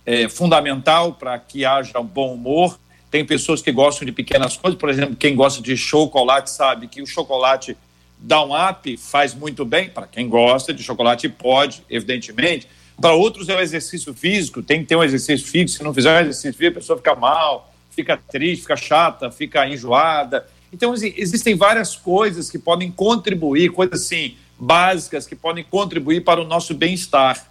é, 0.05 0.27
fundamental 0.27 1.13
para 1.13 1.37
que 1.39 1.63
haja 1.63 1.99
um 1.99 2.05
bom 2.05 2.33
humor. 2.33 2.77
Tem 3.09 3.23
pessoas 3.23 3.61
que 3.61 3.71
gostam 3.71 4.05
de 4.05 4.11
pequenas 4.11 4.57
coisas, 4.57 4.79
por 4.79 4.89
exemplo, 4.89 5.15
quem 5.15 5.35
gosta 5.35 5.61
de 5.61 5.77
chocolate 5.77 6.49
sabe 6.49 6.87
que 6.87 7.01
o 7.01 7.07
chocolate 7.07 7.77
um 8.21 8.69
up, 8.69 8.97
faz 8.97 9.33
muito 9.33 9.63
bem. 9.65 9.89
Para 9.89 10.07
quem 10.07 10.27
gosta 10.27 10.73
de 10.73 10.83
chocolate, 10.83 11.29
pode, 11.29 11.83
evidentemente 11.89 12.67
para 12.99 13.13
outros 13.13 13.49
é 13.49 13.55
o 13.55 13.59
exercício 13.59 14.13
físico, 14.13 14.61
tem 14.61 14.81
que 14.81 14.87
ter 14.87 14.95
um 14.95 15.03
exercício 15.03 15.47
físico. 15.47 15.77
Se 15.77 15.83
não 15.83 15.93
fizer 15.93 16.17
um 16.17 16.21
exercício 16.21 16.53
físico, 16.53 16.77
a 16.77 16.81
pessoa 16.81 16.97
fica 16.97 17.15
mal, 17.15 17.73
fica 17.91 18.17
triste, 18.17 18.61
fica 18.61 18.75
chata, 18.75 19.29
fica 19.29 19.67
enjoada. 19.67 20.47
Então, 20.71 20.93
existem 20.93 21.55
várias 21.55 21.95
coisas 21.95 22.49
que 22.49 22.57
podem 22.57 22.91
contribuir, 22.91 23.69
coisas 23.69 24.01
assim, 24.01 24.35
básicas, 24.57 25.27
que 25.27 25.35
podem 25.35 25.63
contribuir 25.63 26.23
para 26.23 26.41
o 26.41 26.45
nosso 26.45 26.73
bem-estar. 26.73 27.47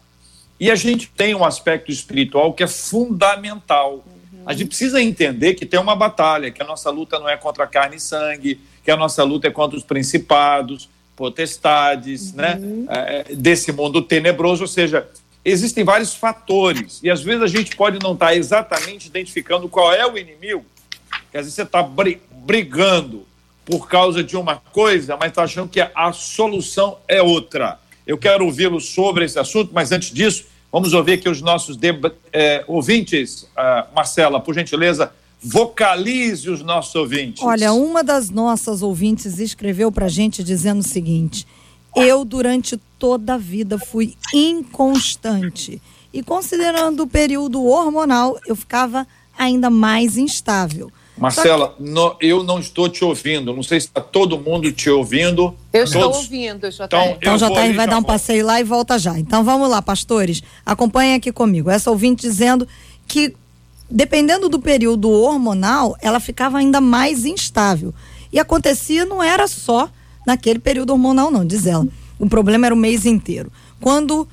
E 0.58 0.70
a 0.70 0.74
gente 0.74 1.10
tem 1.10 1.34
um 1.34 1.44
aspecto 1.44 1.90
espiritual 1.90 2.52
que 2.52 2.62
é 2.62 2.66
fundamental. 2.66 4.04
A 4.46 4.52
gente 4.52 4.68
precisa 4.68 5.00
entender 5.00 5.54
que 5.54 5.66
tem 5.66 5.80
uma 5.80 5.96
batalha, 5.96 6.50
que 6.50 6.62
a 6.62 6.66
nossa 6.66 6.90
luta 6.90 7.18
não 7.18 7.28
é 7.28 7.36
contra 7.36 7.66
carne 7.66 7.96
e 7.96 8.00
sangue, 8.00 8.60
que 8.84 8.90
a 8.90 8.96
nossa 8.96 9.24
luta 9.24 9.48
é 9.48 9.50
contra 9.50 9.76
os 9.76 9.82
principados, 9.82 10.88
potestades, 11.16 12.32
né, 12.32 12.58
uhum. 12.60 12.84
né, 12.84 13.24
é, 13.28 13.34
desse 13.34 13.72
mundo 13.72 14.02
tenebroso, 14.02 14.62
ou 14.62 14.68
seja, 14.68 15.08
existem 15.44 15.84
vários 15.84 16.14
fatores 16.14 17.00
e 17.02 17.10
às 17.10 17.22
vezes 17.22 17.42
a 17.42 17.46
gente 17.46 17.76
pode 17.76 17.98
não 18.02 18.12
estar 18.12 18.26
tá 18.26 18.34
exatamente 18.34 19.06
identificando 19.06 19.68
qual 19.68 19.92
é 19.92 20.06
o 20.06 20.18
inimigo. 20.18 20.64
Quer 21.30 21.38
dizer, 21.40 21.52
você 21.52 21.62
está 21.62 21.82
brigando 21.82 23.26
por 23.64 23.88
causa 23.88 24.22
de 24.22 24.36
uma 24.36 24.56
coisa, 24.56 25.16
mas 25.16 25.30
está 25.30 25.42
achando 25.42 25.68
que 25.68 25.80
a 25.80 26.12
solução 26.12 26.98
é 27.08 27.22
outra. 27.22 27.78
Eu 28.06 28.18
quero 28.18 28.44
ouvi-lo 28.44 28.80
sobre 28.80 29.24
esse 29.24 29.38
assunto, 29.38 29.70
mas 29.72 29.90
antes 29.90 30.10
disso, 30.10 30.44
vamos 30.70 30.92
ouvir 30.92 31.14
aqui 31.14 31.28
os 31.28 31.40
nossos 31.40 31.78
é, 32.32 32.62
ouvintes. 32.66 33.44
Uh, 33.44 33.94
Marcela, 33.94 34.38
por 34.40 34.54
gentileza, 34.54 35.12
vocalize 35.44 36.48
os 36.48 36.62
nossos 36.62 36.94
ouvintes. 36.94 37.42
Olha, 37.42 37.72
uma 37.72 38.02
das 38.02 38.30
nossas 38.30 38.82
ouvintes 38.82 39.38
escreveu 39.38 39.92
para 39.92 40.06
a 40.06 40.08
gente 40.08 40.42
dizendo 40.42 40.80
o 40.80 40.88
seguinte: 40.88 41.46
eu, 41.94 42.24
durante 42.24 42.76
toda 42.98 43.34
a 43.34 43.38
vida, 43.38 43.78
fui 43.78 44.14
inconstante. 44.32 45.80
E 46.12 46.22
considerando 46.22 47.02
o 47.02 47.06
período 47.06 47.64
hormonal, 47.64 48.38
eu 48.46 48.56
ficava 48.56 49.06
ainda 49.36 49.68
mais 49.68 50.16
instável. 50.16 50.90
Marcela, 51.16 51.74
que... 51.76 51.82
no, 51.82 52.16
eu 52.20 52.42
não 52.42 52.58
estou 52.58 52.88
te 52.88 53.04
ouvindo. 53.04 53.54
Não 53.54 53.62
sei 53.62 53.80
se 53.80 53.86
está 53.86 54.00
todo 54.00 54.38
mundo 54.38 54.70
te 54.72 54.90
ouvindo. 54.90 55.54
Eu 55.72 55.84
estou 55.84 56.12
ouvindo, 56.12 56.68
JR. 56.70 56.84
Então, 56.84 57.16
então 57.20 57.36
JR 57.36 57.74
vai 57.74 57.86
dar 57.86 57.98
um 57.98 58.02
passeio 58.02 58.44
lá 58.44 58.60
e 58.60 58.64
volta 58.64 58.98
já. 58.98 59.18
Então 59.18 59.44
vamos 59.44 59.70
lá, 59.70 59.80
pastores. 59.80 60.42
Acompanhem 60.66 61.14
aqui 61.14 61.30
comigo. 61.30 61.70
Essa 61.70 61.90
ouvinte 61.90 62.22
dizendo 62.22 62.66
que, 63.06 63.34
dependendo 63.90 64.48
do 64.48 64.58
período 64.58 65.10
hormonal, 65.10 65.96
ela 66.00 66.20
ficava 66.20 66.58
ainda 66.58 66.80
mais 66.80 67.24
instável. 67.24 67.94
E 68.32 68.38
acontecia, 68.38 69.04
não 69.04 69.22
era 69.22 69.46
só 69.46 69.88
naquele 70.26 70.58
período 70.58 70.90
hormonal, 70.90 71.30
não, 71.30 71.44
diz 71.44 71.66
ela. 71.66 71.86
O 72.18 72.28
problema 72.28 72.66
era 72.66 72.74
o 72.74 72.78
mês 72.78 73.06
inteiro. 73.06 73.52
Quando, 73.80 74.26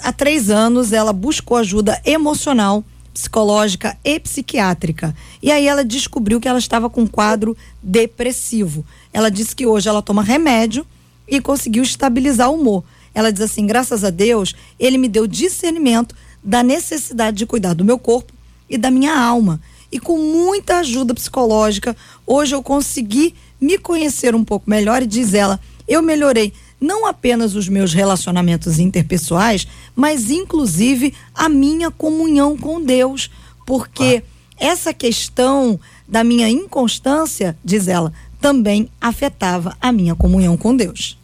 há 0.00 0.12
três 0.12 0.50
anos, 0.50 0.92
ela 0.92 1.12
buscou 1.12 1.56
ajuda 1.56 2.00
emocional, 2.04 2.82
psicológica 3.12 3.96
e 4.04 4.18
psiquiátrica. 4.18 5.14
E 5.42 5.50
aí 5.50 5.66
ela 5.66 5.84
descobriu 5.84 6.40
que 6.40 6.48
ela 6.48 6.58
estava 6.58 6.88
com 6.88 7.02
um 7.02 7.06
quadro 7.06 7.56
depressivo. 7.82 8.84
Ela 9.12 9.30
disse 9.30 9.54
que 9.54 9.66
hoje 9.66 9.88
ela 9.88 10.02
toma 10.02 10.22
remédio 10.22 10.86
e 11.26 11.40
conseguiu 11.40 11.82
estabilizar 11.82 12.50
o 12.50 12.54
humor. 12.54 12.84
Ela 13.14 13.32
diz 13.32 13.42
assim: 13.42 13.66
graças 13.66 14.04
a 14.04 14.10
Deus, 14.10 14.54
ele 14.78 14.96
me 14.96 15.08
deu 15.08 15.26
discernimento 15.26 16.14
da 16.42 16.62
necessidade 16.62 17.36
de 17.36 17.46
cuidar 17.46 17.74
do 17.74 17.84
meu 17.84 17.98
corpo 17.98 18.32
e 18.68 18.76
da 18.76 18.90
minha 18.90 19.18
alma. 19.18 19.60
E 19.90 19.98
com 19.98 20.18
muita 20.18 20.78
ajuda 20.78 21.14
psicológica, 21.14 21.96
hoje 22.26 22.54
eu 22.54 22.62
consegui 22.62 23.34
me 23.60 23.78
conhecer 23.78 24.34
um 24.34 24.44
pouco 24.44 24.68
melhor 24.68 25.02
e 25.02 25.06
diz 25.06 25.34
ela, 25.34 25.58
eu 25.86 26.02
melhorei 26.02 26.52
não 26.80 27.06
apenas 27.06 27.54
os 27.54 27.68
meus 27.68 27.92
relacionamentos 27.92 28.78
interpessoais, 28.78 29.66
mas 29.96 30.30
inclusive 30.30 31.14
a 31.34 31.48
minha 31.48 31.90
comunhão 31.90 32.56
com 32.56 32.82
Deus, 32.82 33.30
porque 33.66 34.22
ah. 34.24 34.64
essa 34.64 34.94
questão 34.94 35.80
da 36.06 36.22
minha 36.22 36.48
inconstância, 36.48 37.56
diz 37.64 37.88
ela, 37.88 38.12
também 38.40 38.88
afetava 39.00 39.76
a 39.80 39.90
minha 39.90 40.14
comunhão 40.14 40.56
com 40.56 40.76
Deus. 40.76 41.18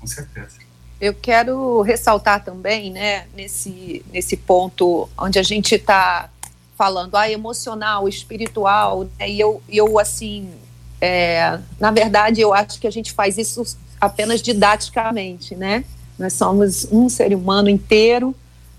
Com 0.00 0.06
certeza. 0.06 0.62
Eu 1.00 1.14
quero 1.14 1.82
ressaltar 1.82 2.44
também, 2.44 2.90
né, 2.90 3.26
nesse, 3.34 4.04
nesse 4.12 4.36
ponto 4.36 5.08
onde 5.18 5.38
a 5.38 5.42
gente 5.42 5.74
está 5.74 6.30
falando, 6.76 7.16
ah, 7.16 7.30
emocional, 7.30 8.08
espiritual, 8.08 9.04
né, 9.18 9.30
e 9.30 9.38
eu, 9.38 9.62
eu 9.68 9.98
assim, 9.98 10.48
é, 11.00 11.58
na 11.80 11.90
verdade, 11.90 12.40
eu 12.40 12.54
acho 12.54 12.80
que 12.80 12.86
a 12.86 12.90
gente 12.90 13.12
faz 13.12 13.36
isso 13.36 13.76
apenas 14.00 14.40
didaticamente, 14.40 15.54
né? 15.54 15.84
Nós 16.18 16.32
somos 16.34 16.86
um 16.92 17.08
ser 17.08 17.34
humano 17.34 17.68
inteiro. 17.68 18.34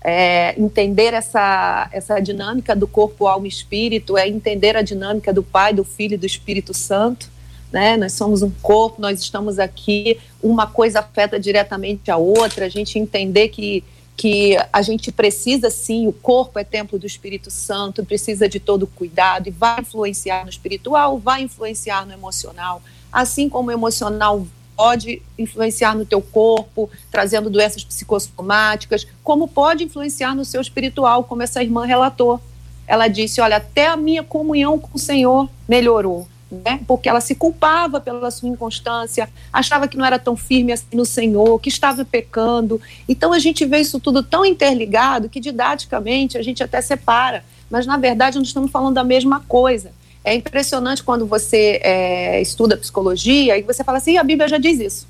É, 0.06 0.54
entender 0.60 1.14
essa, 1.14 1.88
essa 1.90 2.20
dinâmica 2.20 2.76
do 2.76 2.86
corpo, 2.86 3.26
alma 3.26 3.46
e 3.46 3.48
espírito 3.48 4.18
é 4.18 4.28
entender 4.28 4.76
a 4.76 4.82
dinâmica 4.82 5.32
do 5.32 5.42
Pai, 5.42 5.72
do 5.72 5.82
Filho 5.82 6.14
e 6.14 6.18
do 6.18 6.26
Espírito 6.26 6.74
Santo. 6.74 7.30
Né? 7.72 7.96
Nós 7.96 8.12
somos 8.12 8.42
um 8.42 8.50
corpo, 8.62 9.00
nós 9.00 9.18
estamos 9.18 9.58
aqui, 9.58 10.18
uma 10.42 10.66
coisa 10.66 11.00
afeta 11.00 11.40
diretamente 11.40 12.10
a 12.10 12.18
outra, 12.18 12.66
a 12.66 12.68
gente 12.68 12.98
entender 12.98 13.48
que 13.48 13.82
que 14.16 14.56
a 14.72 14.80
gente 14.80 15.10
precisa 15.10 15.70
sim, 15.70 16.06
o 16.06 16.12
corpo 16.12 16.58
é 16.58 16.64
templo 16.64 16.98
do 16.98 17.06
Espírito 17.06 17.50
Santo, 17.50 18.04
precisa 18.04 18.48
de 18.48 18.60
todo 18.60 18.86
cuidado 18.86 19.48
e 19.48 19.50
vai 19.50 19.80
influenciar 19.80 20.44
no 20.44 20.50
espiritual, 20.50 21.18
vai 21.18 21.42
influenciar 21.42 22.06
no 22.06 22.12
emocional, 22.12 22.80
assim 23.12 23.48
como 23.48 23.68
o 23.68 23.72
emocional 23.72 24.46
pode 24.76 25.22
influenciar 25.38 25.94
no 25.94 26.04
teu 26.04 26.20
corpo, 26.20 26.90
trazendo 27.10 27.50
doenças 27.50 27.84
psicossomáticas, 27.84 29.06
como 29.22 29.48
pode 29.48 29.84
influenciar 29.84 30.34
no 30.34 30.44
seu 30.44 30.60
espiritual, 30.60 31.24
como 31.24 31.42
essa 31.42 31.62
irmã 31.62 31.84
relatou. 31.84 32.40
Ela 32.86 33.08
disse: 33.08 33.40
"Olha, 33.40 33.56
até 33.56 33.86
a 33.86 33.96
minha 33.96 34.22
comunhão 34.22 34.78
com 34.78 34.90
o 34.94 34.98
Senhor 34.98 35.48
melhorou" 35.68 36.28
né? 36.64 36.80
porque 36.86 37.08
ela 37.08 37.20
se 37.20 37.34
culpava 37.34 38.00
pela 38.00 38.30
sua 38.30 38.48
inconstância, 38.48 39.28
achava 39.52 39.88
que 39.88 39.96
não 39.96 40.04
era 40.04 40.18
tão 40.18 40.36
firme 40.36 40.72
assim 40.72 40.86
no 40.92 41.04
Senhor, 41.04 41.58
que 41.58 41.68
estava 41.68 42.04
pecando. 42.04 42.80
Então 43.08 43.32
a 43.32 43.38
gente 43.38 43.64
vê 43.64 43.78
isso 43.78 43.98
tudo 43.98 44.22
tão 44.22 44.44
interligado 44.44 45.28
que 45.28 45.40
didaticamente 45.40 46.36
a 46.36 46.42
gente 46.42 46.62
até 46.62 46.80
separa, 46.80 47.44
mas 47.70 47.86
na 47.86 47.96
verdade 47.96 48.38
nós 48.38 48.48
estamos 48.48 48.70
falando 48.70 48.94
da 48.94 49.04
mesma 49.04 49.40
coisa. 49.40 49.92
É 50.22 50.34
impressionante 50.34 51.02
quando 51.02 51.26
você 51.26 51.80
é, 51.82 52.40
estuda 52.40 52.76
psicologia 52.76 53.58
e 53.58 53.62
você 53.62 53.84
fala 53.84 53.98
assim, 53.98 54.16
a 54.16 54.24
Bíblia 54.24 54.48
já 54.48 54.58
diz 54.58 54.80
isso. 54.80 55.06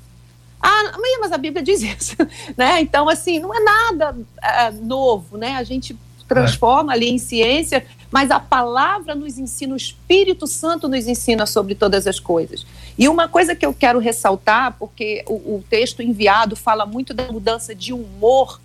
Ah, 0.61 0.97
mas 1.19 1.31
a 1.31 1.37
Bíblia 1.37 1.63
diz 1.63 1.81
isso, 1.81 2.15
né? 2.57 2.81
Então, 2.81 3.07
assim, 3.07 3.39
não 3.39 3.53
é 3.53 3.59
nada 3.59 4.15
é, 4.41 4.71
novo, 4.71 5.37
né? 5.37 5.55
A 5.55 5.63
gente 5.63 5.95
transforma 6.27 6.93
ali 6.93 7.09
em 7.09 7.17
ciência, 7.17 7.85
mas 8.11 8.31
a 8.31 8.39
palavra 8.39 9.13
nos 9.13 9.37
ensina, 9.37 9.73
o 9.73 9.77
Espírito 9.77 10.47
Santo 10.47 10.87
nos 10.87 11.07
ensina 11.07 11.45
sobre 11.45 11.75
todas 11.75 12.07
as 12.07 12.19
coisas. 12.19 12.65
E 12.97 13.09
uma 13.09 13.27
coisa 13.27 13.55
que 13.55 13.65
eu 13.65 13.73
quero 13.73 13.99
ressaltar, 13.99 14.75
porque 14.79 15.23
o, 15.27 15.33
o 15.33 15.63
texto 15.69 16.01
enviado 16.01 16.55
fala 16.55 16.85
muito 16.85 17.13
da 17.13 17.31
mudança 17.31 17.75
de 17.75 17.91
humor, 17.91 18.59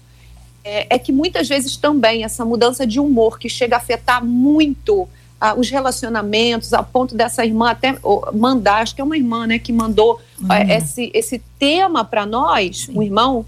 é, 0.63 0.95
é, 0.95 0.99
que 0.99 1.11
muitas 1.11 1.49
vezes 1.49 1.77
também 1.77 2.23
essa 2.23 2.45
mudança 2.45 2.87
de 2.87 3.01
humor 3.01 3.39
que 3.39 3.49
chega 3.49 3.77
a 3.77 3.79
afetar 3.79 4.25
muito 4.25 5.09
ah, 5.41 5.55
os 5.55 5.71
relacionamentos, 5.71 6.75
a 6.75 6.83
ponto 6.83 7.15
dessa 7.15 7.45
irmã 7.45 7.71
até 7.71 7.97
oh, 8.03 8.31
mandar, 8.33 8.83
acho 8.83 8.95
que 8.95 9.01
é 9.01 9.05
uma 9.05 9.17
irmã 9.17 9.47
né, 9.47 9.59
que 9.59 9.73
mandou 9.73 10.21
uhum. 10.41 10.49
esse, 10.69 11.11
esse 11.15 11.43
tema 11.59 12.05
para 12.05 12.27
nós, 12.27 12.85
Sim. 12.85 12.99
um 12.99 13.03
irmão 13.03 13.47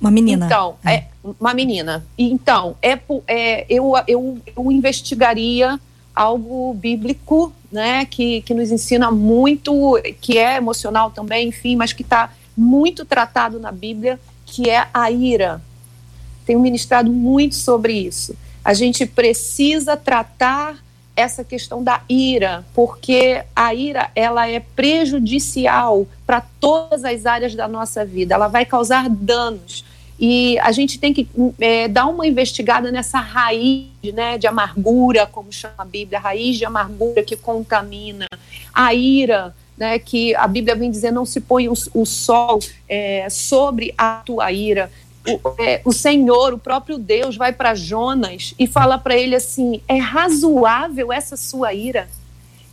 Uma 0.00 0.10
menina. 0.10 0.46
Então, 0.46 0.76
é, 0.84 0.94
é 0.94 1.08
uma 1.40 1.54
menina. 1.54 2.04
Então, 2.18 2.76
é, 2.82 2.98
é 3.26 3.66
eu, 3.68 3.92
eu, 4.06 4.38
eu 4.56 4.72
investigaria 4.72 5.80
algo 6.14 6.72
bíblico, 6.74 7.52
né, 7.70 8.06
que, 8.06 8.40
que 8.42 8.54
nos 8.54 8.70
ensina 8.70 9.10
muito, 9.10 10.00
que 10.20 10.38
é 10.38 10.56
emocional 10.56 11.10
também, 11.10 11.48
enfim, 11.48 11.76
mas 11.76 11.92
que 11.92 12.02
está 12.02 12.32
muito 12.56 13.04
tratado 13.04 13.60
na 13.60 13.70
Bíblia, 13.70 14.18
que 14.46 14.70
é 14.70 14.88
a 14.94 15.10
ira. 15.10 15.60
Tenho 16.46 16.60
ministrado 16.60 17.12
muito 17.12 17.54
sobre 17.54 17.92
isso. 17.92 18.34
A 18.64 18.72
gente 18.72 19.04
precisa 19.04 19.96
tratar 19.96 20.76
essa 21.14 21.42
questão 21.42 21.82
da 21.82 22.02
ira, 22.08 22.64
porque 22.74 23.42
a 23.54 23.74
ira 23.74 24.10
ela 24.14 24.48
é 24.48 24.60
prejudicial 24.60 26.06
para 26.26 26.42
todas 26.60 27.04
as 27.04 27.26
áreas 27.26 27.54
da 27.54 27.66
nossa 27.66 28.04
vida. 28.04 28.34
Ela 28.34 28.48
vai 28.48 28.64
causar 28.66 29.08
danos 29.08 29.84
e 30.18 30.58
a 30.60 30.72
gente 30.72 30.98
tem 30.98 31.12
que 31.12 31.28
é, 31.60 31.88
dar 31.88 32.06
uma 32.06 32.26
investigada 32.26 32.90
nessa 32.90 33.20
raiz 33.20 33.86
né, 34.14 34.38
de 34.38 34.46
amargura, 34.46 35.26
como 35.26 35.52
chama 35.52 35.74
a 35.78 35.84
Bíblia, 35.84 36.18
raiz 36.18 36.56
de 36.56 36.64
amargura 36.64 37.22
que 37.22 37.36
contamina, 37.36 38.26
a 38.72 38.94
ira, 38.94 39.54
né, 39.76 39.98
que 39.98 40.34
a 40.34 40.48
Bíblia 40.48 40.74
vem 40.74 40.90
dizer 40.90 41.10
não 41.10 41.26
se 41.26 41.38
põe 41.40 41.68
o, 41.68 41.74
o 41.92 42.06
sol 42.06 42.60
é, 42.88 43.28
sobre 43.28 43.92
a 43.96 44.22
tua 44.24 44.50
ira. 44.50 44.90
O, 45.26 45.62
é, 45.62 45.82
o, 45.84 45.92
Senhor, 45.92 46.54
o 46.54 46.58
próprio 46.58 46.96
Deus, 46.96 47.36
vai 47.36 47.52
para 47.52 47.74
Jonas 47.74 48.54
e 48.58 48.66
fala 48.66 48.96
para 48.96 49.16
ele 49.16 49.34
assim: 49.34 49.82
é 49.86 49.98
razoável 49.98 51.12
essa 51.12 51.36
sua 51.36 51.74
ira? 51.74 52.08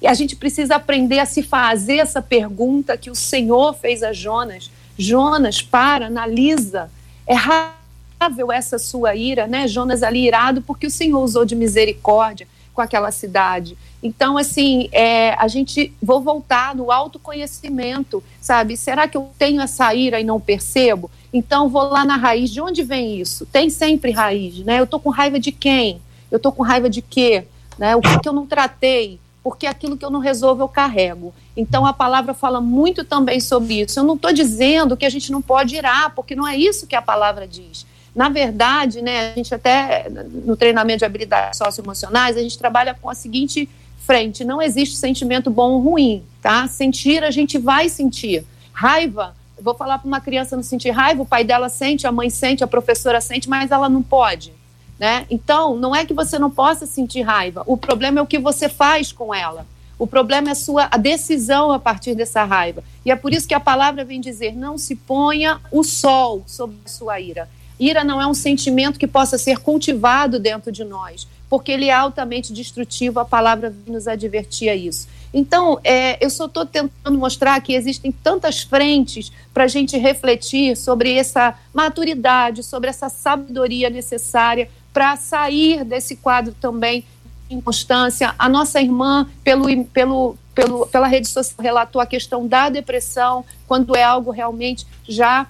E 0.01 0.07
a 0.07 0.13
gente 0.13 0.35
precisa 0.35 0.75
aprender 0.75 1.19
a 1.19 1.25
se 1.25 1.41
fazer 1.41 1.97
essa 1.97 2.21
pergunta 2.21 2.95
que 2.95 3.09
o 3.09 3.15
Senhor 3.15 3.73
fez 3.73 4.03
a 4.03 4.13
Jonas. 4.13 4.69
Jonas, 4.97 5.61
para, 5.61 6.07
analisa 6.07 6.89
é 7.25 7.33
razoável 7.33 8.51
essa 8.51 8.77
sua 8.77 9.15
ira, 9.15 9.47
né? 9.47 9.67
Jonas 9.67 10.03
ali 10.03 10.27
irado 10.27 10.61
porque 10.61 10.87
o 10.87 10.91
Senhor 10.91 11.21
usou 11.21 11.45
de 11.45 11.55
misericórdia 11.55 12.47
com 12.73 12.81
aquela 12.81 13.11
cidade. 13.11 13.77
Então, 14.01 14.37
assim, 14.37 14.89
é, 14.91 15.33
a 15.35 15.47
gente 15.47 15.93
vou 16.01 16.21
voltar 16.21 16.75
no 16.75 16.91
autoconhecimento, 16.91 18.23
sabe? 18.41 18.75
Será 18.75 19.07
que 19.07 19.15
eu 19.15 19.29
tenho 19.37 19.61
essa 19.61 19.93
ira 19.93 20.19
e 20.19 20.23
não 20.23 20.39
percebo? 20.39 21.09
Então, 21.31 21.69
vou 21.69 21.83
lá 21.83 22.03
na 22.03 22.17
raiz. 22.17 22.49
De 22.49 22.59
onde 22.59 22.83
vem 22.83 23.19
isso? 23.19 23.45
Tem 23.45 23.69
sempre 23.69 24.11
raiz, 24.11 24.59
né? 24.59 24.79
Eu 24.79 24.87
tô 24.87 24.99
com 24.99 25.09
raiva 25.09 25.39
de 25.39 25.51
quem? 25.51 26.01
Eu 26.29 26.39
tô 26.39 26.51
com 26.51 26.63
raiva 26.63 26.89
de 26.89 27.01
quê? 27.01 27.45
Né? 27.77 27.95
O 27.95 28.01
que, 28.01 28.19
que 28.19 28.27
eu 28.27 28.33
não 28.33 28.45
tratei? 28.45 29.19
Porque 29.43 29.67
aquilo 29.67 29.97
que 29.97 30.05
eu 30.05 30.09
não 30.09 30.21
resolvo 30.21 30.63
eu 30.63 30.69
carrego. 30.69 31.33
Então 31.55 31.85
a 31.85 31.91
palavra 31.91 32.33
fala 32.33 32.61
muito 32.61 33.03
também 33.03 33.39
sobre 33.39 33.81
isso. 33.81 33.99
Eu 33.99 34.03
não 34.03 34.15
estou 34.15 34.31
dizendo 34.31 34.95
que 34.95 35.05
a 35.05 35.09
gente 35.09 35.31
não 35.31 35.41
pode 35.41 35.75
irar, 35.75 36.15
porque 36.15 36.35
não 36.35 36.47
é 36.47 36.55
isso 36.55 36.87
que 36.87 36.95
a 36.95 37.01
palavra 37.01 37.45
diz. 37.45 37.85
Na 38.15 38.29
verdade, 38.29 39.01
né, 39.01 39.31
a 39.31 39.35
gente 39.35 39.53
até 39.53 40.07
no 40.09 40.55
treinamento 40.55 40.99
de 40.99 41.05
habilidades 41.05 41.57
socioemocionais, 41.57 42.37
a 42.37 42.41
gente 42.41 42.57
trabalha 42.57 42.93
com 42.93 43.09
a 43.09 43.15
seguinte 43.15 43.67
frente: 43.99 44.45
não 44.45 44.61
existe 44.61 44.95
sentimento 44.95 45.49
bom 45.49 45.71
ou 45.71 45.81
ruim, 45.81 46.23
tá? 46.41 46.67
Sentir 46.67 47.23
a 47.23 47.31
gente 47.31 47.57
vai 47.57 47.89
sentir. 47.89 48.45
Raiva, 48.71 49.35
vou 49.59 49.73
falar 49.73 49.99
para 49.99 50.07
uma 50.07 50.21
criança 50.21 50.55
não 50.55 50.63
sentir 50.63 50.91
raiva, 50.91 51.21
o 51.21 51.25
pai 51.25 51.43
dela 51.43 51.69
sente, 51.69 52.07
a 52.07 52.11
mãe 52.11 52.29
sente, 52.29 52.63
a 52.63 52.67
professora 52.67 53.19
sente, 53.19 53.49
mas 53.49 53.71
ela 53.71 53.89
não 53.89 54.01
pode. 54.01 54.53
Né? 54.99 55.25
Então, 55.29 55.75
não 55.75 55.95
é 55.95 56.05
que 56.05 56.13
você 56.13 56.37
não 56.37 56.49
possa 56.49 56.85
sentir 56.85 57.21
raiva, 57.21 57.63
o 57.65 57.75
problema 57.75 58.19
é 58.19 58.21
o 58.21 58.27
que 58.27 58.39
você 58.39 58.69
faz 58.69 59.11
com 59.11 59.33
ela. 59.33 59.65
O 59.97 60.07
problema 60.07 60.49
é 60.49 60.51
a 60.51 60.55
sua 60.55 60.87
a 60.91 60.97
decisão 60.97 61.71
a 61.71 61.79
partir 61.79 62.15
dessa 62.15 62.43
raiva. 62.43 62.83
E 63.05 63.11
é 63.11 63.15
por 63.15 63.33
isso 63.33 63.47
que 63.47 63.53
a 63.53 63.59
palavra 63.59 64.03
vem 64.03 64.19
dizer: 64.19 64.55
não 64.55 64.77
se 64.77 64.95
ponha 64.95 65.61
o 65.71 65.83
sol 65.83 66.43
sobre 66.47 66.77
a 66.83 66.89
sua 66.89 67.19
ira. 67.19 67.49
Ira 67.79 68.03
não 68.03 68.21
é 68.21 68.27
um 68.27 68.33
sentimento 68.33 68.99
que 68.99 69.07
possa 69.07 69.37
ser 69.37 69.59
cultivado 69.59 70.39
dentro 70.39 70.71
de 70.71 70.83
nós, 70.83 71.27
porque 71.49 71.71
ele 71.71 71.85
é 71.85 71.93
altamente 71.93 72.53
destrutivo. 72.53 73.19
A 73.19 73.25
palavra 73.25 73.73
nos 73.85 74.07
advertia 74.07 74.75
isso. 74.75 75.07
Então, 75.33 75.79
é, 75.83 76.23
eu 76.23 76.29
só 76.29 76.45
estou 76.45 76.65
tentando 76.65 77.17
mostrar 77.17 77.59
que 77.61 77.73
existem 77.73 78.11
tantas 78.11 78.61
frentes 78.61 79.31
para 79.51 79.63
a 79.63 79.67
gente 79.67 79.97
refletir 79.97 80.77
sobre 80.77 81.15
essa 81.15 81.57
maturidade, 81.73 82.61
sobre 82.61 82.89
essa 82.89 83.09
sabedoria 83.09 83.89
necessária 83.89 84.69
para 84.93 85.17
sair 85.17 85.83
desse 85.83 86.15
quadro 86.15 86.53
também 86.61 87.03
de 87.49 87.55
inconstância. 87.55 88.33
A 88.37 88.47
nossa 88.47 88.79
irmã, 88.79 89.27
pelo, 89.43 89.85
pelo, 89.85 90.37
pelo, 90.53 90.85
pela 90.87 91.07
rede 91.07 91.27
social, 91.27 91.57
relatou 91.59 91.99
a 91.99 92.05
questão 92.05 92.47
da 92.47 92.69
depressão, 92.69 93.43
quando 93.67 93.95
é 93.95 94.03
algo 94.03 94.31
realmente 94.31 94.85
já 95.07 95.47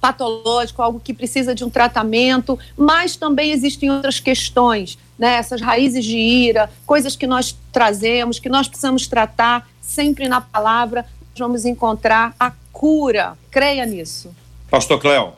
patológico, 0.00 0.80
algo 0.80 1.00
que 1.00 1.12
precisa 1.12 1.54
de 1.54 1.64
um 1.64 1.70
tratamento, 1.70 2.58
mas 2.76 3.16
também 3.16 3.50
existem 3.50 3.90
outras 3.90 4.20
questões, 4.20 4.96
né? 5.18 5.34
essas 5.34 5.60
raízes 5.60 6.04
de 6.04 6.16
ira, 6.16 6.70
coisas 6.86 7.16
que 7.16 7.26
nós 7.26 7.56
trazemos, 7.72 8.38
que 8.38 8.48
nós 8.48 8.68
precisamos 8.68 9.08
tratar, 9.08 9.68
sempre 9.80 10.28
na 10.28 10.40
palavra, 10.40 11.04
nós 11.30 11.38
vamos 11.38 11.64
encontrar 11.64 12.34
a 12.38 12.52
cura. 12.72 13.36
Creia 13.50 13.84
nisso. 13.84 14.30
Pastor 14.70 15.00
Cléo. 15.00 15.32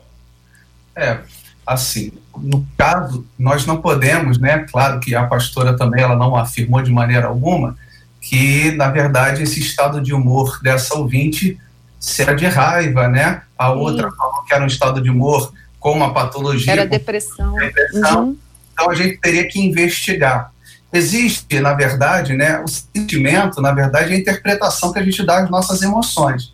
É, 0.95 1.21
assim, 1.65 2.11
no 2.37 2.65
caso, 2.77 3.25
nós 3.37 3.65
não 3.65 3.81
podemos, 3.81 4.37
né? 4.37 4.65
Claro 4.71 4.99
que 4.99 5.15
a 5.15 5.25
pastora 5.25 5.75
também 5.75 6.03
ela 6.03 6.15
não 6.15 6.35
afirmou 6.35 6.81
de 6.81 6.91
maneira 6.91 7.27
alguma 7.27 7.75
que, 8.21 8.71
na 8.73 8.89
verdade, 8.89 9.41
esse 9.43 9.59
estado 9.59 9.99
de 9.99 10.13
humor 10.13 10.59
dessa 10.61 10.95
ouvinte 10.95 11.59
será 11.99 12.33
de 12.33 12.45
raiva, 12.45 13.07
né? 13.07 13.41
A 13.57 13.71
Sim. 13.71 13.77
outra 13.77 14.11
falou 14.11 14.43
que 14.43 14.53
era 14.53 14.63
um 14.63 14.67
estado 14.67 15.01
de 15.01 15.09
humor 15.09 15.51
com 15.79 15.91
uma 15.91 16.13
patologia. 16.13 16.71
Era 16.71 16.85
depressão. 16.85 17.55
depressão. 17.55 18.25
Uhum. 18.25 18.37
Então 18.73 18.89
a 18.89 18.95
gente 18.95 19.17
teria 19.17 19.47
que 19.47 19.59
investigar. 19.59 20.51
Existe, 20.93 21.59
na 21.59 21.73
verdade, 21.73 22.33
né, 22.33 22.59
o 22.59 22.67
sentimento, 22.67 23.61
na 23.61 23.71
verdade, 23.71 24.11
é 24.11 24.15
a 24.15 24.19
interpretação 24.19 24.91
que 24.91 24.99
a 24.99 25.03
gente 25.03 25.25
dá 25.25 25.39
às 25.39 25.49
nossas 25.49 25.81
emoções. 25.81 26.53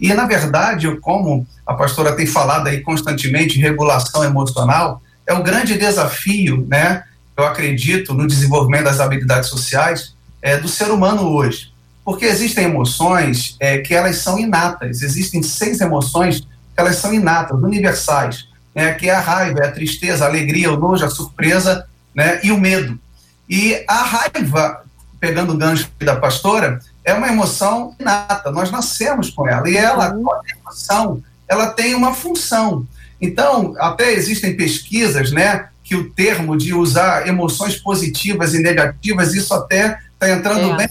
E, 0.00 0.12
na 0.14 0.26
verdade, 0.26 0.88
como 1.00 1.46
a 1.66 1.74
pastora 1.74 2.14
tem 2.14 2.26
falado 2.26 2.68
aí 2.68 2.80
constantemente, 2.80 3.58
regulação 3.58 4.22
emocional, 4.24 5.02
é 5.26 5.34
um 5.34 5.42
grande 5.42 5.76
desafio, 5.76 6.66
né? 6.68 7.04
Eu 7.36 7.44
acredito 7.44 8.14
no 8.14 8.26
desenvolvimento 8.26 8.84
das 8.84 9.00
habilidades 9.00 9.48
sociais 9.48 10.14
é, 10.40 10.56
do 10.56 10.68
ser 10.68 10.90
humano 10.90 11.22
hoje. 11.28 11.72
Porque 12.04 12.24
existem 12.24 12.64
emoções 12.64 13.56
é, 13.60 13.78
que 13.78 13.94
elas 13.94 14.16
são 14.16 14.38
inatas, 14.38 15.02
existem 15.02 15.42
seis 15.42 15.80
emoções 15.80 16.40
que 16.40 16.46
elas 16.76 16.96
são 16.96 17.12
inatas, 17.12 17.60
universais, 17.60 18.48
né, 18.74 18.94
que 18.94 19.10
é 19.10 19.14
a 19.14 19.20
raiva, 19.20 19.60
é 19.60 19.66
a 19.66 19.72
tristeza, 19.72 20.24
a 20.24 20.28
alegria, 20.28 20.72
o 20.72 20.78
nojo, 20.78 21.04
a 21.04 21.10
surpresa 21.10 21.86
né, 22.14 22.40
e 22.42 22.50
o 22.50 22.58
medo. 22.58 22.98
E 23.48 23.84
a 23.86 24.02
raiva, 24.02 24.84
pegando 25.20 25.52
o 25.52 25.56
gancho 25.56 25.90
da 26.00 26.16
pastora, 26.16 26.80
é 27.08 27.14
uma 27.14 27.28
emoção 27.28 27.94
inata, 27.98 28.50
nós 28.50 28.70
nascemos 28.70 29.30
com 29.30 29.48
ela, 29.48 29.68
e 29.68 29.76
ela, 29.76 30.14
uhum. 30.14 30.30
a 30.30 30.40
emoção, 30.60 31.22
ela 31.48 31.70
tem 31.70 31.94
uma 31.94 32.12
função. 32.12 32.86
Então, 33.18 33.74
até 33.78 34.12
existem 34.12 34.54
pesquisas, 34.54 35.32
né, 35.32 35.68
que 35.82 35.96
o 35.96 36.10
termo 36.10 36.54
de 36.54 36.74
usar 36.74 37.26
emoções 37.26 37.76
positivas 37.76 38.52
e 38.52 38.58
negativas, 38.58 39.34
isso 39.34 39.54
até 39.54 39.98
está 40.12 40.28
entrando 40.28 40.74
é. 40.74 40.76
bem 40.76 40.88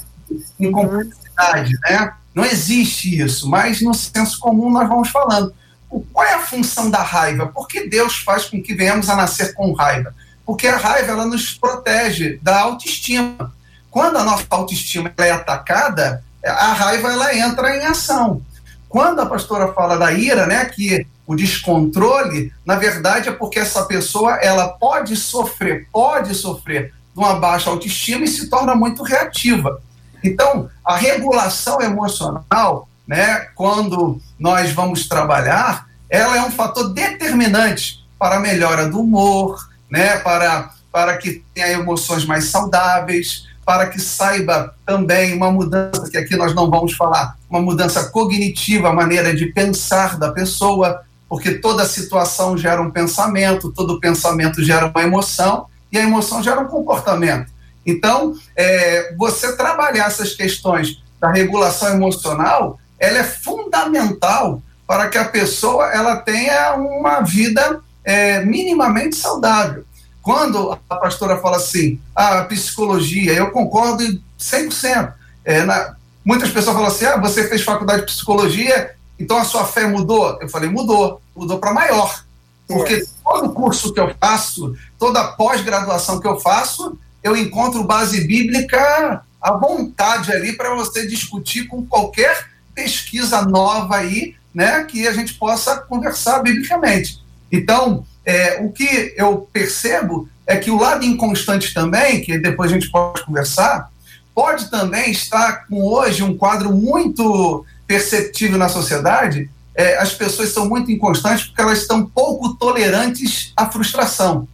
em 0.59 0.65
uhum. 0.65 0.71
complexidade, 0.71 1.75
uhum. 1.75 1.81
né? 1.87 2.13
Não 2.33 2.43
existe 2.45 3.19
isso, 3.19 3.47
mas 3.47 3.81
no 3.81 3.93
senso 3.93 4.39
comum 4.39 4.71
nós 4.71 4.87
vamos 4.87 5.09
falando. 5.09 5.53
O, 5.89 6.01
qual 6.01 6.25
é 6.25 6.33
a 6.33 6.39
função 6.39 6.89
da 6.89 7.01
raiva? 7.01 7.47
Por 7.47 7.67
que 7.67 7.87
Deus 7.87 8.17
faz 8.17 8.45
com 8.45 8.61
que 8.61 8.73
venhamos 8.73 9.07
a 9.09 9.15
nascer 9.15 9.53
com 9.53 9.71
raiva? 9.73 10.13
Porque 10.45 10.67
a 10.67 10.77
raiva 10.77 11.11
ela 11.11 11.25
nos 11.25 11.53
protege 11.53 12.39
da 12.41 12.59
autoestima. 12.59 13.53
Quando 13.97 14.17
a 14.17 14.23
nossa 14.23 14.45
autoestima 14.51 15.11
é 15.17 15.31
atacada, 15.31 16.23
a 16.45 16.71
raiva 16.71 17.11
ela 17.11 17.35
entra 17.35 17.75
em 17.75 17.83
ação. 17.83 18.43
Quando 18.87 19.21
a 19.21 19.25
pastora 19.25 19.73
fala 19.73 19.97
da 19.97 20.11
ira, 20.13 20.45
né, 20.45 20.65
que 20.65 21.07
o 21.25 21.35
descontrole, 21.35 22.53
na 22.63 22.75
verdade 22.75 23.29
é 23.29 23.31
porque 23.31 23.57
essa 23.57 23.85
pessoa 23.85 24.35
ela 24.35 24.69
pode 24.69 25.15
sofrer, 25.15 25.87
pode 25.91 26.35
sofrer 26.35 26.93
de 27.11 27.19
uma 27.19 27.39
baixa 27.39 27.71
autoestima 27.71 28.25
e 28.25 28.27
se 28.27 28.51
torna 28.51 28.75
muito 28.75 29.01
reativa. 29.01 29.81
Então, 30.23 30.69
a 30.85 30.95
regulação 30.95 31.81
emocional, 31.81 32.87
né, 33.07 33.47
quando 33.55 34.21
nós 34.37 34.71
vamos 34.73 35.07
trabalhar, 35.07 35.87
ela 36.07 36.37
é 36.37 36.41
um 36.43 36.51
fator 36.51 36.93
determinante 36.93 38.05
para 38.19 38.35
a 38.35 38.39
melhora 38.39 38.87
do 38.87 38.99
humor, 38.99 39.57
né, 39.89 40.17
para, 40.19 40.69
para 40.91 41.17
que 41.17 41.43
tenha 41.55 41.71
emoções 41.71 42.25
mais 42.25 42.45
saudáveis, 42.45 43.47
para 43.67 43.87
que 43.87 43.99
saiba 43.99 44.73
também 44.85 45.33
uma 45.33 45.51
mudança, 45.51 46.09
que 46.09 46.17
aqui 46.17 46.37
nós 46.37 46.55
não 46.55 46.69
vamos 46.71 46.93
falar, 46.93 47.35
uma 47.49 47.59
mudança 47.59 48.05
cognitiva, 48.11 48.87
a 48.87 48.93
maneira 48.93 49.35
de 49.35 49.47
pensar 49.47 50.17
da 50.17 50.31
pessoa, 50.31 51.01
porque 51.27 51.55
toda 51.55 51.85
situação 51.85 52.57
gera 52.57 52.81
um 52.81 52.89
pensamento, 52.89 53.69
todo 53.73 53.99
pensamento 53.99 54.63
gera 54.63 54.85
uma 54.85 55.03
emoção, 55.03 55.65
e 55.91 55.97
a 55.97 56.03
emoção 56.03 56.41
gera 56.41 56.61
um 56.61 56.67
comportamento. 56.67 57.51
Então, 57.85 58.35
é, 58.55 59.13
você 59.17 59.53
trabalhar 59.57 60.07
essas 60.07 60.33
questões 60.33 61.03
da 61.19 61.29
regulação 61.29 61.89
emocional, 61.89 62.79
ela 62.97 63.17
é 63.17 63.23
fundamental 63.25 64.61
para 64.87 65.09
que 65.09 65.17
a 65.17 65.25
pessoa 65.25 65.91
ela 65.91 66.15
tenha 66.15 66.75
uma 66.75 67.19
vida 67.19 67.81
é, 68.05 68.45
minimamente 68.45 69.17
saudável. 69.17 69.83
Quando 70.27 70.77
a 70.89 70.95
pastora 70.97 71.37
fala 71.37 71.55
assim, 71.55 72.01
a 72.13 72.43
psicologia, 72.43 73.31
eu 73.31 73.49
concordo 73.49 74.03
100%. 74.37 75.13
É, 75.45 75.63
na, 75.63 75.95
muitas 76.25 76.51
pessoas 76.51 76.75
falam 76.75 76.91
assim, 76.91 77.05
ah, 77.05 77.15
você 77.15 77.47
fez 77.47 77.63
faculdade 77.63 78.01
de 78.01 78.07
psicologia, 78.07 78.93
então 79.17 79.37
a 79.37 79.45
sua 79.45 79.63
fé 79.63 79.87
mudou? 79.87 80.37
Eu 80.41 80.49
falei, 80.49 80.69
mudou, 80.69 81.21
mudou 81.33 81.59
para 81.59 81.73
maior. 81.73 82.25
Porque 82.67 82.95
é. 82.95 83.03
todo 83.23 83.53
curso 83.53 83.93
que 83.93 84.01
eu 84.01 84.13
faço, 84.19 84.75
toda 84.99 85.31
pós-graduação 85.31 86.19
que 86.19 86.27
eu 86.27 86.37
faço, 86.37 86.99
eu 87.23 87.33
encontro 87.33 87.85
base 87.85 88.27
bíblica 88.27 89.23
à 89.41 89.53
vontade 89.53 90.33
ali 90.33 90.57
para 90.57 90.75
você 90.75 91.07
discutir 91.07 91.69
com 91.69 91.85
qualquer 91.85 92.49
pesquisa 92.75 93.43
nova 93.43 93.95
aí, 93.95 94.35
né, 94.53 94.83
que 94.83 95.07
a 95.07 95.13
gente 95.13 95.35
possa 95.35 95.77
conversar 95.77 96.39
biblicamente. 96.39 97.25
Então, 97.51 98.05
é, 98.25 98.61
o 98.61 98.71
que 98.71 99.13
eu 99.15 99.47
percebo 99.51 100.27
é 100.45 100.57
que 100.57 100.71
o 100.71 100.79
lado 100.79 101.05
inconstante 101.05 101.73
também, 101.73 102.21
que 102.21 102.37
depois 102.37 102.71
a 102.71 102.73
gente 102.73 102.89
pode 102.89 103.23
conversar, 103.23 103.89
pode 104.33 104.69
também 104.69 105.11
estar 105.11 105.65
com 105.67 105.83
hoje 105.83 106.23
um 106.23 106.37
quadro 106.37 106.71
muito 106.71 107.65
perceptível 107.87 108.57
na 108.57 108.69
sociedade. 108.69 109.49
É, 109.73 109.97
as 109.97 110.13
pessoas 110.13 110.49
são 110.49 110.67
muito 110.67 110.91
inconstantes 110.91 111.47
porque 111.47 111.61
elas 111.61 111.79
estão 111.79 112.05
pouco 112.05 112.55
tolerantes 112.55 113.51
à 113.55 113.69
frustração. 113.69 114.47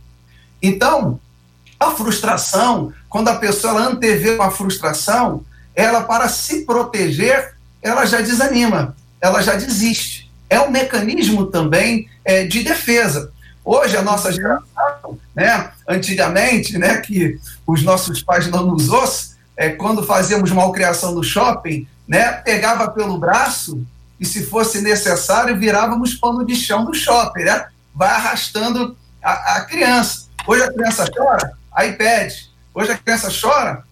Então, 0.62 1.20
a 1.80 1.92
frustração, 1.92 2.94
quando 3.10 3.28
a 3.28 3.36
pessoa 3.36 3.88
antevê 3.88 4.36
uma 4.36 4.52
frustração, 4.52 5.44
ela, 5.76 6.04
para 6.04 6.30
se 6.30 6.66
proteger, 6.66 7.56
ela 7.82 8.06
já 8.06 8.22
desanima, 8.22 8.96
ela 9.20 9.42
já 9.42 9.56
desiste. 9.56 10.13
É 10.54 10.62
um 10.62 10.70
mecanismo 10.70 11.48
também 11.48 12.08
é, 12.24 12.46
de 12.46 12.62
defesa. 12.62 13.32
Hoje, 13.66 13.98
a 13.98 14.04
nossa 14.04 14.32
geração, 14.32 15.18
né, 15.36 15.72
antigamente, 15.90 16.78
né, 16.78 16.98
que 16.98 17.40
os 17.66 17.82
nossos 17.82 18.22
pais 18.22 18.48
não 18.52 18.68
nos 18.68 18.88
ouçam, 18.88 19.36
é, 19.58 19.70
quando 19.70 20.04
fazíamos 20.04 20.52
malcriação 20.52 21.16
no 21.16 21.24
shopping, 21.24 21.88
né, 22.08 22.34
pegava 22.34 22.88
pelo 22.92 23.18
braço 23.18 23.84
e, 24.20 24.26
se 24.28 24.46
fosse 24.46 24.80
necessário, 24.80 25.58
virávamos 25.58 26.14
pano 26.14 26.46
de 26.46 26.56
chão 26.56 26.86
do 26.86 26.94
shopping, 26.94 27.46
né? 27.46 27.66
Vai 27.96 28.10
arrastando 28.10 28.96
a, 29.24 29.56
a 29.56 29.62
criança. 29.62 30.28
Hoje 30.46 30.62
a 30.62 30.72
criança 30.72 31.10
chora, 31.10 31.54
iPad. 31.84 32.32
Hoje 32.76 32.92
a 32.92 32.98
criança 32.98 33.30
chora, 33.42 33.84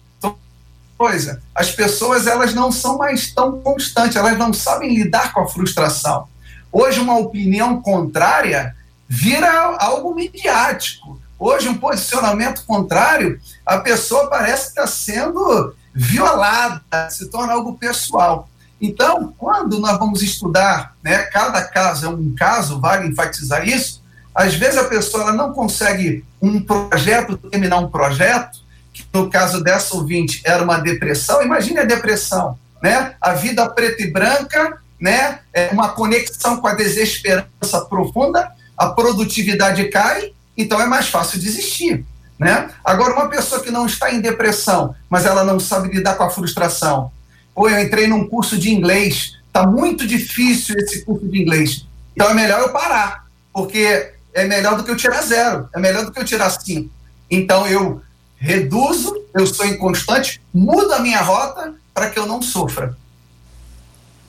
coisa. 0.96 1.42
As 1.52 1.72
pessoas 1.72 2.28
elas 2.28 2.54
não 2.54 2.70
são 2.70 2.98
mais 2.98 3.34
tão 3.34 3.60
constantes, 3.60 4.14
elas 4.14 4.38
não 4.38 4.52
sabem 4.52 4.94
lidar 4.94 5.32
com 5.32 5.40
a 5.40 5.48
frustração. 5.48 6.28
Hoje 6.72 6.98
uma 7.00 7.18
opinião 7.18 7.82
contrária 7.82 8.74
vira 9.06 9.76
algo 9.78 10.14
midiático. 10.14 11.20
Hoje 11.38 11.68
um 11.68 11.76
posicionamento 11.76 12.64
contrário, 12.64 13.38
a 13.66 13.78
pessoa 13.78 14.30
parece 14.30 14.68
estar 14.68 14.86
sendo 14.86 15.74
violada, 15.94 16.80
se 17.10 17.28
torna 17.28 17.52
algo 17.52 17.76
pessoal. 17.76 18.48
Então, 18.80 19.34
quando 19.36 19.78
nós 19.78 19.98
vamos 19.98 20.22
estudar, 20.22 20.96
né, 21.02 21.18
cada 21.24 21.62
caso 21.62 22.06
é 22.06 22.08
um 22.08 22.34
caso, 22.34 22.80
vale 22.80 23.06
enfatizar 23.06 23.68
isso, 23.68 24.02
às 24.34 24.54
vezes 24.54 24.78
a 24.78 24.84
pessoa 24.84 25.24
ela 25.24 25.32
não 25.32 25.52
consegue 25.52 26.24
um 26.40 26.60
projeto, 26.60 27.36
terminar 27.36 27.78
um 27.78 27.90
projeto, 27.90 28.60
que 28.92 29.04
no 29.12 29.30
caso 29.30 29.62
dessa 29.62 29.94
ouvinte 29.94 30.40
era 30.44 30.64
uma 30.64 30.78
depressão, 30.78 31.42
imagine 31.42 31.80
a 31.80 31.84
depressão, 31.84 32.58
né? 32.82 33.14
A 33.20 33.34
vida 33.34 33.68
preta 33.68 34.02
e 34.02 34.10
branca, 34.10 34.81
né? 35.02 35.40
É 35.52 35.70
uma 35.72 35.88
conexão 35.88 36.60
com 36.60 36.68
a 36.68 36.74
desesperança 36.74 37.80
profunda, 37.88 38.52
a 38.78 38.86
produtividade 38.90 39.88
cai, 39.88 40.32
então 40.56 40.80
é 40.80 40.86
mais 40.86 41.08
fácil 41.08 41.40
desistir. 41.40 42.06
Né? 42.38 42.70
Agora, 42.84 43.14
uma 43.14 43.28
pessoa 43.28 43.60
que 43.60 43.70
não 43.70 43.84
está 43.84 44.14
em 44.14 44.20
depressão, 44.20 44.94
mas 45.10 45.26
ela 45.26 45.42
não 45.42 45.58
sabe 45.58 45.88
lidar 45.88 46.14
com 46.14 46.22
a 46.22 46.30
frustração. 46.30 47.10
Ou 47.52 47.68
eu 47.68 47.80
entrei 47.80 48.06
num 48.06 48.28
curso 48.28 48.56
de 48.56 48.72
inglês, 48.72 49.38
está 49.48 49.66
muito 49.66 50.06
difícil 50.06 50.76
esse 50.78 51.04
curso 51.04 51.26
de 51.26 51.42
inglês. 51.42 51.84
Então 52.14 52.30
é 52.30 52.34
melhor 52.34 52.60
eu 52.60 52.68
parar, 52.68 53.26
porque 53.52 54.12
é 54.32 54.44
melhor 54.44 54.76
do 54.76 54.84
que 54.84 54.90
eu 54.92 54.96
tirar 54.96 55.22
zero, 55.22 55.68
é 55.74 55.80
melhor 55.80 56.04
do 56.04 56.12
que 56.12 56.20
eu 56.20 56.24
tirar 56.24 56.50
cinco. 56.50 56.90
Então 57.28 57.66
eu 57.66 58.00
reduzo, 58.36 59.20
eu 59.34 59.48
sou 59.48 59.66
inconstante, 59.66 60.40
mudo 60.54 60.92
a 60.92 61.00
minha 61.00 61.20
rota 61.20 61.74
para 61.92 62.08
que 62.08 62.18
eu 62.18 62.26
não 62.26 62.40
sofra. 62.40 62.96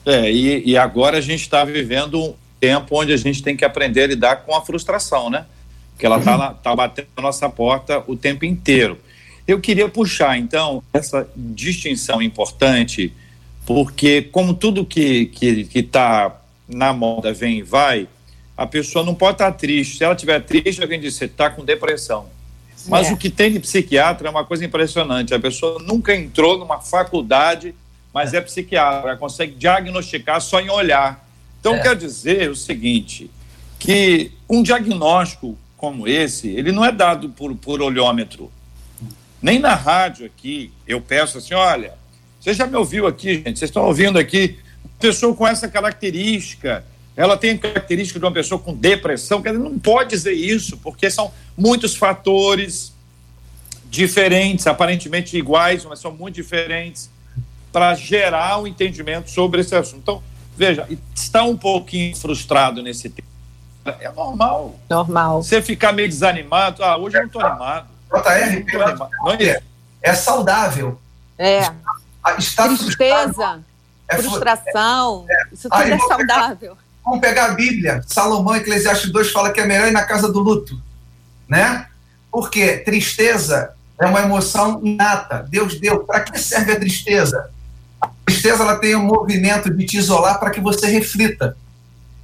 É, 0.06 0.30
e, 0.30 0.70
e 0.70 0.76
agora 0.76 1.18
a 1.18 1.20
gente 1.20 1.40
está 1.40 1.64
vivendo 1.64 2.20
um 2.20 2.34
tempo 2.60 3.00
onde 3.00 3.12
a 3.12 3.16
gente 3.16 3.42
tem 3.42 3.56
que 3.56 3.64
aprender 3.64 4.02
a 4.02 4.06
lidar 4.08 4.36
com 4.36 4.54
a 4.54 4.64
frustração, 4.64 5.30
né? 5.30 5.46
Porque 5.92 6.06
ela 6.06 6.18
está 6.18 6.50
tá 6.54 6.76
batendo 6.76 7.08
na 7.16 7.22
nossa 7.22 7.48
porta 7.48 8.02
o 8.06 8.16
tempo 8.16 8.44
inteiro. 8.44 8.98
Eu 9.46 9.60
queria 9.60 9.88
puxar, 9.88 10.38
então, 10.38 10.82
essa 10.92 11.28
distinção 11.36 12.22
importante, 12.22 13.12
porque, 13.66 14.22
como 14.22 14.54
tudo 14.54 14.84
que 14.84 15.30
está 15.32 15.38
que, 15.38 15.64
que 15.64 15.82
tá 15.82 16.40
na 16.68 16.92
moda 16.92 17.32
vem 17.32 17.58
e 17.58 17.62
vai, 17.62 18.08
a 18.56 18.66
pessoa 18.66 19.04
não 19.04 19.14
pode 19.14 19.34
estar 19.34 19.52
tá 19.52 19.58
triste. 19.58 19.98
Se 19.98 20.04
ela 20.04 20.14
estiver 20.14 20.40
triste, 20.40 20.82
alguém 20.82 21.00
diz: 21.00 21.14
você 21.14 21.26
está 21.26 21.50
com 21.50 21.64
depressão. 21.64 22.26
Mas 22.86 23.08
é. 23.08 23.12
o 23.12 23.16
que 23.16 23.30
tem 23.30 23.52
de 23.52 23.60
psiquiatra 23.60 24.28
é 24.28 24.30
uma 24.30 24.44
coisa 24.44 24.64
impressionante. 24.64 25.34
A 25.34 25.40
pessoa 25.40 25.82
nunca 25.82 26.14
entrou 26.14 26.58
numa 26.58 26.80
faculdade, 26.80 27.74
mas 28.14 28.32
é, 28.32 28.40
psiquiatra, 28.40 29.10
ela 29.10 29.18
consegue 29.18 29.56
diagnosticar 29.56 30.40
só 30.40 30.60
em 30.60 30.70
olhar. 30.70 31.28
Então, 31.58 31.74
é. 31.74 31.80
quer 31.80 31.96
dizer 31.96 32.48
o 32.48 32.54
seguinte: 32.54 33.28
que 33.78 34.30
um 34.48 34.62
diagnóstico 34.62 35.58
como 35.76 36.08
esse, 36.08 36.48
ele 36.48 36.72
não 36.72 36.82
é 36.82 36.90
dado 36.90 37.28
por, 37.28 37.54
por 37.56 37.82
olhômetro. 37.82 38.50
Nem 39.42 39.58
na 39.58 39.74
rádio 39.74 40.24
aqui, 40.24 40.72
eu 40.86 40.98
peço 40.98 41.36
assim, 41.36 41.52
olha, 41.52 41.92
você 42.40 42.54
já 42.54 42.66
me 42.66 42.76
ouviu 42.76 43.06
aqui, 43.06 43.34
gente, 43.34 43.58
vocês 43.58 43.68
estão 43.68 43.84
ouvindo 43.84 44.18
aqui, 44.18 44.58
pessoa 44.98 45.34
com 45.34 45.46
essa 45.46 45.68
característica, 45.68 46.82
ela 47.14 47.36
tem 47.36 47.58
característica 47.58 48.18
de 48.18 48.24
uma 48.24 48.32
pessoa 48.32 48.58
com 48.58 48.72
depressão, 48.74 49.42
que 49.42 49.52
não 49.52 49.78
pode 49.78 50.10
dizer 50.10 50.32
isso, 50.32 50.78
porque 50.78 51.10
são 51.10 51.30
muitos 51.54 51.94
fatores 51.94 52.94
diferentes, 53.90 54.66
aparentemente 54.66 55.36
iguais, 55.36 55.84
mas 55.84 55.98
são 55.98 56.12
muito 56.12 56.36
diferentes, 56.36 57.10
para 57.74 57.92
gerar 57.96 58.60
um 58.60 58.68
entendimento 58.68 59.28
sobre 59.28 59.60
esse 59.60 59.74
assunto. 59.74 59.98
Então, 59.98 60.22
veja, 60.56 60.86
está 61.12 61.42
um 61.42 61.56
pouquinho 61.56 62.14
frustrado 62.16 62.80
nesse 62.80 63.10
tempo 63.10 63.34
é 63.84 64.10
normal. 64.10 64.76
Normal. 64.88 65.42
Você 65.42 65.60
ficar 65.60 65.92
meio 65.92 66.08
desanimado. 66.08 66.82
Ah, 66.82 66.96
hoje 66.96 67.16
eu 67.16 67.20
não 67.20 67.26
estou 67.26 67.44
animado. 67.44 67.86
JR, 68.10 68.64
não 69.22 69.32
é, 69.32 69.60
é 70.00 70.14
saudável. 70.14 70.98
É. 71.36 71.70
Está 72.38 72.68
Tristeza, 72.68 73.60
é, 74.08 74.16
frustração, 74.16 75.26
é, 75.28 75.42
isso 75.52 75.68
tudo 75.68 75.82
é 75.82 75.98
saudável. 75.98 76.58
Pegar, 76.58 76.76
vamos 77.04 77.20
pegar 77.20 77.44
a 77.46 77.54
Bíblia. 77.54 78.02
Salomão, 78.06 78.56
Eclesiastes 78.56 79.12
2, 79.12 79.30
fala 79.30 79.52
que 79.52 79.60
é 79.60 79.66
melhor 79.66 79.88
ir 79.88 79.90
na 79.90 80.04
casa 80.04 80.32
do 80.32 80.40
luto. 80.40 80.80
Né? 81.46 81.86
Porque 82.30 82.78
tristeza 82.78 83.74
é 84.00 84.06
uma 84.06 84.22
emoção 84.22 84.80
inata. 84.82 85.44
Deus 85.50 85.78
deu. 85.78 86.04
Para 86.04 86.20
que 86.20 86.38
serve 86.38 86.72
a 86.72 86.80
tristeza? 86.80 87.50
Tristeza 88.44 88.62
ela 88.62 88.76
tem 88.76 88.94
um 88.94 89.02
movimento 89.02 89.74
de 89.74 89.86
te 89.86 89.96
isolar 89.96 90.38
para 90.38 90.50
que 90.50 90.60
você 90.60 90.86
reflita. 90.86 91.56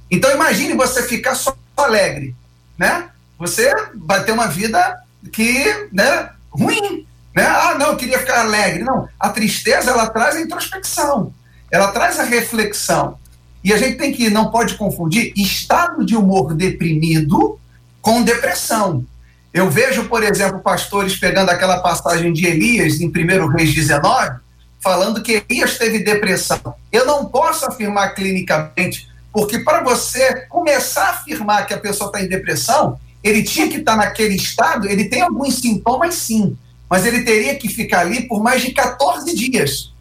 Então 0.09 0.29
imagine 0.29 0.75
você 0.75 1.01
ficar 1.01 1.33
só 1.33 1.57
alegre, 1.75 2.35
né? 2.77 3.09
Você 3.39 3.73
vai 3.95 4.23
ter 4.23 4.31
uma 4.31 4.45
vida 4.45 5.01
que, 5.33 5.87
né, 5.91 6.29
ruim, 6.51 7.07
né? 7.35 7.43
Ah, 7.43 7.75
não, 7.75 7.87
eu 7.87 7.95
queria 7.95 8.19
ficar 8.19 8.41
alegre. 8.41 8.83
Não, 8.83 9.09
a 9.19 9.29
tristeza 9.29 9.89
ela 9.89 10.07
traz 10.11 10.35
a 10.35 10.41
introspecção, 10.41 11.33
ela 11.71 11.87
traz 11.87 12.19
a 12.19 12.23
reflexão. 12.23 13.17
E 13.63 13.73
a 13.73 13.77
gente 13.77 13.97
tem 13.97 14.11
que 14.11 14.29
não 14.29 14.51
pode 14.51 14.75
confundir 14.75 15.33
estado 15.35 16.05
de 16.05 16.15
humor 16.15 16.53
deprimido 16.53 17.59
com 17.99 18.21
depressão. 18.21 19.03
Eu 19.51 19.71
vejo, 19.71 20.03
por 20.03 20.21
exemplo, 20.21 20.59
pastores 20.59 21.17
pegando 21.17 21.49
aquela 21.49 21.79
passagem 21.79 22.31
de 22.31 22.45
Elias 22.45 23.01
em 23.01 23.07
1 23.07 23.47
Reis 23.47 23.73
19, 23.73 24.40
falando 24.81 25.21
que 25.21 25.43
Elias 25.49 25.77
teve 25.77 25.99
depressão. 25.99 26.59
Eu 26.91 27.05
não 27.05 27.25
posso 27.25 27.65
afirmar 27.65 28.15
clinicamente 28.15 29.11
porque 29.31 29.59
para 29.59 29.81
você 29.81 30.45
começar 30.47 31.05
a 31.05 31.09
afirmar 31.11 31.65
que 31.65 31.73
a 31.73 31.77
pessoa 31.77 32.07
está 32.07 32.21
em 32.21 32.27
depressão, 32.27 32.99
ele 33.23 33.43
tinha 33.43 33.69
que 33.69 33.77
estar 33.77 33.93
tá 33.93 33.97
naquele 33.97 34.35
estado, 34.35 34.89
ele 34.89 35.05
tem 35.05 35.21
alguns 35.21 35.55
sintomas 35.55 36.15
sim, 36.15 36.57
mas 36.89 37.05
ele 37.05 37.23
teria 37.23 37.55
que 37.55 37.69
ficar 37.69 38.01
ali 38.01 38.27
por 38.27 38.43
mais 38.43 38.61
de 38.61 38.71
14 38.71 39.33
dias, 39.33 39.93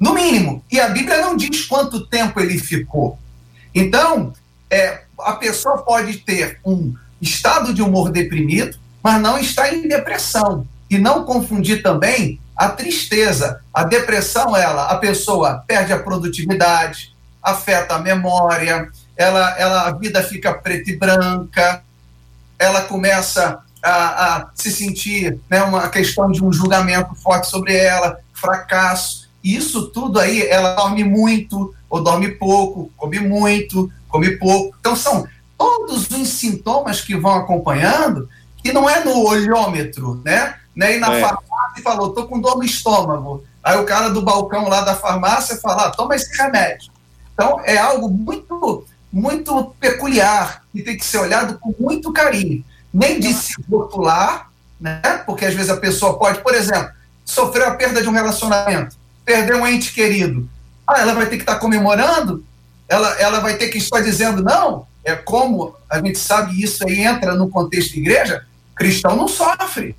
no 0.00 0.14
mínimo. 0.14 0.64
E 0.70 0.80
a 0.80 0.88
Bíblia 0.88 1.20
não 1.20 1.36
diz 1.36 1.66
quanto 1.66 2.06
tempo 2.06 2.40
ele 2.40 2.58
ficou. 2.58 3.18
Então, 3.74 4.32
é, 4.70 5.02
a 5.20 5.34
pessoa 5.34 5.78
pode 5.78 6.18
ter 6.18 6.58
um 6.64 6.94
estado 7.20 7.74
de 7.74 7.82
humor 7.82 8.10
deprimido, 8.10 8.78
mas 9.02 9.20
não 9.20 9.38
está 9.38 9.72
em 9.74 9.86
depressão. 9.86 10.66
E 10.88 10.96
não 10.96 11.24
confundir 11.24 11.82
também 11.82 12.40
a 12.58 12.68
tristeza. 12.68 13.60
A 13.72 13.84
depressão, 13.84 14.56
ela, 14.56 14.86
a 14.86 14.96
pessoa 14.96 15.62
perde 15.64 15.92
a 15.92 16.02
produtividade, 16.02 17.14
afeta 17.40 17.94
a 17.94 18.00
memória, 18.00 18.90
ela, 19.16 19.56
ela, 19.56 19.82
a 19.86 19.92
vida 19.92 20.20
fica 20.24 20.52
preta 20.52 20.90
e 20.90 20.96
branca, 20.96 21.82
ela 22.58 22.82
começa 22.82 23.60
a, 23.80 24.36
a 24.36 24.50
se 24.56 24.72
sentir 24.72 25.38
né, 25.48 25.62
uma 25.62 25.88
questão 25.88 26.32
de 26.32 26.44
um 26.44 26.52
julgamento 26.52 27.14
forte 27.14 27.46
sobre 27.46 27.76
ela, 27.76 28.18
fracasso. 28.34 29.28
Isso 29.42 29.86
tudo 29.90 30.18
aí, 30.18 30.42
ela 30.48 30.74
dorme 30.74 31.04
muito 31.04 31.72
ou 31.88 32.02
dorme 32.02 32.28
pouco, 32.32 32.90
come 32.96 33.20
muito, 33.20 33.90
come 34.08 34.36
pouco. 34.36 34.76
Então, 34.80 34.96
são 34.96 35.28
todos 35.56 36.10
os 36.10 36.28
sintomas 36.28 37.00
que 37.00 37.16
vão 37.16 37.36
acompanhando, 37.36 38.28
que 38.62 38.72
não 38.72 38.90
é 38.90 39.04
no 39.04 39.24
olhômetro, 39.26 40.20
né? 40.24 40.56
né? 40.78 40.96
E 40.96 41.00
na 41.00 41.14
é. 41.14 41.20
Farmácia 41.78 41.82
falou, 41.82 42.12
tô 42.12 42.26
com 42.26 42.40
dor 42.40 42.56
no 42.56 42.64
estômago. 42.64 43.44
Aí 43.62 43.78
o 43.78 43.84
cara 43.84 44.08
do 44.08 44.22
balcão 44.22 44.68
lá 44.68 44.82
da 44.82 44.94
farmácia 44.94 45.56
fala, 45.56 45.86
ah, 45.86 45.90
toma 45.90 46.14
esse 46.14 46.36
remédio. 46.36 46.90
Então, 47.32 47.60
é 47.64 47.76
algo 47.76 48.08
muito, 48.08 48.84
muito 49.12 49.74
peculiar 49.78 50.62
e 50.74 50.82
tem 50.82 50.96
que 50.96 51.04
ser 51.04 51.18
olhado 51.18 51.58
com 51.58 51.74
muito 51.78 52.12
carinho. 52.12 52.64
Nem 52.92 53.20
de 53.20 53.32
se 53.32 53.54
rotular, 53.70 54.50
né? 54.80 55.00
Porque 55.26 55.44
às 55.44 55.54
vezes 55.54 55.70
a 55.70 55.76
pessoa 55.76 56.18
pode, 56.18 56.40
por 56.42 56.54
exemplo, 56.54 56.90
sofrer 57.24 57.66
a 57.66 57.74
perda 57.74 58.02
de 58.02 58.08
um 58.08 58.12
relacionamento, 58.12 58.96
perder 59.24 59.54
um 59.54 59.66
ente 59.66 59.92
querido. 59.92 60.48
Ah, 60.86 61.00
ela 61.00 61.14
vai 61.14 61.26
ter 61.26 61.36
que 61.36 61.42
estar 61.42 61.56
comemorando? 61.56 62.44
Ela, 62.88 63.20
ela 63.20 63.40
vai 63.40 63.56
ter 63.56 63.68
que 63.68 63.78
estar 63.78 64.00
dizendo, 64.00 64.42
não, 64.42 64.86
é 65.04 65.14
como 65.14 65.76
a 65.88 66.00
gente 66.00 66.18
sabe 66.18 66.62
isso 66.62 66.86
aí 66.86 67.00
entra 67.00 67.34
no 67.34 67.48
contexto 67.50 67.92
de 67.92 68.00
igreja, 68.00 68.44
cristão 68.74 69.14
não 69.14 69.28
sofre. 69.28 69.94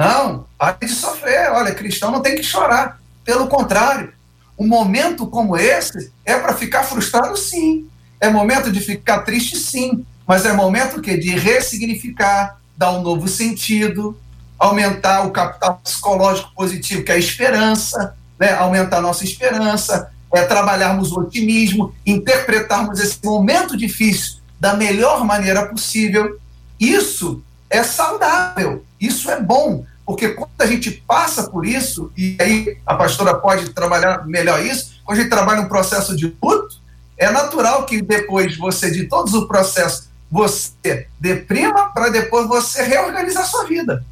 Não, 0.00 0.46
pare 0.56 0.78
de 0.80 0.88
sofrer. 0.88 1.50
Olha, 1.50 1.74
cristão 1.74 2.10
não 2.10 2.22
tem 2.22 2.34
que 2.34 2.42
chorar. 2.42 2.98
Pelo 3.22 3.48
contrário, 3.48 4.14
um 4.58 4.66
momento 4.66 5.26
como 5.26 5.58
esse 5.58 6.10
é 6.24 6.38
para 6.38 6.54
ficar 6.54 6.84
frustrado, 6.84 7.36
sim. 7.36 7.86
É 8.18 8.30
momento 8.30 8.72
de 8.72 8.80
ficar 8.80 9.18
triste, 9.24 9.58
sim. 9.58 10.02
Mas 10.26 10.46
é 10.46 10.54
momento 10.54 11.02
que 11.02 11.18
de 11.18 11.36
ressignificar, 11.36 12.58
dar 12.78 12.92
um 12.92 13.02
novo 13.02 13.28
sentido, 13.28 14.18
aumentar 14.58 15.26
o 15.26 15.32
capital 15.32 15.82
psicológico 15.84 16.50
positivo, 16.54 17.04
que 17.04 17.12
é 17.12 17.16
a 17.16 17.18
esperança, 17.18 18.16
né? 18.38 18.54
aumentar 18.54 18.98
a 18.98 19.02
nossa 19.02 19.22
esperança, 19.22 20.10
é 20.32 20.42
trabalharmos 20.46 21.12
o 21.12 21.20
otimismo, 21.20 21.94
interpretarmos 22.06 23.00
esse 23.00 23.18
momento 23.22 23.76
difícil 23.76 24.38
da 24.58 24.72
melhor 24.72 25.26
maneira 25.26 25.66
possível. 25.66 26.40
Isso 26.78 27.42
é 27.68 27.82
saudável, 27.82 28.82
isso 28.98 29.30
é 29.30 29.38
bom, 29.38 29.84
porque 30.10 30.30
quando 30.30 30.50
a 30.58 30.66
gente 30.66 30.90
passa 31.06 31.48
por 31.48 31.64
isso, 31.64 32.10
e 32.16 32.36
aí 32.40 32.76
a 32.84 32.96
pastora 32.96 33.32
pode 33.32 33.68
trabalhar 33.68 34.26
melhor 34.26 34.60
isso, 34.60 35.00
quando 35.04 35.18
a 35.18 35.20
gente 35.20 35.30
trabalha 35.30 35.60
um 35.60 35.68
processo 35.68 36.16
de 36.16 36.36
luto, 36.42 36.80
é 37.16 37.30
natural 37.30 37.86
que 37.86 38.02
depois 38.02 38.58
você, 38.58 38.90
de 38.90 39.04
todos 39.04 39.34
os 39.34 39.46
processos, 39.46 40.08
você 40.28 41.06
deprima 41.20 41.92
para 41.94 42.08
depois 42.08 42.48
você 42.48 42.82
reorganizar 42.82 43.44
a 43.44 43.46
sua 43.46 43.66
vida. 43.66 44.04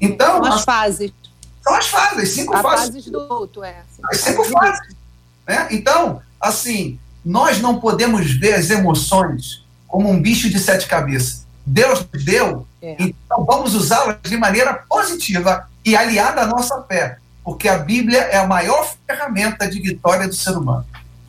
Então. 0.00 0.42
São 0.42 0.46
as, 0.46 0.54
as 0.56 0.64
fases. 0.64 1.12
São 1.62 1.74
as 1.76 1.86
fases, 1.86 2.28
cinco 2.30 2.56
as 2.56 2.62
fases. 2.62 2.86
fases 2.86 3.10
do 3.12 3.20
luto, 3.20 3.62
é. 3.62 3.76
As 4.10 4.18
cinco 4.18 4.42
fases. 4.46 4.88
Né? 5.46 5.68
Então, 5.70 6.20
assim, 6.40 6.98
nós 7.24 7.60
não 7.60 7.78
podemos 7.78 8.28
ver 8.32 8.54
as 8.54 8.70
emoções 8.70 9.64
como 9.86 10.10
um 10.10 10.20
bicho 10.20 10.50
de 10.50 10.58
sete 10.58 10.88
cabeças. 10.88 11.46
Deus 11.64 12.04
deu, 12.24 12.66
é. 12.84 12.96
então 12.98 13.44
vamos 13.44 13.74
usá-las 13.74 14.18
de 14.22 14.36
maneira 14.36 14.74
positiva 14.88 15.68
e 15.84 15.96
aliada 15.96 16.42
à 16.42 16.46
nossa 16.46 16.82
fé, 16.82 17.18
porque 17.42 17.68
a 17.68 17.78
Bíblia 17.78 18.20
é 18.20 18.36
a 18.36 18.46
maior 18.46 18.94
ferramenta 19.06 19.68
de 19.68 19.80
vitória 19.80 20.28
do 20.28 20.34
ser 20.34 20.56
humano. 20.56 20.84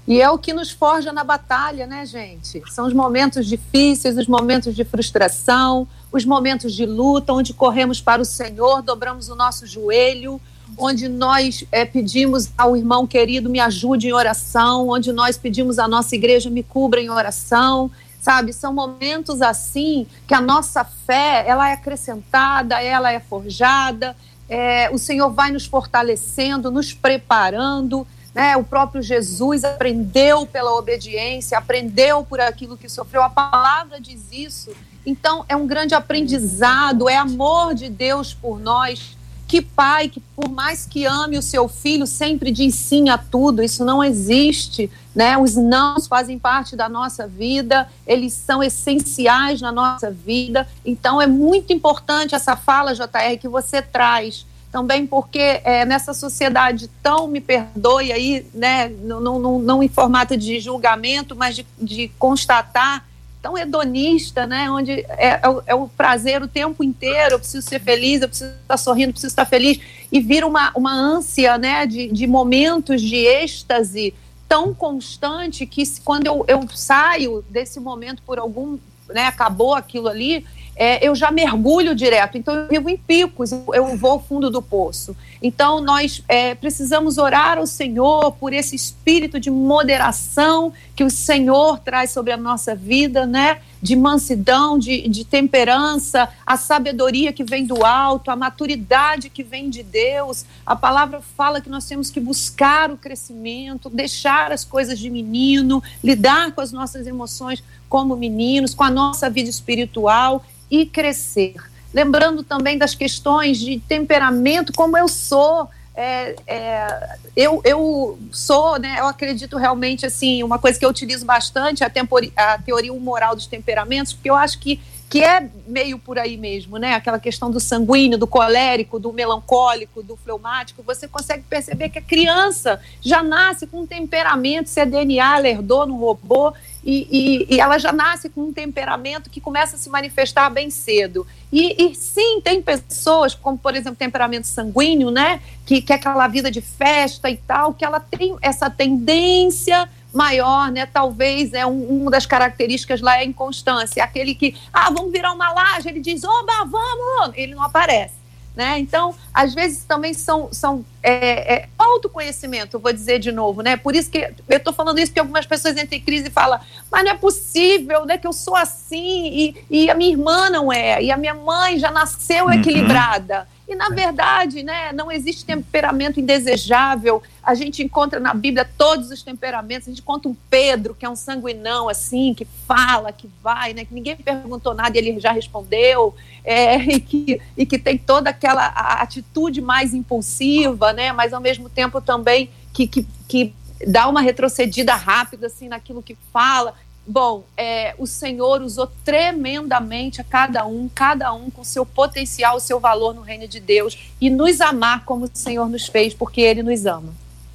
E 0.07 0.21
é 0.21 0.29
o 0.29 0.37
que 0.37 0.53
nos 0.53 0.69
forja 0.69 1.11
na 1.11 1.23
batalha, 1.23 1.87
né, 1.87 2.05
gente? 2.05 2.61
São 2.71 2.85
os 2.85 2.93
momentos 2.93 3.47
difíceis, 3.47 4.15
os 4.17 4.27
momentos 4.27 4.75
de 4.75 4.83
frustração, 4.85 5.87
os 6.11 6.23
momentos 6.23 6.73
de 6.73 6.85
luta, 6.85 7.33
onde 7.33 7.53
corremos 7.53 7.99
para 7.99 8.21
o 8.21 8.25
Senhor, 8.25 8.83
dobramos 8.83 9.29
o 9.29 9.35
nosso 9.35 9.65
joelho, 9.65 10.39
onde 10.77 11.07
nós 11.07 11.63
é, 11.71 11.85
pedimos 11.85 12.51
ao 12.57 12.77
irmão 12.77 13.07
querido 13.07 13.49
me 13.49 13.59
ajude 13.59 14.07
em 14.07 14.13
oração, 14.13 14.89
onde 14.89 15.11
nós 15.11 15.37
pedimos 15.37 15.79
à 15.79 15.87
nossa 15.87 16.15
igreja 16.15 16.49
me 16.49 16.61
cubra 16.61 17.01
em 17.01 17.09
oração, 17.09 17.89
sabe? 18.25 18.51
São 18.51 18.73
momentos 18.73 19.39
assim 19.39 20.07
que 20.27 20.33
a 20.33 20.41
nossa 20.41 20.83
fé 20.83 21.43
ela 21.45 21.69
é 21.69 21.73
acrescentada, 21.73 22.81
ela 22.81 23.11
é 23.11 23.19
forjada, 23.19 24.17
é, 24.49 24.89
o 24.91 24.97
Senhor 24.97 25.29
vai 25.29 25.51
nos 25.51 25.67
fortalecendo, 25.67 26.71
nos 26.71 26.91
preparando. 26.91 28.05
Né? 28.33 28.57
O 28.57 28.63
próprio 28.63 28.99
Jesus 29.03 29.63
aprendeu 29.63 30.43
pela 30.47 30.73
obediência, 30.73 31.55
aprendeu 31.55 32.25
por 32.25 32.41
aquilo 32.41 32.75
que 32.75 32.89
sofreu. 32.89 33.21
A 33.21 33.29
palavra 33.29 34.01
diz 34.01 34.23
isso. 34.31 34.71
Então, 35.05 35.45
é 35.47 35.55
um 35.55 35.67
grande 35.67 35.93
aprendizado, 35.93 37.07
é 37.07 37.15
amor 37.15 37.75
de 37.75 37.89
Deus 37.89 38.33
por 38.33 38.59
nós. 38.59 39.15
Que 39.47 39.61
pai 39.61 40.09
que, 40.09 40.19
por 40.19 40.49
mais 40.49 40.85
que 40.85 41.05
ame 41.05 41.37
o 41.37 41.41
seu 41.41 41.67
filho, 41.67 42.07
sempre 42.07 42.51
diz 42.51 42.73
sim 42.75 43.09
a 43.09 43.17
tudo, 43.17 43.61
isso 43.61 43.85
não 43.85 44.03
existe. 44.03 44.89
Né? 45.13 45.37
Os 45.37 45.55
nãos 45.55 46.07
fazem 46.07 46.39
parte 46.39 46.75
da 46.75 46.89
nossa 46.89 47.27
vida, 47.27 47.87
eles 48.07 48.33
são 48.33 48.63
essenciais 48.63 49.61
na 49.61 49.71
nossa 49.71 50.09
vida. 50.09 50.67
Então, 50.83 51.21
é 51.21 51.27
muito 51.27 51.71
importante 51.71 52.33
essa 52.33 52.55
fala, 52.55 52.95
JR, 52.95 53.37
que 53.39 53.47
você 53.47 53.81
traz. 53.81 54.45
Também 54.71 55.07
porque 55.07 55.61
é, 55.63 55.85
nessa 55.85 56.13
sociedade 56.13 56.89
tão, 57.01 57.27
me 57.27 57.39
perdoe 57.39 58.11
aí, 58.11 58.45
né, 58.53 58.89
não, 58.89 59.39
não, 59.39 59.59
não 59.59 59.81
em 59.81 59.87
formato 59.87 60.35
de 60.35 60.59
julgamento, 60.59 61.33
mas 61.33 61.55
de, 61.55 61.65
de 61.81 62.11
constatar 62.19 63.05
tão 63.45 63.55
hedonista, 63.55 64.47
né? 64.47 64.71
Onde 64.71 64.91
é, 64.91 65.39
é, 65.43 65.47
o, 65.47 65.63
é, 65.67 65.75
o, 65.75 65.87
prazer 65.87 66.41
o 66.41 66.47
tempo 66.47 66.83
inteiro, 66.83 67.35
eu 67.35 67.39
preciso 67.39 67.67
ser 67.67 67.79
feliz, 67.79 68.23
eu 68.23 68.27
preciso 68.27 68.49
estar 68.49 68.77
sorrindo, 68.77 69.11
preciso 69.11 69.31
estar 69.31 69.45
feliz, 69.45 69.79
e 70.11 70.19
vira 70.19 70.47
uma, 70.47 70.71
uma 70.75 70.91
ânsia, 70.91 71.55
né? 71.55 71.85
De, 71.85 72.07
de 72.07 72.25
momentos 72.25 72.99
de 72.99 73.17
êxtase 73.17 74.15
tão 74.49 74.73
constante 74.73 75.63
que 75.67 75.85
se, 75.85 76.01
quando 76.01 76.25
eu, 76.25 76.43
eu 76.47 76.67
saio 76.73 77.45
desse 77.47 77.79
momento 77.79 78.23
por 78.25 78.39
algum, 78.39 78.79
né? 79.09 79.27
Acabou 79.27 79.75
aquilo 79.75 80.07
ali, 80.07 80.43
é, 80.75 81.07
eu 81.07 81.13
já 81.13 81.29
mergulho 81.29 81.93
direto. 81.93 82.39
Então, 82.39 82.55
eu 82.55 82.67
vivo 82.67 82.89
em 82.89 82.97
picos, 82.97 83.51
eu 83.51 83.95
vou 83.95 84.13
ao 84.13 84.19
fundo 84.19 84.49
do 84.49 84.59
poço. 84.59 85.15
Então, 85.41 85.81
nós 85.81 86.23
é, 86.27 86.55
precisamos 86.55 87.17
orar 87.17 87.57
ao 87.57 87.67
Senhor 87.67 88.31
por 88.33 88.53
esse 88.53 88.75
espírito 88.75 89.39
de 89.39 89.49
moderação 89.51 90.73
que 90.95 91.03
o 91.03 91.09
Senhor 91.09 91.79
traz 91.79 92.11
sobre 92.11 92.31
a 92.31 92.37
nossa 92.37 92.73
vida, 92.73 93.25
né? 93.25 93.59
De 93.81 93.95
mansidão, 93.95 94.79
de, 94.79 95.07
de 95.07 95.25
temperança, 95.25 96.29
a 96.45 96.57
sabedoria 96.57 97.33
que 97.33 97.43
vem 97.43 97.65
do 97.65 97.85
alto, 97.85 98.31
a 98.31 98.35
maturidade 98.35 99.29
que 99.29 99.43
vem 99.43 99.69
de 99.69 99.83
Deus. 99.83 100.45
A 100.65 100.75
palavra 100.75 101.21
fala 101.21 101.61
que 101.61 101.69
nós 101.69 101.85
temos 101.85 102.09
que 102.09 102.19
buscar 102.19 102.89
o 102.89 102.97
crescimento, 102.97 103.89
deixar 103.89 104.51
as 104.51 104.63
coisas 104.63 104.97
de 104.97 105.09
menino, 105.09 105.83
lidar 106.03 106.51
com 106.53 106.61
as 106.61 106.71
nossas 106.71 107.05
emoções 107.05 107.63
como 107.87 108.15
meninos, 108.15 108.73
com 108.73 108.83
a 108.83 108.89
nossa 108.89 109.29
vida 109.29 109.49
espiritual 109.49 110.43
e 110.71 110.85
crescer. 110.85 111.55
Lembrando 111.95 112.43
também 112.43 112.77
das 112.77 112.93
questões 112.93 113.57
de 113.57 113.79
temperamento, 113.79 114.73
como 114.73 114.97
eu 114.97 115.07
sou. 115.07 115.69
É, 115.95 116.35
é, 116.45 117.17
eu, 117.37 117.61
eu 117.63 118.19
sou, 118.33 118.77
né, 118.77 118.97
eu 118.99 119.07
acredito 119.07 119.55
realmente, 119.55 120.05
assim, 120.05 120.43
uma 120.43 120.59
coisa 120.59 120.77
que 120.77 120.83
eu 120.83 120.89
utilizo 120.89 121.25
bastante, 121.25 121.85
a, 121.85 121.89
tempori, 121.89 122.33
a 122.35 122.57
teoria 122.57 122.91
moral 122.91 123.33
dos 123.33 123.47
temperamentos, 123.47 124.11
porque 124.11 124.29
eu 124.29 124.35
acho 124.35 124.59
que 124.59 124.81
que 125.15 125.23
é 125.23 125.47
meio 125.65 125.97
por 125.97 126.19
aí 126.19 126.35
mesmo, 126.35 126.77
né? 126.77 126.93
Aquela 126.93 127.17
questão 127.17 127.49
do 127.49 127.57
sanguíneo, 127.57 128.17
do 128.17 128.27
colérico, 128.27 128.99
do 128.99 129.13
melancólico, 129.13 130.03
do 130.03 130.17
fleumático, 130.17 130.83
você 130.83 131.07
consegue 131.07 131.43
perceber 131.43 131.87
que 131.87 131.97
a 131.97 132.01
criança 132.01 132.81
já 132.99 133.23
nasce 133.23 133.65
com 133.65 133.83
um 133.83 133.87
temperamento, 133.87 134.67
se 134.67 134.81
é 134.81 134.85
DNA, 134.85 135.37
ela 135.37 135.47
herdou 135.47 135.85
no 135.85 135.95
robô, 135.95 136.53
e, 136.83 137.07
e, 137.09 137.55
e, 137.55 137.61
ela 137.61 137.77
já 137.77 137.93
nasce 137.93 138.27
com 138.27 138.41
um 138.41 138.51
temperamento 138.51 139.29
que 139.29 139.39
começa 139.39 139.77
a 139.77 139.79
se 139.79 139.89
manifestar 139.89 140.49
bem 140.49 140.69
cedo. 140.69 141.25
E, 141.49 141.81
e, 141.81 141.95
sim, 141.95 142.41
tem 142.41 142.61
pessoas, 142.61 143.33
como 143.33 143.57
por 143.57 143.73
exemplo, 143.73 143.95
temperamento 143.95 144.47
sanguíneo, 144.47 145.11
né? 145.11 145.41
Que, 145.65 145.81
que 145.81 145.93
é 145.93 145.95
aquela 145.95 146.27
vida 146.27 146.51
de 146.51 146.59
festa 146.59 147.29
e 147.29 147.37
tal, 147.37 147.73
que 147.73 147.85
ela 147.85 148.01
tem 148.01 148.35
essa 148.41 148.69
tendência 148.69 149.89
maior, 150.15 150.71
né? 150.71 150.85
Talvez 150.85 151.53
é 151.53 151.65
um, 151.65 152.01
uma 152.01 152.09
das 152.09 152.25
características 152.25 153.01
lá 153.01 153.17
é 153.17 153.19
a 153.19 153.25
inconstância. 153.25 154.03
Aquele 154.03 154.33
que, 154.33 154.55
ah, 154.73 154.89
vamos 154.89 155.11
virar 155.11 155.33
uma 155.33 155.51
laje, 155.51 155.89
ele 155.89 155.99
diz, 155.99 156.23
oba, 156.23 156.63
vamos! 156.65 157.35
Ele 157.35 157.53
não 157.53 157.61
aparece. 157.61 158.25
Né? 158.55 158.79
Então, 158.79 159.13
às 159.33 159.53
vezes 159.53 159.83
também 159.83 160.13
são, 160.13 160.47
são 160.49 160.85
é, 161.03 161.55
é, 161.55 161.69
autoconhecimento, 161.77 162.79
vou 162.79 162.93
dizer 162.93 163.19
de 163.19 163.29
novo, 163.29 163.61
né? 163.61 163.75
Por 163.75 163.93
isso 163.93 164.09
que 164.09 164.33
eu 164.47 164.57
estou 164.57 164.71
falando 164.71 164.97
isso, 164.97 165.11
porque 165.11 165.19
algumas 165.19 165.45
pessoas 165.45 165.75
entram 165.75 165.97
em 165.97 166.01
crise 166.01 166.29
e 166.29 166.31
falam, 166.31 166.57
mas 166.89 167.03
não 167.03 167.11
é 167.11 167.15
possível, 167.15 168.05
né? 168.05 168.17
Que 168.17 168.25
eu 168.25 168.31
sou 168.31 168.55
assim, 168.55 169.27
e, 169.27 169.65
e 169.69 169.89
a 169.89 169.93
minha 169.93 170.11
irmã 170.11 170.49
não 170.49 170.71
é, 170.71 171.03
e 171.03 171.11
a 171.11 171.17
minha 171.17 171.33
mãe 171.33 171.77
já 171.77 171.91
nasceu 171.91 172.45
uhum. 172.45 173.45
E, 173.67 173.75
na 173.75 173.89
verdade, 173.89 174.61
né, 174.61 174.91
não 174.91 175.11
existe 175.11 175.43
temperamento 175.43 176.19
indesejável. 176.19 177.21
A 177.41 177.55
gente 177.55 177.81
encontra 177.81 178.19
na 178.19 178.33
Bíblia 178.33 178.69
todos 178.77 179.09
os 179.09 179.23
temperamentos. 179.23 179.87
A 179.87 179.91
gente 179.91 180.03
conta 180.03 180.29
um 180.29 180.35
Pedro, 180.49 180.93
que 180.93 181.05
é 181.05 181.09
um 181.09 181.15
sanguinão, 181.15 181.89
assim, 181.89 182.33
que 182.33 182.45
fala, 182.67 183.11
que 183.11 183.27
vai, 183.41 183.73
né, 183.73 183.83
que 183.83 183.93
ninguém 183.93 184.15
perguntou 184.15 184.75
nada 184.75 184.95
e 184.95 184.99
ele 184.99 185.19
já 185.19 185.31
respondeu, 185.31 186.13
é, 186.43 186.77
e, 186.95 186.99
que, 186.99 187.41
e 187.57 187.65
que 187.65 187.79
tem 187.79 187.97
toda 187.97 188.29
aquela 188.29 188.67
atitude 188.67 189.61
mais 189.61 189.93
impulsiva, 189.93 190.93
né, 190.93 191.11
mas 191.11 191.33
ao 191.33 191.41
mesmo 191.41 191.67
tempo 191.67 191.99
também 191.99 192.49
que, 192.71 192.85
que, 192.85 193.07
que 193.27 193.53
dá 193.87 194.07
uma 194.07 194.21
retrocedida 194.21 194.95
rápida, 194.95 195.47
assim, 195.47 195.67
naquilo 195.67 196.03
que 196.03 196.15
fala. 196.31 196.75
Bom, 197.07 197.43
é, 197.55 197.93
o 197.99 198.07
Senhor 198.07 198.61
usou 198.63 198.87
tremendamente 199.03 200.19
a 200.19 200.23
cada 200.23 200.65
um, 200.65 200.89
cada 200.89 201.31
um 201.33 201.51
com 201.51 201.63
seu 201.63 201.85
potencial, 201.85 202.59
seu 202.59 202.79
valor 202.79 203.13
no 203.13 203.21
reino 203.21 203.47
de 203.47 203.59
Deus 203.59 203.95
e 204.19 204.29
nos 204.29 204.59
amar 204.59 205.05
como 205.05 205.25
o 205.25 205.29
Senhor 205.31 205.69
nos 205.69 205.85
fez, 205.85 206.15
porque 206.15 206.41
Ele 206.41 206.63
nos 206.63 206.85
ama. 206.87 207.13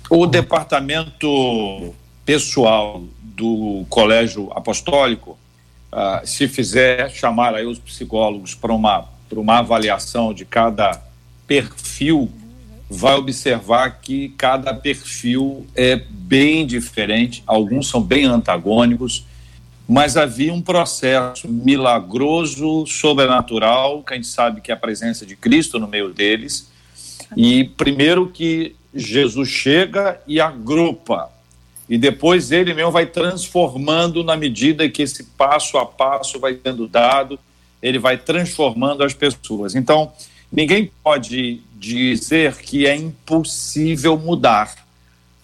O 0.08 0.24
departamento 0.26 1.92
pessoal 2.24 3.02
do 3.20 3.84
Colégio 3.88 4.52
Apostólico, 4.52 5.36
uh, 5.92 6.24
se 6.24 6.46
fizer 6.46 7.10
chamar 7.10 7.54
aí 7.54 7.66
os 7.66 7.78
psicólogos 7.78 8.54
para 8.54 8.72
uma, 8.72 9.08
uma 9.32 9.58
avaliação 9.58 10.32
de 10.32 10.44
cada 10.44 11.02
perfil, 11.44 12.30
vai 12.88 13.14
observar 13.14 14.00
que 14.00 14.28
cada 14.30 14.72
perfil 14.74 15.66
é 15.74 15.96
bem 15.96 16.64
diferente, 16.64 17.42
alguns 17.46 17.88
são 17.88 18.00
bem 18.00 18.26
antagônicos 18.26 19.24
mas 19.90 20.16
havia 20.16 20.54
um 20.54 20.62
processo 20.62 21.48
milagroso, 21.48 22.86
sobrenatural, 22.86 24.04
que 24.04 24.12
a 24.12 24.16
gente 24.16 24.28
sabe 24.28 24.60
que 24.60 24.70
é 24.70 24.74
a 24.74 24.76
presença 24.76 25.26
de 25.26 25.34
Cristo 25.34 25.80
no 25.80 25.88
meio 25.88 26.10
deles. 26.10 26.70
E 27.36 27.64
primeiro 27.64 28.28
que 28.28 28.76
Jesus 28.94 29.48
chega 29.48 30.20
e 30.28 30.40
agrupa, 30.40 31.28
e 31.88 31.98
depois 31.98 32.52
ele 32.52 32.72
mesmo 32.72 32.92
vai 32.92 33.04
transformando 33.04 34.22
na 34.22 34.36
medida 34.36 34.88
que 34.88 35.02
esse 35.02 35.24
passo 35.24 35.76
a 35.76 35.84
passo 35.84 36.38
vai 36.38 36.56
sendo 36.64 36.86
dado, 36.86 37.36
ele 37.82 37.98
vai 37.98 38.16
transformando 38.16 39.02
as 39.02 39.12
pessoas. 39.12 39.74
Então, 39.74 40.12
ninguém 40.52 40.88
pode 41.02 41.62
dizer 41.74 42.58
que 42.58 42.86
é 42.86 42.94
impossível 42.94 44.16
mudar 44.16 44.79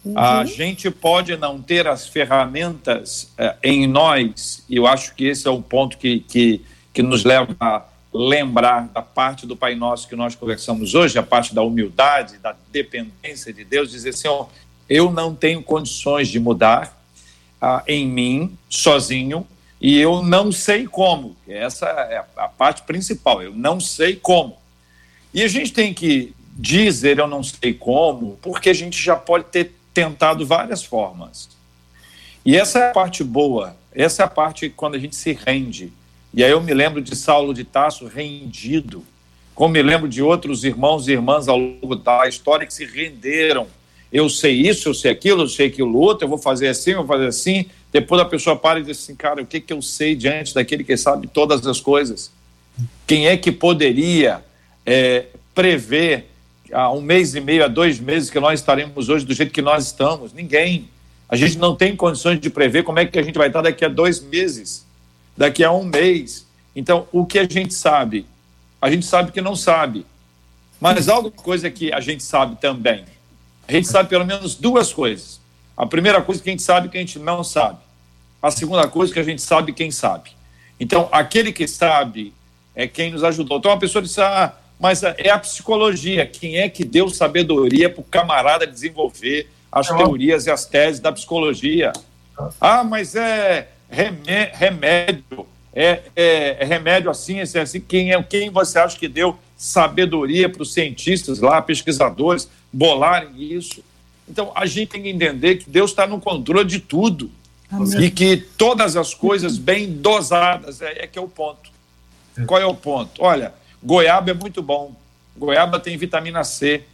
Uhum. 0.06 0.16
A 0.16 0.44
gente 0.44 0.88
pode 0.88 1.36
não 1.36 1.60
ter 1.60 1.88
as 1.88 2.06
ferramentas 2.06 3.32
eh, 3.36 3.56
em 3.64 3.88
nós, 3.88 4.64
e 4.68 4.76
eu 4.76 4.86
acho 4.86 5.12
que 5.16 5.24
esse 5.24 5.48
é 5.48 5.50
o 5.50 5.60
ponto 5.60 5.98
que, 5.98 6.20
que, 6.20 6.64
que 6.94 7.02
nos 7.02 7.24
leva 7.24 7.56
a 7.58 7.82
lembrar 8.14 8.86
da 8.94 9.02
parte 9.02 9.48
do 9.48 9.56
Pai 9.56 9.74
Nosso 9.74 10.06
que 10.06 10.14
nós 10.14 10.36
conversamos 10.36 10.94
hoje, 10.94 11.18
a 11.18 11.24
parte 11.24 11.52
da 11.52 11.60
humildade, 11.62 12.38
da 12.38 12.54
dependência 12.70 13.52
de 13.52 13.64
Deus, 13.64 13.90
dizer 13.90 14.10
assim: 14.10 14.28
ó, 14.28 14.46
eu 14.88 15.10
não 15.10 15.34
tenho 15.34 15.60
condições 15.60 16.28
de 16.28 16.38
mudar 16.38 16.96
ah, 17.60 17.82
em 17.88 18.06
mim, 18.06 18.56
sozinho, 18.70 19.44
e 19.80 19.98
eu 19.98 20.22
não 20.22 20.52
sei 20.52 20.86
como. 20.86 21.34
Essa 21.48 21.86
é 21.86 22.24
a 22.36 22.46
parte 22.46 22.82
principal, 22.82 23.42
eu 23.42 23.52
não 23.52 23.80
sei 23.80 24.14
como. 24.14 24.56
E 25.34 25.42
a 25.42 25.48
gente 25.48 25.72
tem 25.72 25.92
que 25.92 26.32
dizer 26.56 27.18
eu 27.18 27.26
não 27.26 27.42
sei 27.42 27.74
como, 27.74 28.38
porque 28.40 28.70
a 28.70 28.74
gente 28.74 29.02
já 29.02 29.16
pode 29.16 29.46
ter 29.46 29.75
tentado 29.96 30.44
várias 30.44 30.84
formas. 30.84 31.48
E 32.44 32.54
essa 32.54 32.78
é 32.78 32.90
a 32.90 32.92
parte 32.92 33.24
boa, 33.24 33.74
essa 33.94 34.22
é 34.22 34.26
a 34.26 34.28
parte 34.28 34.68
quando 34.68 34.94
a 34.94 34.98
gente 34.98 35.16
se 35.16 35.32
rende. 35.32 35.90
E 36.34 36.44
aí 36.44 36.50
eu 36.50 36.60
me 36.60 36.74
lembro 36.74 37.00
de 37.00 37.16
Saulo 37.16 37.54
de 37.54 37.64
Tasso 37.64 38.06
rendido, 38.06 39.02
como 39.54 39.72
me 39.72 39.82
lembro 39.82 40.06
de 40.06 40.22
outros 40.22 40.64
irmãos 40.64 41.08
e 41.08 41.12
irmãs 41.12 41.48
ao 41.48 41.56
longo 41.56 41.96
da 41.96 42.28
história 42.28 42.66
que 42.66 42.74
se 42.74 42.84
renderam. 42.84 43.66
Eu 44.12 44.28
sei 44.28 44.52
isso, 44.52 44.90
eu 44.90 44.94
sei 44.94 45.10
aquilo, 45.10 45.44
eu 45.44 45.48
sei 45.48 45.68
aquilo 45.68 45.98
outro, 45.98 46.26
eu 46.26 46.28
vou 46.28 46.38
fazer 46.38 46.68
assim, 46.68 46.90
eu 46.90 46.98
vou 46.98 47.06
fazer 47.06 47.28
assim. 47.28 47.64
Depois 47.90 48.20
a 48.20 48.26
pessoa 48.26 48.54
para 48.54 48.78
e 48.78 48.82
diz 48.82 48.98
assim, 48.98 49.16
cara, 49.16 49.40
o 49.40 49.46
que, 49.46 49.62
que 49.62 49.72
eu 49.72 49.80
sei 49.80 50.14
diante 50.14 50.52
daquele 50.52 50.84
que 50.84 50.94
sabe 50.98 51.26
todas 51.26 51.66
as 51.66 51.80
coisas? 51.80 52.30
Quem 53.06 53.28
é 53.28 53.36
que 53.38 53.50
poderia 53.50 54.44
é, 54.84 55.24
prever 55.54 56.35
há 56.72 56.90
um 56.92 57.00
mês 57.00 57.34
e 57.34 57.40
meio, 57.40 57.64
há 57.64 57.68
dois 57.68 57.98
meses 57.98 58.30
que 58.30 58.40
nós 58.40 58.60
estaremos 58.60 59.08
hoje 59.08 59.24
do 59.24 59.34
jeito 59.34 59.52
que 59.52 59.62
nós 59.62 59.86
estamos. 59.86 60.32
Ninguém. 60.32 60.88
A 61.28 61.36
gente 61.36 61.58
não 61.58 61.74
tem 61.74 61.96
condições 61.96 62.40
de 62.40 62.48
prever 62.48 62.84
como 62.84 62.98
é 62.98 63.06
que 63.06 63.18
a 63.18 63.22
gente 63.22 63.36
vai 63.36 63.48
estar 63.48 63.62
daqui 63.62 63.84
a 63.84 63.88
dois 63.88 64.20
meses, 64.20 64.86
daqui 65.36 65.64
a 65.64 65.72
um 65.72 65.84
mês. 65.84 66.46
Então, 66.74 67.08
o 67.10 67.26
que 67.26 67.38
a 67.38 67.44
gente 67.44 67.74
sabe? 67.74 68.26
A 68.80 68.90
gente 68.90 69.04
sabe 69.06 69.32
que 69.32 69.40
não 69.40 69.56
sabe. 69.56 70.06
Mas 70.80 71.08
alguma 71.08 71.32
coisa 71.32 71.70
que 71.70 71.92
a 71.92 72.00
gente 72.00 72.22
sabe 72.22 72.56
também. 72.60 73.04
A 73.66 73.72
gente 73.72 73.88
sabe 73.88 74.08
pelo 74.08 74.24
menos 74.24 74.54
duas 74.54 74.92
coisas. 74.92 75.40
A 75.76 75.86
primeira 75.86 76.22
coisa 76.22 76.40
que 76.42 76.48
a 76.48 76.52
gente 76.52 76.62
sabe 76.62 76.88
que 76.88 76.96
a 76.96 77.00
gente 77.00 77.18
não 77.18 77.42
sabe. 77.42 77.78
A 78.42 78.50
segunda 78.50 78.86
coisa 78.86 79.12
que 79.12 79.18
a 79.18 79.24
gente 79.24 79.42
sabe 79.42 79.72
quem 79.72 79.90
sabe. 79.90 80.30
Então, 80.78 81.08
aquele 81.10 81.52
que 81.52 81.66
sabe 81.66 82.32
é 82.74 82.86
quem 82.86 83.10
nos 83.10 83.24
ajudou. 83.24 83.58
Então, 83.58 83.72
a 83.72 83.76
pessoa 83.76 84.02
disse: 84.02 84.20
ah, 84.20 84.54
mas 84.78 85.02
é 85.02 85.30
a 85.30 85.38
psicologia. 85.38 86.26
Quem 86.26 86.58
é 86.58 86.68
que 86.68 86.84
deu 86.84 87.08
sabedoria 87.08 87.88
para 87.88 88.00
o 88.00 88.04
camarada 88.04 88.66
desenvolver 88.66 89.48
as 89.72 89.88
teorias 89.88 90.46
e 90.46 90.50
as 90.50 90.64
teses 90.66 91.00
da 91.00 91.12
psicologia? 91.12 91.92
Ah, 92.60 92.84
mas 92.84 93.14
é 93.14 93.68
remédio, 93.88 95.46
é, 95.72 96.02
é, 96.14 96.56
é 96.60 96.64
remédio 96.64 97.10
assim, 97.10 97.40
assim, 97.40 97.58
assim. 97.58 97.80
Quem, 97.80 98.12
é, 98.12 98.22
quem 98.22 98.50
você 98.50 98.78
acha 98.78 98.98
que 98.98 99.08
deu 99.08 99.38
sabedoria 99.56 100.48
para 100.48 100.62
os 100.62 100.72
cientistas 100.74 101.40
lá, 101.40 101.60
pesquisadores, 101.62 102.48
bolarem 102.72 103.30
isso? 103.36 103.82
Então, 104.28 104.52
a 104.54 104.66
gente 104.66 104.88
tem 104.88 105.02
que 105.02 105.08
entender 105.08 105.56
que 105.56 105.70
Deus 105.70 105.90
está 105.90 106.06
no 106.06 106.20
controle 106.20 106.66
de 106.66 106.80
tudo. 106.80 107.30
Amém. 107.70 108.02
E 108.02 108.10
que 108.10 108.36
todas 108.36 108.96
as 108.96 109.14
coisas 109.14 109.56
bem 109.56 109.90
dosadas 109.90 110.82
é, 110.82 111.04
é 111.04 111.06
que 111.06 111.18
é 111.18 111.22
o 111.22 111.28
ponto. 111.28 111.70
Qual 112.46 112.60
é 112.60 112.66
o 112.66 112.74
ponto? 112.74 113.22
Olha, 113.22 113.54
Goiaba 113.82 114.30
é 114.30 114.34
muito 114.34 114.62
bom. 114.62 114.94
Goiaba 115.36 115.78
tem 115.78 115.96
vitamina 115.96 116.44
C. 116.44 116.84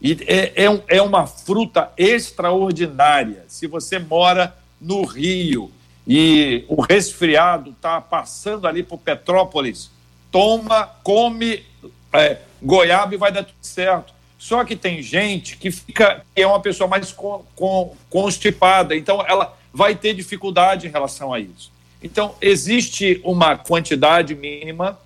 E 0.00 0.16
é, 0.26 0.64
é, 0.64 0.82
é 0.88 1.02
uma 1.02 1.26
fruta 1.26 1.90
extraordinária. 1.96 3.44
Se 3.48 3.66
você 3.66 3.98
mora 3.98 4.56
no 4.80 5.04
Rio 5.04 5.70
e 6.06 6.64
o 6.68 6.80
resfriado 6.80 7.70
está 7.70 8.00
passando 8.00 8.66
ali 8.66 8.82
por 8.82 8.98
Petrópolis, 8.98 9.90
toma, 10.30 10.86
come 11.02 11.64
é, 12.12 12.38
goiaba 12.62 13.14
e 13.14 13.18
vai 13.18 13.32
dar 13.32 13.44
tudo 13.44 13.56
certo. 13.60 14.14
Só 14.38 14.64
que 14.64 14.76
tem 14.76 15.02
gente 15.02 15.56
que 15.56 15.70
fica, 15.70 16.24
que 16.34 16.42
é 16.42 16.46
uma 16.46 16.60
pessoa 16.60 16.88
mais 16.88 17.12
con, 17.12 17.44
con, 17.56 17.96
constipada, 18.08 18.94
então 18.94 19.24
ela 19.26 19.56
vai 19.72 19.96
ter 19.96 20.14
dificuldade 20.14 20.86
em 20.86 20.90
relação 20.90 21.34
a 21.34 21.40
isso. 21.40 21.72
Então, 22.02 22.34
existe 22.40 23.20
uma 23.24 23.56
quantidade 23.56 24.34
mínima 24.34 24.96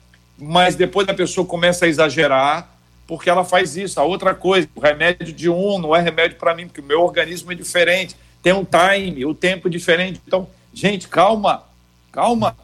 mas 0.42 0.74
depois 0.74 1.08
a 1.08 1.14
pessoa 1.14 1.46
começa 1.46 1.84
a 1.84 1.88
exagerar 1.88 2.68
porque 3.06 3.30
ela 3.30 3.44
faz 3.44 3.76
isso. 3.76 4.00
A 4.00 4.02
outra 4.02 4.34
coisa, 4.34 4.68
o 4.74 4.80
remédio 4.80 5.32
de 5.32 5.48
um 5.48 5.78
não 5.78 5.94
é 5.94 6.00
remédio 6.00 6.36
para 6.36 6.54
mim, 6.54 6.66
porque 6.66 6.80
o 6.80 6.84
meu 6.84 7.00
organismo 7.02 7.52
é 7.52 7.54
diferente, 7.54 8.16
tem 8.42 8.52
um 8.52 8.64
time, 8.64 9.24
o 9.24 9.34
tempo 9.34 9.68
é 9.68 9.70
diferente. 9.70 10.20
Então, 10.26 10.48
gente, 10.74 11.06
calma, 11.06 11.62
calma, 12.10 12.56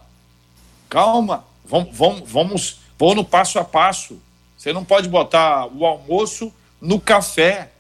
calma. 0.89 1.45
Vamos, 1.65 1.97
vamos, 1.97 2.23
vamos, 2.29 2.81
vamos 2.99 3.17
no 3.17 3.25
passo 3.25 3.59
a 3.61 3.65
passo. 3.65 4.19
Você 4.57 4.73
não 4.73 4.85
pode 4.85 5.09
botar 5.09 5.67
o 5.67 5.87
almoço 5.87 6.53
no 6.81 6.99
café, 6.99 7.71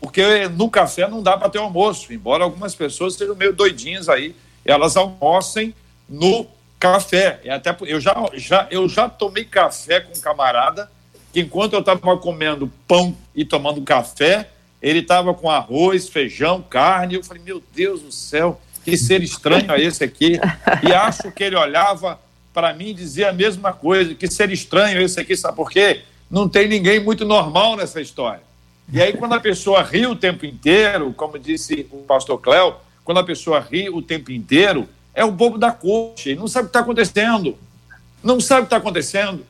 porque 0.00 0.48
no 0.48 0.68
café 0.68 1.06
não 1.06 1.22
dá 1.22 1.36
para 1.36 1.48
ter 1.48 1.58
almoço. 1.58 2.12
Embora 2.12 2.42
algumas 2.42 2.74
pessoas 2.74 3.14
sejam 3.14 3.36
meio 3.36 3.52
doidinhas 3.52 4.08
aí, 4.08 4.34
elas 4.64 4.96
almocem 4.96 5.74
no 6.08 6.46
café. 6.78 7.40
E 7.44 7.50
até 7.50 7.76
eu 7.82 8.00
já, 8.00 8.14
já, 8.34 8.66
eu 8.70 8.88
já 8.88 9.08
tomei 9.08 9.44
café 9.44 10.00
com 10.00 10.16
um 10.16 10.20
camarada 10.20 10.90
que 11.32 11.40
enquanto 11.40 11.74
eu 11.74 11.80
estava 11.80 12.16
comendo 12.16 12.72
pão 12.86 13.16
e 13.34 13.44
tomando 13.44 13.82
café, 13.82 14.48
ele 14.80 15.00
estava 15.00 15.34
com 15.34 15.50
arroz, 15.50 16.08
feijão, 16.08 16.62
carne. 16.62 17.16
Eu 17.16 17.24
falei, 17.24 17.42
meu 17.42 17.62
Deus 17.74 18.02
do 18.02 18.12
céu, 18.12 18.60
que 18.84 18.96
ser 18.96 19.22
estranho 19.22 19.70
é 19.72 19.80
esse 19.80 20.02
aqui? 20.02 20.40
E 20.82 20.92
acho 20.92 21.30
que 21.32 21.44
ele 21.44 21.56
olhava 21.56 22.18
para 22.54 22.72
mim 22.72 22.88
e 22.88 22.94
dizia 22.94 23.30
a 23.30 23.32
mesma 23.32 23.72
coisa, 23.72 24.14
que 24.14 24.26
ser 24.28 24.50
estranho 24.50 24.98
é 24.98 25.02
esse 25.02 25.20
aqui, 25.20 25.36
sabe 25.36 25.56
por 25.56 25.70
quê? 25.70 26.02
Não 26.30 26.48
tem 26.48 26.66
ninguém 26.68 26.98
muito 26.98 27.24
normal 27.24 27.76
nessa 27.76 28.00
história. 28.00 28.42
E 28.90 29.00
aí, 29.02 29.12
quando 29.12 29.34
a 29.34 29.40
pessoa 29.40 29.82
ri 29.82 30.06
o 30.06 30.16
tempo 30.16 30.46
inteiro, 30.46 31.12
como 31.12 31.38
disse 31.38 31.86
o 31.90 31.98
pastor 31.98 32.40
Cléo, 32.40 32.76
quando 33.04 33.18
a 33.18 33.24
pessoa 33.24 33.60
ri 33.60 33.90
o 33.90 34.00
tempo 34.00 34.32
inteiro, 34.32 34.88
é 35.18 35.24
o 35.24 35.32
bobo 35.32 35.58
da 35.58 35.72
corte, 35.72 36.30
ele 36.30 36.38
não 36.38 36.46
sabe 36.46 36.66
o 36.66 36.68
que 36.68 36.70
está 36.70 36.80
acontecendo. 36.80 37.58
Não 38.22 38.40
sabe 38.40 38.60
o 38.60 38.64
que 38.64 38.66
está 38.68 38.76
acontecendo. 38.76 39.44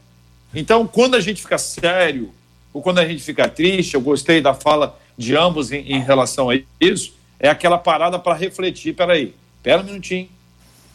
Então, 0.54 0.86
quando 0.86 1.14
a 1.14 1.20
gente 1.20 1.42
fica 1.42 1.58
sério, 1.58 2.32
ou 2.72 2.80
quando 2.80 3.00
a 3.00 3.06
gente 3.06 3.22
fica 3.22 3.46
triste, 3.46 3.92
eu 3.92 4.00
gostei 4.00 4.40
da 4.40 4.54
fala 4.54 4.98
de 5.16 5.36
ambos 5.36 5.70
em, 5.70 5.92
em 5.92 6.00
relação 6.00 6.48
a 6.48 6.58
isso, 6.80 7.12
é 7.38 7.50
aquela 7.50 7.76
parada 7.76 8.18
para 8.18 8.34
refletir. 8.34 8.94
Peraí, 8.94 9.34
pera 9.62 9.82
um 9.82 9.84
minutinho. 9.84 10.24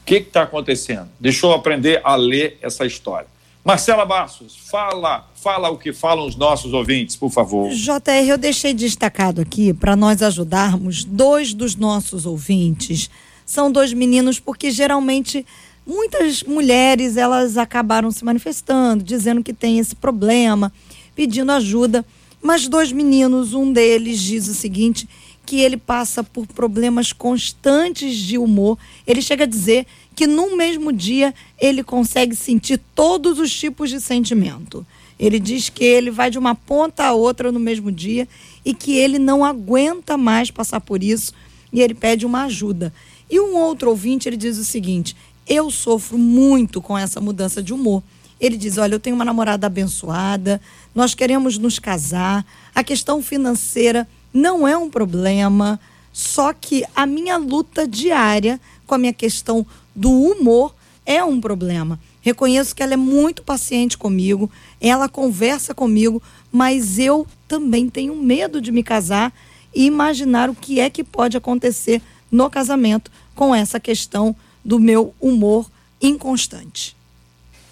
O 0.01 0.05
que 0.05 0.15
está 0.15 0.41
acontecendo? 0.41 1.07
Deixa 1.19 1.45
eu 1.45 1.51
aprender 1.51 2.01
a 2.03 2.15
ler 2.15 2.57
essa 2.59 2.83
história. 2.83 3.27
Marcela 3.63 4.05
Bastos, 4.05 4.57
fala, 4.57 5.29
fala 5.35 5.69
o 5.69 5.77
que 5.77 5.93
falam 5.93 6.25
os 6.25 6.35
nossos 6.35 6.73
ouvintes, 6.73 7.15
por 7.15 7.29
favor. 7.29 7.69
JR, 7.69 8.27
eu 8.27 8.37
deixei 8.39 8.73
destacado 8.73 9.39
aqui 9.39 9.71
para 9.71 9.95
nós 9.95 10.23
ajudarmos 10.23 11.03
dois 11.03 11.53
dos 11.53 11.75
nossos 11.75 12.25
ouvintes. 12.25 13.09
São 13.45 13.71
dois 13.71 13.93
meninos 13.93 14.39
porque 14.39 14.71
geralmente 14.71 15.45
muitas 15.85 16.43
mulheres 16.43 17.17
elas 17.17 17.57
acabaram 17.57 18.11
se 18.11 18.23
manifestando, 18.23 19.03
dizendo 19.03 19.43
que 19.43 19.53
tem 19.53 19.79
esse 19.79 19.95
problema, 19.95 20.71
pedindo 21.15 21.51
ajuda. 21.51 22.05
Mas 22.41 22.67
dois 22.67 22.91
meninos, 22.91 23.53
um 23.53 23.71
deles 23.71 24.19
diz 24.19 24.47
o 24.47 24.53
seguinte, 24.53 25.07
que 25.45 25.59
ele 25.59 25.77
passa 25.77 26.23
por 26.23 26.47
problemas 26.47 27.11
constantes 27.11 28.15
de 28.17 28.37
humor. 28.37 28.77
Ele 29.05 29.21
chega 29.21 29.43
a 29.43 29.47
dizer 29.47 29.85
que 30.15 30.27
num 30.27 30.55
mesmo 30.55 30.91
dia 30.91 31.33
ele 31.59 31.83
consegue 31.83 32.35
sentir 32.35 32.79
todos 32.95 33.39
os 33.39 33.53
tipos 33.53 33.89
de 33.89 33.99
sentimento. 33.99 34.85
Ele 35.19 35.39
diz 35.39 35.69
que 35.69 35.83
ele 35.83 36.11
vai 36.11 36.29
de 36.29 36.37
uma 36.37 36.55
ponta 36.55 37.05
a 37.05 37.13
outra 37.13 37.51
no 37.51 37.59
mesmo 37.59 37.91
dia 37.91 38.27
e 38.65 38.73
que 38.73 38.95
ele 38.97 39.19
não 39.19 39.43
aguenta 39.43 40.17
mais 40.17 40.49
passar 40.49 40.81
por 40.81 41.03
isso 41.03 41.33
e 41.71 41.81
ele 41.81 41.93
pede 41.93 42.25
uma 42.25 42.43
ajuda. 42.43 42.93
E 43.33 43.39
um 43.39 43.55
outro 43.55 43.89
ouvinte, 43.89 44.29
ele 44.29 44.37
diz 44.37 44.59
o 44.59 44.63
seguinte: 44.63 45.15
"Eu 45.47 45.71
sofro 45.71 46.19
muito 46.19 46.79
com 46.79 46.95
essa 46.95 47.19
mudança 47.19 47.63
de 47.63 47.73
humor". 47.73 48.03
Ele 48.39 48.55
diz: 48.55 48.77
"Olha, 48.77 48.93
eu 48.93 48.99
tenho 48.99 49.15
uma 49.15 49.25
namorada 49.25 49.65
abençoada, 49.65 50.61
nós 50.93 51.15
queremos 51.15 51.57
nos 51.57 51.79
casar, 51.79 52.45
a 52.75 52.83
questão 52.83 53.23
financeira 53.23 54.07
não 54.31 54.67
é 54.67 54.77
um 54.77 54.87
problema, 54.87 55.79
só 56.11 56.53
que 56.53 56.85
a 56.95 57.07
minha 57.07 57.35
luta 57.37 57.87
diária 57.87 58.61
com 58.85 58.93
a 58.93 58.99
minha 58.99 59.13
questão 59.13 59.65
do 59.95 60.11
humor 60.11 60.75
é 61.03 61.23
um 61.23 61.41
problema. 61.41 61.99
Reconheço 62.21 62.75
que 62.75 62.83
ela 62.83 62.93
é 62.93 62.97
muito 62.97 63.41
paciente 63.41 63.97
comigo, 63.97 64.47
ela 64.79 65.09
conversa 65.09 65.73
comigo, 65.73 66.21
mas 66.51 66.99
eu 66.99 67.25
também 67.47 67.89
tenho 67.89 68.15
medo 68.15 68.61
de 68.61 68.71
me 68.71 68.83
casar 68.83 69.33
e 69.73 69.85
imaginar 69.85 70.51
o 70.51 70.55
que 70.55 70.79
é 70.79 70.87
que 70.87 71.03
pode 71.03 71.35
acontecer 71.35 71.99
no 72.31 72.49
casamento 72.49 73.11
com 73.35 73.53
essa 73.53 73.79
questão 73.79 74.35
do 74.63 74.79
meu 74.79 75.13
humor 75.19 75.69
inconstante. 76.01 76.95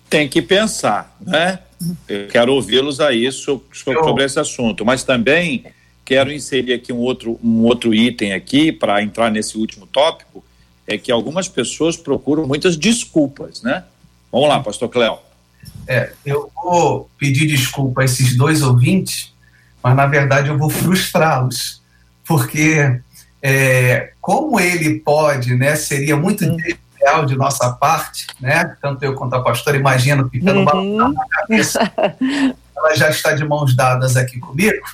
Tem 0.10 0.28
que 0.28 0.42
pensar, 0.42 1.16
né? 1.22 1.60
Eu 2.08 2.28
quero 2.28 2.54
ouvi-los 2.54 3.00
aí 3.00 3.32
sobre, 3.32 3.66
sobre 3.74 4.24
esse 4.24 4.40
assunto, 4.40 4.86
mas 4.86 5.04
também 5.04 5.66
quero 6.04 6.32
inserir 6.32 6.74
aqui 6.74 6.92
um 6.92 6.98
outro, 6.98 7.40
um 7.44 7.64
outro 7.64 7.94
item 7.94 8.34
aqui 8.34 8.72
para 8.72 9.02
entrar 9.02 9.32
nesse 9.32 9.58
último 9.58 9.88
tópico, 9.88 10.44
é 10.86 10.98
que 10.98 11.12
algumas 11.12 11.48
pessoas 11.48 11.96
procuram 11.96 12.46
muitas 12.46 12.76
desculpas, 12.76 13.62
né? 13.62 13.86
Vamos 14.32 14.50
lá, 14.50 14.60
pastor 14.60 14.90
Cléo. 14.90 15.20
É, 15.88 16.12
eu 16.26 16.52
vou 16.56 17.10
pedir 17.18 17.48
desculpa 17.48 18.02
a 18.02 18.06
esses 18.06 18.36
dois 18.36 18.62
ouvintes, 18.62 19.34
mas 19.82 19.96
na 19.96 20.06
verdade 20.06 20.50
eu 20.50 20.58
vou 20.58 20.70
frustrá-los, 20.70 21.82
porque 22.26 23.00
é, 23.42 24.12
como 24.22 24.60
ele 24.60 25.00
pode, 25.00 25.56
né, 25.56 25.76
seria 25.76 26.16
muito 26.16 26.46
hum. 26.46 26.56
desleal 26.58 27.26
de 27.26 27.36
nossa 27.36 27.72
parte, 27.72 28.28
né, 28.40 28.76
tanto 28.82 29.04
eu 29.04 29.16
quanto 29.16 29.36
a 29.36 29.42
pastora 29.42 29.78
imagino 29.78 30.30
ficando 30.30 30.60
uhum. 30.60 31.12
na 31.12 31.28
cabeça, 31.28 31.92
ela 32.78 32.96
já 32.96 33.10
está 33.10 33.34
de 33.34 33.44
mãos 33.44 33.76
dadas 33.76 34.16
aqui 34.16 34.40
comigo, 34.40 34.86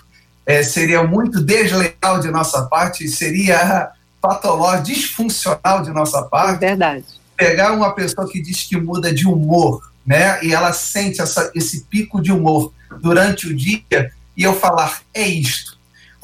é, 0.45 0.63
seria 0.63 1.03
muito 1.03 1.41
desleal 1.41 2.19
de 2.21 2.31
nossa 2.31 2.63
parte, 2.63 3.07
seria 3.09 3.91
patológico, 4.21 4.85
disfuncional 4.85 5.81
de 5.83 5.91
nossa 5.91 6.23
parte. 6.23 6.59
Verdade. 6.59 7.05
Pegar 7.35 7.73
uma 7.73 7.93
pessoa 7.93 8.27
que 8.27 8.41
diz 8.41 8.63
que 8.63 8.77
muda 8.77 9.13
de 9.13 9.27
humor, 9.27 9.91
né? 10.05 10.43
E 10.43 10.53
ela 10.53 10.73
sente 10.73 11.21
essa, 11.21 11.51
esse 11.53 11.83
pico 11.83 12.21
de 12.21 12.31
humor 12.31 12.73
durante 13.01 13.47
o 13.47 13.55
dia 13.55 14.11
e 14.35 14.43
eu 14.43 14.53
falar, 14.53 15.01
é 15.13 15.27
isto. 15.27 15.76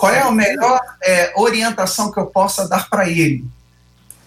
Qual 0.04 0.14
é 0.14 0.20
a 0.20 0.30
melhor 0.34 0.82
é, 1.02 1.32
orientação 1.34 2.12
que 2.12 2.20
eu 2.20 2.26
possa 2.26 2.68
dar 2.68 2.90
para 2.90 3.10
ele? 3.10 3.46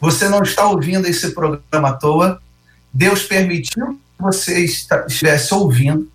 Você 0.01 0.27
não 0.27 0.43
está 0.43 0.67
ouvindo 0.67 1.07
esse 1.07 1.33
programa 1.33 1.91
à 1.91 1.93
toa. 1.93 2.41
Deus 2.91 3.25
permitiu 3.25 3.89
que 4.17 4.23
você 4.23 4.65
estivesse 4.65 5.53
ouvindo 5.53 6.11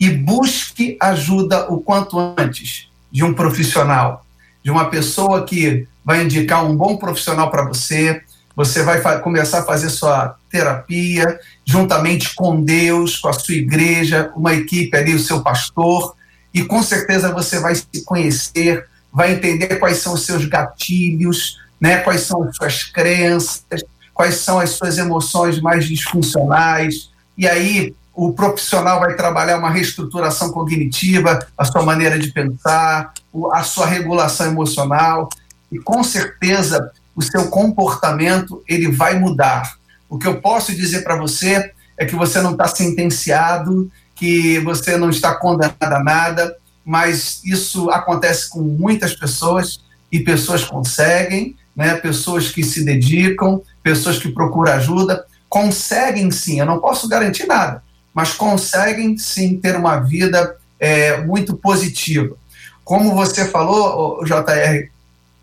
e 0.00 0.10
busque 0.10 0.96
ajuda 1.00 1.72
o 1.72 1.78
quanto 1.80 2.18
antes 2.36 2.90
de 3.08 3.22
um 3.22 3.32
profissional, 3.32 4.26
de 4.60 4.72
uma 4.72 4.90
pessoa 4.90 5.44
que 5.44 5.86
vai 6.04 6.24
indicar 6.24 6.64
um 6.64 6.76
bom 6.76 6.96
profissional 6.96 7.48
para 7.48 7.64
você, 7.64 8.24
você 8.56 8.82
vai 8.82 9.20
começar 9.20 9.60
a 9.60 9.64
fazer 9.64 9.88
sua 9.88 10.34
terapia 10.50 11.38
juntamente 11.64 12.34
com 12.34 12.60
Deus, 12.60 13.18
com 13.18 13.28
a 13.28 13.32
sua 13.32 13.54
igreja, 13.54 14.32
uma 14.34 14.52
equipe 14.52 14.96
ali, 14.96 15.14
o 15.14 15.20
seu 15.20 15.44
pastor, 15.44 16.16
e 16.52 16.64
com 16.64 16.82
certeza 16.82 17.32
você 17.32 17.60
vai 17.60 17.76
se 17.76 18.04
conhecer, 18.04 18.84
vai 19.16 19.32
entender 19.32 19.76
quais 19.76 19.96
são 19.96 20.12
os 20.12 20.26
seus 20.26 20.44
gatilhos, 20.44 21.58
né, 21.80 21.96
quais 22.00 22.20
são 22.20 22.42
as 22.42 22.54
suas 22.54 22.84
crenças, 22.84 23.82
quais 24.12 24.34
são 24.34 24.60
as 24.60 24.70
suas 24.70 24.98
emoções 24.98 25.58
mais 25.58 25.86
disfuncionais, 25.86 27.08
e 27.36 27.48
aí 27.48 27.94
o 28.12 28.34
profissional 28.34 29.00
vai 29.00 29.16
trabalhar 29.16 29.56
uma 29.56 29.70
reestruturação 29.70 30.52
cognitiva, 30.52 31.38
a 31.56 31.64
sua 31.64 31.82
maneira 31.82 32.18
de 32.18 32.30
pensar, 32.30 33.14
a 33.52 33.62
sua 33.62 33.86
regulação 33.86 34.46
emocional. 34.46 35.28
E 35.72 35.78
com 35.78 36.02
certeza 36.02 36.90
o 37.14 37.22
seu 37.22 37.48
comportamento 37.48 38.62
ele 38.68 38.90
vai 38.90 39.18
mudar. 39.18 39.76
O 40.08 40.18
que 40.18 40.26
eu 40.26 40.40
posso 40.40 40.74
dizer 40.74 41.04
para 41.04 41.16
você 41.16 41.72
é 41.98 42.04
que 42.04 42.14
você 42.14 42.40
não 42.40 42.52
está 42.52 42.68
sentenciado, 42.68 43.90
que 44.14 44.58
você 44.60 44.96
não 44.96 45.10
está 45.10 45.34
condenado 45.34 45.76
a 45.82 46.02
nada, 46.02 46.56
mas 46.86 47.40
isso 47.44 47.90
acontece 47.90 48.48
com 48.48 48.60
muitas 48.60 49.12
pessoas 49.12 49.80
e 50.10 50.20
pessoas 50.20 50.62
conseguem, 50.62 51.56
né? 51.74 51.96
Pessoas 51.96 52.48
que 52.48 52.62
se 52.62 52.84
dedicam, 52.84 53.60
pessoas 53.82 54.18
que 54.18 54.30
procuram 54.30 54.72
ajuda, 54.72 55.26
conseguem 55.48 56.30
sim. 56.30 56.60
Eu 56.60 56.66
não 56.66 56.78
posso 56.78 57.08
garantir 57.08 57.44
nada, 57.44 57.82
mas 58.14 58.32
conseguem 58.34 59.18
sim 59.18 59.58
ter 59.58 59.74
uma 59.74 59.98
vida 59.98 60.56
é, 60.78 61.20
muito 61.22 61.56
positiva. 61.56 62.36
Como 62.84 63.16
você 63.16 63.46
falou, 63.46 64.24
JR, 64.24 64.88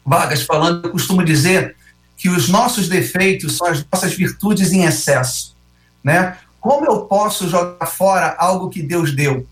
Vargas 0.06 0.44
falando, 0.44 0.88
eu 0.88 0.92
costumo 0.92 1.26
dizer 1.26 1.76
que 2.16 2.30
os 2.30 2.48
nossos 2.48 2.88
defeitos 2.88 3.58
são 3.58 3.68
as 3.68 3.86
nossas 3.92 4.14
virtudes 4.14 4.72
em 4.72 4.86
excesso, 4.86 5.54
né? 6.02 6.38
Como 6.62 6.86
eu 6.86 7.02
posso 7.02 7.50
jogar 7.50 7.86
fora 7.86 8.34
algo 8.40 8.70
que 8.70 8.82
Deus 8.82 9.14
deu? 9.14 9.46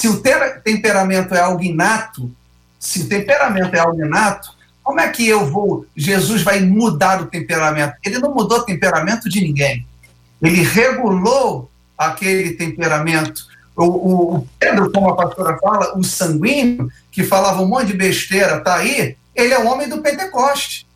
Se 0.00 0.08
o 0.08 0.22
temperamento 0.22 1.34
é 1.34 1.40
algo 1.40 1.62
inato, 1.62 2.30
se 2.78 3.02
o 3.02 3.08
temperamento 3.08 3.74
é 3.74 3.78
algo 3.78 4.02
inato, 4.02 4.54
como 4.82 5.00
é 5.00 5.08
que 5.08 5.28
eu 5.28 5.46
vou, 5.46 5.86
Jesus 5.94 6.42
vai 6.42 6.60
mudar 6.60 7.20
o 7.20 7.26
temperamento? 7.26 7.94
Ele 8.04 8.18
não 8.18 8.34
mudou 8.34 8.58
o 8.58 8.64
temperamento 8.64 9.28
de 9.28 9.40
ninguém. 9.40 9.86
Ele 10.40 10.62
regulou 10.62 11.70
aquele 11.96 12.54
temperamento. 12.54 13.46
O, 13.76 13.84
o, 14.36 14.48
Pedro, 14.58 14.90
como 14.90 15.10
a 15.10 15.16
pastora 15.16 15.56
fala, 15.58 15.96
o 15.96 16.02
sanguíneo, 16.02 16.90
que 17.10 17.22
falava 17.22 17.62
um 17.62 17.68
monte 17.68 17.88
de 17.88 17.96
besteira, 17.96 18.60
tá 18.60 18.76
aí, 18.76 19.16
ele 19.34 19.54
é 19.54 19.58
o 19.58 19.66
homem 19.66 19.88
do 19.88 20.02
Pentecoste. 20.02 20.86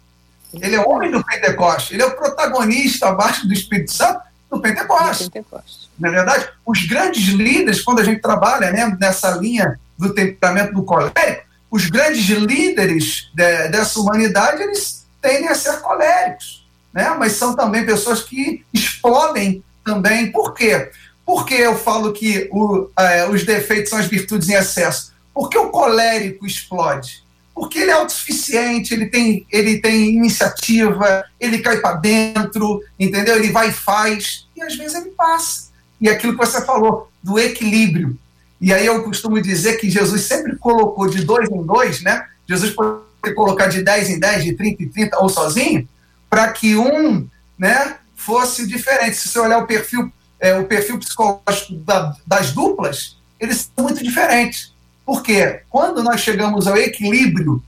Ele 0.52 0.74
é 0.74 0.80
o 0.80 0.88
homem 0.88 1.10
do 1.10 1.22
Pentecoste. 1.22 1.94
Ele 1.94 2.02
é 2.02 2.06
o 2.06 2.16
protagonista 2.16 3.08
abaixo 3.08 3.46
do 3.46 3.52
Espírito 3.52 3.92
Santo 3.92 4.20
do 4.50 4.60
Pentecoste. 4.60 5.30
Pentecoste. 5.30 5.85
Na 5.98 6.08
é 6.08 6.10
verdade, 6.10 6.48
os 6.64 6.84
grandes 6.86 7.28
líderes, 7.28 7.82
quando 7.82 8.00
a 8.00 8.04
gente 8.04 8.20
trabalha 8.20 8.70
né, 8.70 8.96
nessa 9.00 9.30
linha 9.30 9.78
do 9.96 10.12
temperamento 10.14 10.74
do 10.74 10.82
colérico, 10.82 11.46
os 11.70 11.88
grandes 11.88 12.26
líderes 12.28 13.30
de, 13.34 13.68
dessa 13.68 13.98
humanidade, 13.98 14.62
eles 14.62 15.06
tendem 15.20 15.48
a 15.48 15.54
ser 15.54 15.80
coléricos. 15.80 16.66
Né? 16.92 17.14
Mas 17.18 17.32
são 17.32 17.54
também 17.54 17.84
pessoas 17.84 18.22
que 18.22 18.64
explodem 18.72 19.62
também. 19.84 20.30
Por 20.30 20.54
quê? 20.54 20.90
Porque 21.24 21.54
eu 21.54 21.76
falo 21.76 22.12
que 22.12 22.48
o, 22.52 22.88
é, 22.98 23.26
os 23.26 23.44
defeitos 23.44 23.90
são 23.90 23.98
as 23.98 24.06
virtudes 24.06 24.48
em 24.48 24.54
excesso. 24.54 25.12
Porque 25.34 25.58
o 25.58 25.70
colérico 25.70 26.46
explode 26.46 27.26
porque 27.56 27.78
ele 27.78 27.90
é 27.90 27.94
autossuficiente, 27.94 28.92
ele 28.92 29.06
tem, 29.06 29.46
ele 29.50 29.80
tem 29.80 30.14
iniciativa, 30.14 31.24
ele 31.40 31.60
cai 31.60 31.78
para 31.78 31.96
dentro, 31.96 32.82
entendeu? 33.00 33.34
Ele 33.36 33.50
vai 33.50 33.70
e 33.70 33.72
faz, 33.72 34.46
e 34.54 34.62
às 34.62 34.76
vezes 34.76 34.94
ele 34.94 35.10
passa. 35.12 35.65
E 36.00 36.08
aquilo 36.08 36.32
que 36.32 36.44
você 36.44 36.64
falou, 36.64 37.10
do 37.22 37.38
equilíbrio. 37.38 38.18
E 38.60 38.72
aí 38.72 38.86
eu 38.86 39.02
costumo 39.02 39.40
dizer 39.40 39.76
que 39.76 39.90
Jesus 39.90 40.22
sempre 40.22 40.56
colocou 40.56 41.08
de 41.08 41.24
dois 41.24 41.48
em 41.50 41.62
dois, 41.62 42.02
né? 42.02 42.26
Jesus 42.48 42.72
pode 42.72 43.34
colocar 43.34 43.66
de 43.66 43.82
10 43.82 44.10
em 44.10 44.20
10, 44.20 44.44
de 44.44 44.52
30 44.54 44.82
em 44.82 44.88
30, 44.88 45.18
ou 45.18 45.28
sozinho, 45.28 45.88
para 46.30 46.50
que 46.52 46.76
um 46.76 47.28
né, 47.58 47.96
fosse 48.14 48.66
diferente. 48.66 49.16
Se 49.16 49.28
você 49.28 49.38
olhar 49.38 49.58
o 49.58 49.66
perfil, 49.66 50.12
é, 50.38 50.54
o 50.54 50.64
perfil 50.64 50.98
psicológico 50.98 51.74
da, 51.84 52.14
das 52.26 52.52
duplas, 52.52 53.16
eles 53.40 53.70
são 53.74 53.84
muito 53.84 54.02
diferentes. 54.02 54.74
Porque 55.04 55.62
quando 55.68 56.02
nós 56.02 56.20
chegamos 56.20 56.66
ao 56.66 56.76
equilíbrio, 56.76 57.62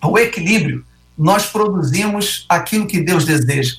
ao 0.00 0.18
equilíbrio, 0.18 0.84
nós 1.16 1.46
produzimos 1.46 2.44
aquilo 2.48 2.86
que 2.86 3.00
Deus 3.00 3.24
deseja. 3.24 3.76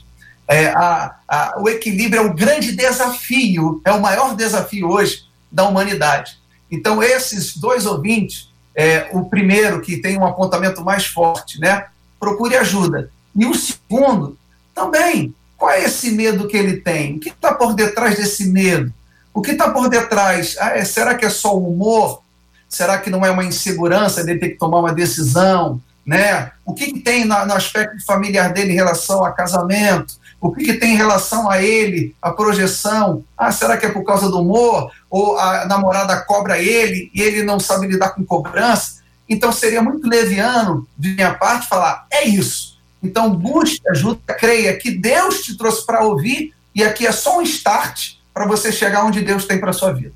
É, 0.47 0.67
a, 0.67 1.15
a, 1.27 1.55
o 1.59 1.67
equilíbrio 1.67 2.21
é 2.21 2.25
o 2.25 2.33
grande 2.33 2.73
desafio, 2.73 3.81
é 3.83 3.91
o 3.91 4.01
maior 4.01 4.35
desafio 4.35 4.89
hoje 4.89 5.23
da 5.51 5.67
humanidade. 5.67 6.37
Então, 6.69 7.01
esses 7.01 7.55
dois 7.57 7.85
ouvintes, 7.85 8.49
é, 8.75 9.09
o 9.11 9.25
primeiro 9.25 9.81
que 9.81 9.97
tem 9.97 10.17
um 10.17 10.25
apontamento 10.25 10.83
mais 10.83 11.05
forte, 11.05 11.59
né? 11.59 11.85
Procure 12.19 12.57
ajuda. 12.57 13.09
E 13.35 13.45
o 13.45 13.53
segundo, 13.53 14.37
também, 14.73 15.33
qual 15.57 15.71
é 15.71 15.83
esse 15.83 16.11
medo 16.11 16.47
que 16.47 16.57
ele 16.57 16.77
tem? 16.77 17.15
O 17.15 17.19
que 17.19 17.29
está 17.29 17.53
por 17.53 17.73
detrás 17.73 18.17
desse 18.17 18.47
medo? 18.47 18.93
O 19.33 19.41
que 19.41 19.51
está 19.51 19.69
por 19.69 19.89
detrás? 19.89 20.55
Ah, 20.59 20.77
é, 20.77 20.85
será 20.85 21.15
que 21.15 21.25
é 21.25 21.29
só 21.29 21.55
o 21.55 21.69
humor? 21.69 22.21
Será 22.67 22.97
que 22.97 23.09
não 23.09 23.25
é 23.25 23.31
uma 23.31 23.43
insegurança 23.43 24.23
de 24.23 24.35
ter 24.37 24.49
que 24.49 24.57
tomar 24.57 24.79
uma 24.79 24.93
decisão? 24.93 25.81
Né? 26.05 26.51
O 26.65 26.73
que, 26.73 26.93
que 26.93 26.99
tem 26.99 27.25
no, 27.25 27.45
no 27.45 27.53
aspecto 27.53 28.03
familiar 28.05 28.53
dele 28.53 28.73
em 28.73 28.75
relação 28.75 29.23
a 29.23 29.31
casamento? 29.31 30.15
O 30.41 30.51
que, 30.51 30.63
que, 30.63 30.73
tem 30.73 30.93
em 30.93 30.97
relação 30.97 31.49
a 31.49 31.61
ele, 31.61 32.15
a 32.21 32.31
projeção? 32.31 33.23
Ah, 33.37 33.51
será 33.51 33.77
que 33.77 33.85
é 33.85 33.91
por 33.91 34.03
causa 34.03 34.29
do 34.29 34.39
humor? 34.39 34.91
Ou 35.09 35.37
a 35.39 35.65
namorada 35.65 36.21
cobra 36.21 36.61
ele 36.61 37.09
e 37.13 37.21
ele 37.21 37.43
não 37.43 37.59
sabe 37.59 37.87
lidar 37.87 38.09
com 38.09 38.23
cobrança? 38.23 39.03
Então 39.27 39.51
seria 39.51 39.81
muito 39.81 40.07
leviano 40.07 40.87
de 40.97 41.09
minha 41.09 41.33
parte 41.33 41.67
falar: 41.67 42.05
é 42.11 42.27
isso. 42.27 42.77
Então 43.01 43.29
busque 43.29 43.87
ajuda, 43.89 44.33
creia 44.33 44.77
que 44.77 44.91
Deus 44.91 45.41
te 45.41 45.57
trouxe 45.57 45.85
para 45.85 46.03
ouvir 46.03 46.53
e 46.73 46.83
aqui 46.83 47.07
é 47.07 47.11
só 47.11 47.39
um 47.39 47.41
start 47.41 48.15
para 48.33 48.45
você 48.45 48.71
chegar 48.71 49.05
onde 49.05 49.21
Deus 49.21 49.45
tem 49.45 49.59
para 49.59 49.73
sua 49.73 49.93
vida. 49.93 50.13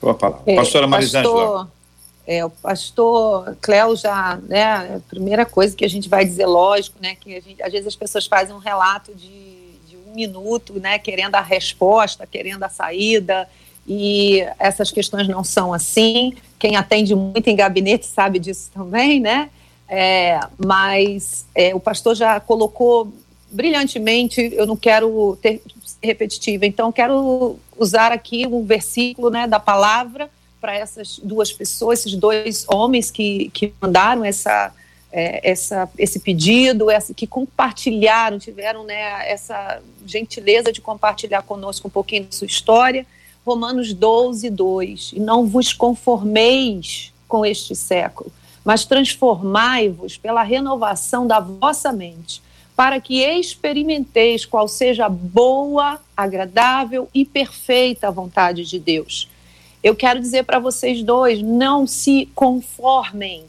Boa 0.00 0.14
palavra. 0.14 0.42
É, 0.46 0.56
Pastora 0.56 0.86
Marisângela. 0.86 1.70
É, 2.26 2.44
o 2.44 2.50
pastor 2.50 3.56
Cléo 3.60 3.96
já, 3.96 4.38
né, 4.46 4.96
a 4.96 5.00
primeira 5.08 5.44
coisa 5.44 5.74
que 5.74 5.84
a 5.84 5.88
gente 5.88 6.08
vai 6.08 6.24
dizer, 6.24 6.46
lógico, 6.46 6.96
né, 7.00 7.16
que 7.16 7.40
gente, 7.40 7.60
às 7.60 7.72
vezes 7.72 7.88
as 7.88 7.96
pessoas 7.96 8.26
fazem 8.26 8.54
um 8.54 8.58
relato 8.58 9.12
de, 9.14 9.26
de 9.26 9.49
um 10.10 10.14
minuto, 10.14 10.78
né, 10.80 10.98
querendo 10.98 11.34
a 11.34 11.40
resposta, 11.40 12.26
querendo 12.26 12.62
a 12.62 12.68
saída, 12.68 13.48
e 13.86 14.44
essas 14.58 14.90
questões 14.90 15.28
não 15.28 15.42
são 15.42 15.72
assim. 15.72 16.34
Quem 16.58 16.76
atende 16.76 17.14
muito 17.14 17.48
em 17.48 17.56
gabinete 17.56 18.06
sabe 18.06 18.38
disso 18.38 18.70
também, 18.72 19.20
né? 19.20 19.50
É, 19.88 20.38
mas 20.56 21.44
é, 21.54 21.74
o 21.74 21.80
pastor 21.80 22.14
já 22.14 22.38
colocou 22.38 23.12
brilhantemente, 23.50 24.50
eu 24.52 24.66
não 24.66 24.76
quero 24.76 25.36
ter 25.42 25.60
repetitiva, 26.00 26.64
então 26.64 26.92
quero 26.92 27.58
usar 27.76 28.12
aqui 28.12 28.46
um 28.46 28.64
versículo 28.64 29.28
né, 29.30 29.48
da 29.48 29.58
palavra 29.58 30.30
para 30.60 30.74
essas 30.74 31.18
duas 31.18 31.52
pessoas, 31.52 32.00
esses 32.00 32.14
dois 32.14 32.64
homens 32.68 33.10
que, 33.10 33.50
que 33.52 33.72
mandaram 33.80 34.24
essa, 34.24 34.72
é, 35.12 35.50
essa, 35.50 35.88
esse 35.98 36.20
pedido, 36.20 36.90
essa, 36.90 37.12
que 37.12 37.26
compartilharam, 37.26 38.38
tiveram 38.38 38.84
né, 38.84 39.30
essa 39.30 39.80
gentileza 40.06 40.72
de 40.72 40.80
compartilhar 40.80 41.42
conosco 41.42 41.88
um 41.88 41.90
pouquinho 41.90 42.24
da 42.24 42.32
sua 42.32 42.46
história. 42.46 43.06
Romanos 43.44 43.92
12, 43.92 44.50
2. 44.50 45.12
E 45.14 45.20
não 45.20 45.46
vos 45.46 45.72
conformeis 45.72 47.12
com 47.26 47.44
este 47.44 47.74
século, 47.74 48.30
mas 48.64 48.84
transformai-vos 48.84 50.16
pela 50.16 50.42
renovação 50.42 51.26
da 51.26 51.40
vossa 51.40 51.92
mente, 51.92 52.42
para 52.76 53.00
que 53.00 53.22
experimenteis 53.22 54.44
qual 54.44 54.66
seja 54.66 55.06
a 55.06 55.08
boa, 55.08 56.00
agradável 56.16 57.08
e 57.14 57.24
perfeita 57.24 58.08
a 58.08 58.10
vontade 58.10 58.64
de 58.64 58.78
Deus 58.78 59.28
eu 59.82 59.96
quero 59.96 60.20
dizer 60.20 60.44
para 60.44 60.58
vocês 60.58 61.02
dois: 61.02 61.42
não 61.42 61.86
se 61.86 62.28
conformem, 62.34 63.44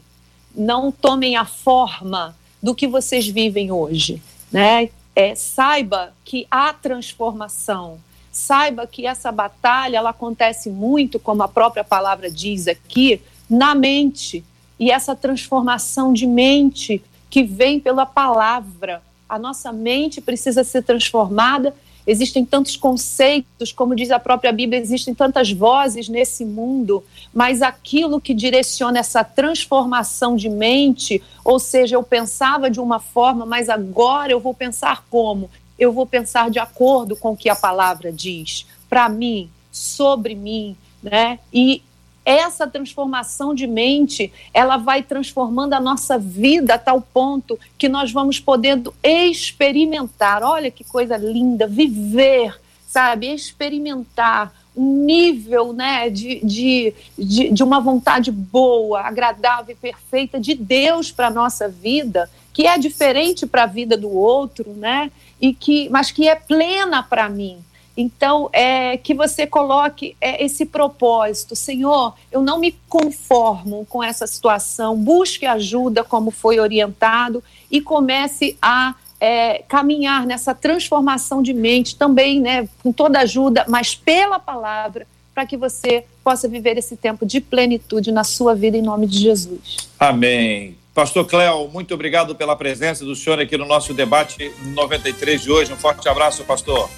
não 0.54 0.92
tomem 0.92 1.36
a 1.36 1.44
forma 1.44 2.36
do 2.62 2.74
que 2.74 2.86
vocês 2.86 3.26
vivem 3.26 3.72
hoje. 3.72 4.22
Né? 4.50 4.90
É, 5.14 5.34
saiba 5.34 6.12
que 6.24 6.46
há 6.50 6.72
transformação, 6.72 7.98
saiba 8.30 8.86
que 8.86 9.06
essa 9.06 9.30
batalha 9.30 9.98
ela 9.98 10.10
acontece 10.10 10.70
muito, 10.70 11.18
como 11.18 11.42
a 11.42 11.48
própria 11.48 11.84
palavra 11.84 12.30
diz 12.30 12.68
aqui, 12.68 13.20
na 13.48 13.74
mente. 13.74 14.44
E 14.78 14.90
essa 14.90 15.14
transformação 15.14 16.12
de 16.12 16.26
mente 16.26 17.02
que 17.32 17.42
vem 17.42 17.80
pela 17.80 18.04
palavra. 18.04 19.02
A 19.28 19.38
nossa 19.38 19.72
mente 19.72 20.20
precisa 20.20 20.62
ser 20.62 20.82
transformada 20.82 21.74
Existem 22.06 22.44
tantos 22.44 22.76
conceitos, 22.76 23.72
como 23.72 23.94
diz 23.94 24.10
a 24.10 24.18
própria 24.18 24.52
Bíblia, 24.52 24.80
existem 24.80 25.14
tantas 25.14 25.52
vozes 25.52 26.08
nesse 26.08 26.44
mundo, 26.44 27.04
mas 27.32 27.62
aquilo 27.62 28.20
que 28.20 28.34
direciona 28.34 28.98
essa 28.98 29.22
transformação 29.22 30.34
de 30.34 30.48
mente, 30.48 31.22
ou 31.44 31.58
seja, 31.58 31.96
eu 31.96 32.02
pensava 32.02 32.68
de 32.68 32.80
uma 32.80 32.98
forma, 32.98 33.46
mas 33.46 33.68
agora 33.68 34.32
eu 34.32 34.40
vou 34.40 34.52
pensar 34.52 35.04
como? 35.08 35.48
Eu 35.78 35.92
vou 35.92 36.06
pensar 36.06 36.50
de 36.50 36.58
acordo 36.58 37.16
com 37.16 37.32
o 37.32 37.36
que 37.36 37.48
a 37.48 37.56
palavra 37.56 38.12
diz, 38.12 38.66
para 38.88 39.08
mim, 39.08 39.48
sobre 39.70 40.34
mim, 40.34 40.76
né? 41.02 41.38
E 41.52 41.82
essa 42.24 42.66
transformação 42.66 43.54
de 43.54 43.66
mente, 43.66 44.32
ela 44.54 44.76
vai 44.76 45.02
transformando 45.02 45.74
a 45.74 45.80
nossa 45.80 46.18
vida 46.18 46.74
a 46.74 46.78
tal 46.78 47.00
ponto 47.00 47.58
que 47.76 47.88
nós 47.88 48.12
vamos 48.12 48.38
podendo 48.38 48.94
experimentar, 49.02 50.42
olha 50.42 50.70
que 50.70 50.84
coisa 50.84 51.16
linda, 51.16 51.66
viver, 51.66 52.58
sabe, 52.86 53.32
experimentar 53.32 54.52
um 54.76 55.04
nível 55.04 55.72
né, 55.72 56.08
de, 56.08 56.40
de, 56.42 56.94
de, 57.18 57.50
de 57.50 57.62
uma 57.62 57.80
vontade 57.80 58.30
boa, 58.30 59.00
agradável 59.00 59.74
e 59.74 59.76
perfeita 59.76 60.40
de 60.40 60.54
Deus 60.54 61.10
para 61.10 61.26
a 61.26 61.30
nossa 61.30 61.68
vida, 61.68 62.30
que 62.52 62.66
é 62.66 62.78
diferente 62.78 63.46
para 63.46 63.64
a 63.64 63.66
vida 63.66 63.96
do 63.96 64.10
outro, 64.10 64.72
né? 64.72 65.10
E 65.40 65.52
que, 65.52 65.88
mas 65.88 66.10
que 66.10 66.28
é 66.28 66.34
plena 66.34 67.02
para 67.02 67.28
mim. 67.28 67.58
Então, 67.96 68.48
é 68.52 68.96
que 68.96 69.14
você 69.14 69.46
coloque 69.46 70.16
é, 70.20 70.42
esse 70.42 70.64
propósito, 70.64 71.54
Senhor, 71.54 72.14
eu 72.30 72.42
não 72.42 72.58
me 72.58 72.72
conformo 72.88 73.86
com 73.88 74.02
essa 74.02 74.26
situação, 74.26 74.96
busque 74.96 75.44
ajuda 75.44 76.02
como 76.02 76.30
foi 76.30 76.58
orientado 76.58 77.42
e 77.70 77.80
comece 77.80 78.56
a 78.62 78.94
é, 79.20 79.62
caminhar 79.68 80.26
nessa 80.26 80.54
transformação 80.54 81.42
de 81.42 81.52
mente 81.52 81.94
também, 81.94 82.40
né, 82.40 82.68
com 82.82 82.92
toda 82.92 83.20
ajuda, 83.20 83.64
mas 83.68 83.94
pela 83.94 84.38
palavra, 84.38 85.06
para 85.34 85.46
que 85.46 85.56
você 85.56 86.04
possa 86.24 86.48
viver 86.48 86.76
esse 86.76 86.96
tempo 86.96 87.24
de 87.24 87.40
plenitude 87.40 88.10
na 88.10 88.24
sua 88.24 88.54
vida 88.54 88.76
em 88.76 88.82
nome 88.82 89.06
de 89.06 89.18
Jesus. 89.18 89.88
Amém. 89.98 90.76
Pastor 90.94 91.24
Cléo, 91.26 91.68
muito 91.68 91.94
obrigado 91.94 92.34
pela 92.34 92.54
presença 92.54 93.04
do 93.04 93.16
senhor 93.16 93.40
aqui 93.40 93.56
no 93.56 93.64
nosso 93.64 93.94
debate 93.94 94.52
93 94.74 95.40
de 95.40 95.50
hoje. 95.50 95.72
Um 95.72 95.76
forte 95.76 96.06
abraço, 96.08 96.44
pastor. 96.44 96.90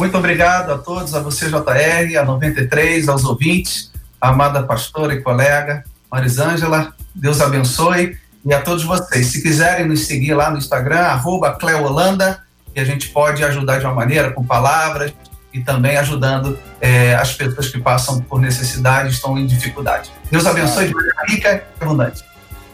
Muito 0.00 0.16
obrigado 0.16 0.72
a 0.72 0.78
todos, 0.78 1.14
a 1.14 1.20
você, 1.20 1.50
JR, 1.50 2.18
a 2.18 2.24
93, 2.24 3.06
aos 3.06 3.22
ouvintes, 3.22 3.92
a 4.18 4.30
amada 4.30 4.62
pastora 4.62 5.12
e 5.12 5.20
colega 5.20 5.84
Marisângela. 6.10 6.94
Deus 7.14 7.38
abençoe 7.42 8.16
e 8.42 8.54
a 8.54 8.62
todos 8.62 8.82
vocês. 8.82 9.26
Se 9.26 9.42
quiserem 9.42 9.86
nos 9.86 10.06
seguir 10.06 10.32
lá 10.32 10.50
no 10.50 10.56
Instagram, 10.56 11.20
Cleolanda, 11.60 12.42
e 12.74 12.80
a 12.80 12.84
gente 12.86 13.10
pode 13.10 13.44
ajudar 13.44 13.78
de 13.78 13.84
uma 13.84 13.92
maneira 13.92 14.30
com 14.30 14.42
palavras 14.42 15.12
e 15.52 15.60
também 15.60 15.98
ajudando 15.98 16.58
é, 16.80 17.14
as 17.16 17.34
pessoas 17.34 17.68
que 17.68 17.78
passam 17.78 18.22
por 18.22 18.40
necessidade, 18.40 19.10
estão 19.10 19.36
em 19.36 19.44
dificuldade. 19.44 20.10
Deus 20.30 20.46
abençoe 20.46 20.88
de 20.88 20.94
maneira 20.94 21.16
rica 21.28 21.62
e 21.78 21.84
abundante. 21.84 22.24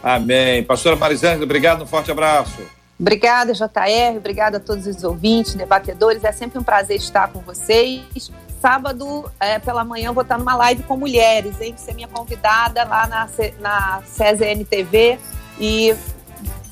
Amém. 0.01 0.63
Pastora 0.63 0.95
Marisângela, 0.95 1.43
obrigado, 1.43 1.83
um 1.83 1.87
forte 1.87 2.09
abraço. 2.09 2.76
Obrigada, 2.99 3.53
JR, 3.53 4.17
obrigada 4.17 4.57
a 4.57 4.59
todos 4.59 4.87
os 4.87 5.03
ouvintes, 5.03 5.53
debatedores. 5.53 6.23
É 6.23 6.31
sempre 6.31 6.57
um 6.57 6.63
prazer 6.63 6.97
estar 6.97 7.27
com 7.27 7.39
vocês. 7.41 8.31
Sábado, 8.59 9.31
é, 9.39 9.59
pela 9.59 9.85
manhã, 9.85 10.11
vou 10.11 10.23
estar 10.23 10.37
numa 10.37 10.55
live 10.55 10.81
com 10.83 10.97
mulheres, 10.97 11.61
hein? 11.61 11.75
Você 11.77 11.91
é 11.91 11.93
minha 11.93 12.07
convidada 12.07 12.83
lá 12.85 13.05
na, 13.05 13.29
na 13.59 14.01
CSN 14.01 14.65
TV. 14.67 15.19
E 15.59 15.95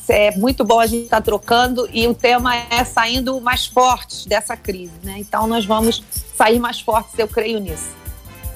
é 0.10 0.32
muito 0.36 0.64
bom 0.64 0.80
a 0.80 0.88
gente 0.88 1.04
estar 1.04 1.22
trocando. 1.22 1.88
E 1.94 2.08
o 2.08 2.16
tema 2.16 2.56
é 2.56 2.84
saindo 2.84 3.40
mais 3.40 3.68
fortes 3.68 4.26
dessa 4.26 4.58
crise, 4.58 4.94
né? 5.04 5.18
Então, 5.20 5.46
nós 5.46 5.64
vamos 5.64 6.04
sair 6.36 6.60
mais 6.60 6.82
fortes, 6.82 7.18
eu 7.20 7.28
creio 7.28 7.60
nisso. 7.60 7.96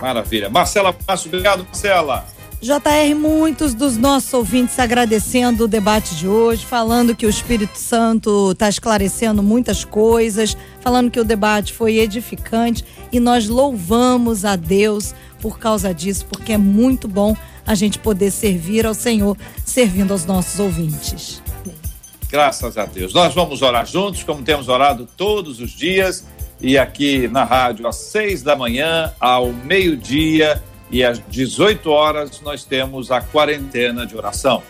Maravilha. 0.02 0.50
Marcela 0.50 0.92
Passo, 0.92 1.28
obrigado, 1.28 1.64
Marcela. 1.66 2.26
JR, 2.62 3.16
muitos 3.16 3.74
dos 3.74 3.96
nossos 3.96 4.34
ouvintes 4.34 4.78
agradecendo 4.80 5.64
o 5.64 5.68
debate 5.68 6.14
de 6.16 6.28
hoje, 6.28 6.66
falando 6.66 7.16
que 7.16 7.26
o 7.26 7.30
Espírito 7.30 7.78
Santo 7.78 8.52
está 8.52 8.68
esclarecendo 8.68 9.42
muitas 9.42 9.86
coisas, 9.86 10.58
falando 10.82 11.10
que 11.10 11.22
o 11.22 11.24
debate 11.24 11.72
foi 11.72 12.00
edificante 12.00 12.84
e 13.14 13.20
nós 13.20 13.48
louvamos 13.48 14.44
a 14.44 14.58
Deus 14.58 15.16
por 15.42 15.58
causa 15.58 15.94
disso, 15.94 16.26
porque 16.26 16.52
é 16.52 16.58
muito 16.58 17.08
bom 17.08 17.34
a 17.66 17.76
gente 17.76 17.98
poder 17.98 18.30
servir 18.30 18.86
ao 18.86 18.94
Senhor, 18.94 19.38
servindo 19.64 20.12
aos 20.12 20.26
nossos 20.26 20.60
ouvintes. 20.60 21.42
Graças 22.30 22.78
a 22.78 22.86
Deus. 22.86 23.14
Nós 23.14 23.34
vamos 23.34 23.62
orar 23.62 23.86
juntos, 23.86 24.22
como 24.24 24.44
temos 24.44 24.68
orado 24.68 25.08
todos 25.16 25.62
os 25.62 25.72
dias, 25.72 26.26
e 26.60 26.78
aqui 26.78 27.30
na 27.30 27.46
rádio 27.46 27.88
às 27.88 27.96
seis 27.96 28.44
da 28.44 28.54
manhã, 28.54 29.14
ao 29.18 29.54
meio-dia 29.54 30.62
e 30.92 31.04
às 31.04 31.22
18 31.28 31.90
horas 31.90 32.42
nós 32.42 32.64
temos 32.64 33.12
a 33.12 33.22
quarentena 33.22 34.06
de 34.06 34.16
oração. 34.16 34.64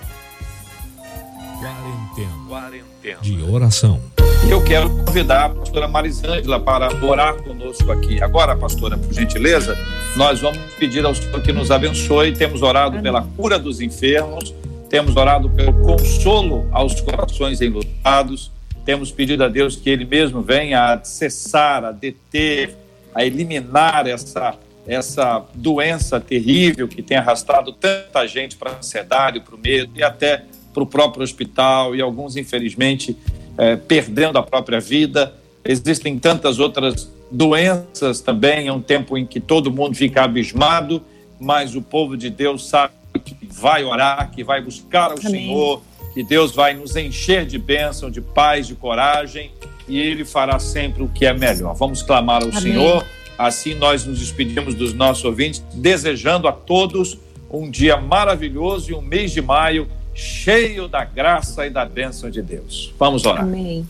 Quarentena, 1.59 2.33
quarentena. 2.47 3.19
de 3.21 3.43
oração. 3.43 4.01
E 4.45 4.51
eu 4.51 4.63
quero 4.63 4.89
convidar 5.05 5.45
a 5.45 5.49
pastora 5.49 5.87
Marisângela 5.87 6.59
para 6.59 6.89
orar 7.05 7.35
conosco 7.43 7.91
aqui. 7.91 8.21
Agora, 8.21 8.55
pastora, 8.55 8.97
por 8.97 9.13
gentileza, 9.13 9.77
nós 10.15 10.39
vamos 10.39 10.59
pedir 10.77 11.05
ao 11.05 11.13
Senhor 11.13 11.41
que 11.41 11.51
nos 11.51 11.71
abençoe. 11.71 12.33
Temos 12.33 12.61
orado 12.61 13.01
pela 13.01 13.21
cura 13.21 13.59
dos 13.59 13.81
enfermos, 13.81 14.53
temos 14.89 15.15
orado 15.15 15.49
pelo 15.49 15.73
consolo 15.81 16.67
aos 16.71 16.99
corações 16.99 17.61
enlutados, 17.61 18.51
temos 18.85 19.11
pedido 19.11 19.43
a 19.43 19.47
Deus 19.47 19.75
que 19.75 19.89
Ele 19.89 20.05
mesmo 20.05 20.41
venha 20.41 20.93
a 20.93 21.03
cessar, 21.03 21.83
a 21.85 21.91
deter, 21.91 22.75
a 23.13 23.23
eliminar 23.23 24.07
essa, 24.07 24.55
essa 24.87 25.45
doença 25.53 26.19
terrível 26.19 26.87
que 26.87 27.01
tem 27.01 27.17
arrastado 27.17 27.71
tanta 27.71 28.25
gente 28.27 28.55
para 28.55 28.71
a 28.71 28.77
ansiedade, 28.77 29.39
para 29.39 29.55
o 29.55 29.57
medo 29.57 29.91
e 29.95 30.03
até 30.03 30.45
para 30.73 30.83
o 30.83 30.85
próprio 30.85 31.23
hospital 31.23 31.95
e 31.95 32.01
alguns, 32.01 32.35
infelizmente, 32.35 33.15
é, 33.57 33.75
perdendo 33.75 34.37
a 34.37 34.43
própria 34.43 34.79
vida. 34.79 35.33
Existem 35.63 36.17
tantas 36.17 36.59
outras 36.59 37.09
doenças 37.29 38.21
também, 38.21 38.67
é 38.67 38.73
um 38.73 38.81
tempo 38.81 39.17
em 39.17 39.25
que 39.25 39.39
todo 39.39 39.71
mundo 39.71 39.95
fica 39.95 40.23
abismado, 40.23 41.03
mas 41.39 41.75
o 41.75 41.81
povo 41.81 42.17
de 42.17 42.29
Deus 42.29 42.67
sabe 42.67 42.93
que 43.23 43.35
vai 43.45 43.83
orar, 43.83 44.31
que 44.31 44.43
vai 44.43 44.61
buscar 44.61 45.11
ao 45.11 45.19
Amém. 45.19 45.47
Senhor, 45.47 45.81
que 46.13 46.23
Deus 46.23 46.53
vai 46.53 46.73
nos 46.73 46.95
encher 46.95 47.45
de 47.45 47.57
bênção, 47.57 48.09
de 48.09 48.21
paz, 48.21 48.67
de 48.67 48.75
coragem, 48.75 49.51
e 49.87 49.99
Ele 49.99 50.25
fará 50.25 50.59
sempre 50.59 51.03
o 51.03 51.07
que 51.07 51.25
é 51.25 51.33
melhor. 51.33 51.75
Vamos 51.75 52.01
clamar 52.01 52.41
ao 52.43 52.49
Amém. 52.49 52.61
Senhor, 52.61 53.05
assim 53.39 53.73
nós 53.73 54.05
nos 54.05 54.19
despedimos 54.19 54.75
dos 54.75 54.93
nossos 54.93 55.23
ouvintes, 55.23 55.63
desejando 55.73 56.45
a 56.45 56.51
todos 56.51 57.17
um 57.49 57.71
dia 57.71 57.95
maravilhoso 57.95 58.91
e 58.91 58.93
um 58.93 59.01
mês 59.01 59.31
de 59.31 59.41
maio 59.41 59.87
cheio 60.13 60.89
da 60.89 61.05
graça 61.05 61.65
e 61.65 61.69
da 61.69 61.85
bênção 61.85 62.29
de 62.29 62.41
Deus. 62.41 62.93
Vamos 62.99 63.25
orar. 63.25 63.43
Amém. 63.43 63.87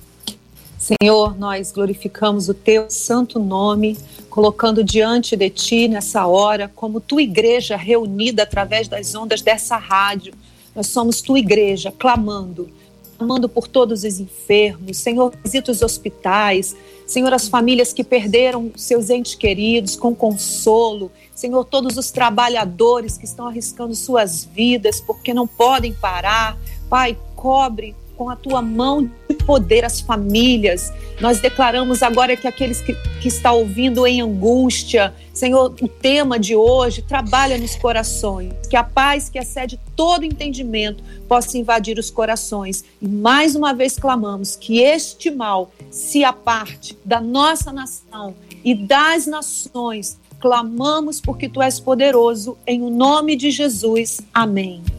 Senhor, 0.78 1.38
nós 1.38 1.72
glorificamos 1.72 2.48
o 2.48 2.54
teu 2.54 2.90
santo 2.90 3.40
nome, 3.40 3.98
colocando 4.30 4.84
diante 4.84 5.36
de 5.36 5.50
ti 5.50 5.88
nessa 5.88 6.28
hora, 6.28 6.72
como 6.74 7.02
tua 7.02 7.22
igreja 7.22 7.76
reunida 7.76 8.44
através 8.44 8.88
das 8.88 9.16
ondas 9.16 9.42
dessa 9.42 9.78
rádio. 9.78 10.32
Nós 10.76 10.88
somos 10.88 11.22
tua 11.22 11.40
igreja 11.40 11.92
clamando, 11.92 12.70
clamando 13.20 13.50
por 13.50 13.68
todos 13.68 14.06
os 14.06 14.20
enfermos. 14.20 14.98
Senhor, 14.98 15.34
visita 15.44 15.72
os 15.72 15.82
hospitais. 15.82 16.74
Senhor, 17.06 17.34
as 17.34 17.50
famílias 17.50 17.92
que 17.92 18.04
perderam 18.04 18.72
seus 18.78 19.10
entes 19.10 19.36
queridos 19.36 19.98
com 19.98 20.16
consolo. 20.16 21.12
Senhor, 21.36 21.66
todos 21.66 21.98
os 21.98 22.12
trabalhadores 22.12 23.18
que 23.18 23.26
estão 23.26 23.48
arriscando 23.48 23.94
suas 23.94 24.46
vidas 24.46 25.02
porque 25.02 25.34
não 25.34 25.46
podem 25.46 25.94
parar. 25.94 26.58
Pai, 26.90 27.18
cobre 27.36 27.94
com 28.20 28.30
a 28.30 28.36
tua 28.36 28.62
mão 28.62 29.10
de 29.30 29.36
poder 29.46 29.86
as 29.86 30.02
famílias. 30.02 30.92
Nós 31.22 31.40
declaramos 31.40 32.04
agora 32.04 32.36
que 32.36 32.46
aqueles 32.46 32.82
que, 32.82 32.94
que 33.22 33.30
estão 33.30 33.60
ouvindo 33.60 34.06
em 34.06 34.20
angústia, 34.22 35.14
Senhor, 35.34 35.74
o 35.82 35.88
tema 35.88 36.38
de 36.38 36.54
hoje 36.54 37.02
trabalha 37.02 37.58
nos 37.58 37.78
corações, 37.78 38.52
que 38.70 38.76
a 38.76 38.84
paz 38.84 39.30
que 39.30 39.40
excede 39.40 39.80
todo 39.96 40.26
entendimento 40.26 41.02
possa 41.30 41.58
invadir 41.58 41.98
os 41.98 42.12
corações. 42.12 42.84
E 43.02 43.08
mais 43.08 43.56
uma 43.56 43.74
vez 43.74 43.98
clamamos 43.98 44.58
que 44.58 44.82
este 44.82 45.32
mal 45.32 45.72
se 45.90 46.26
aparte 46.26 46.98
da 47.06 47.22
nossa 47.22 47.72
nação 47.72 48.36
e 48.66 48.76
das 48.76 49.26
nações 49.28 50.20
clamamos 50.42 51.22
porque 51.22 51.48
tu 51.48 51.62
és 51.62 51.80
poderoso, 51.80 52.58
em 52.68 52.82
o 52.82 52.90
nome 52.90 53.38
de 53.38 53.50
Jesus. 53.50 54.20
Amém. 54.34 54.82
Amém. 54.86 54.99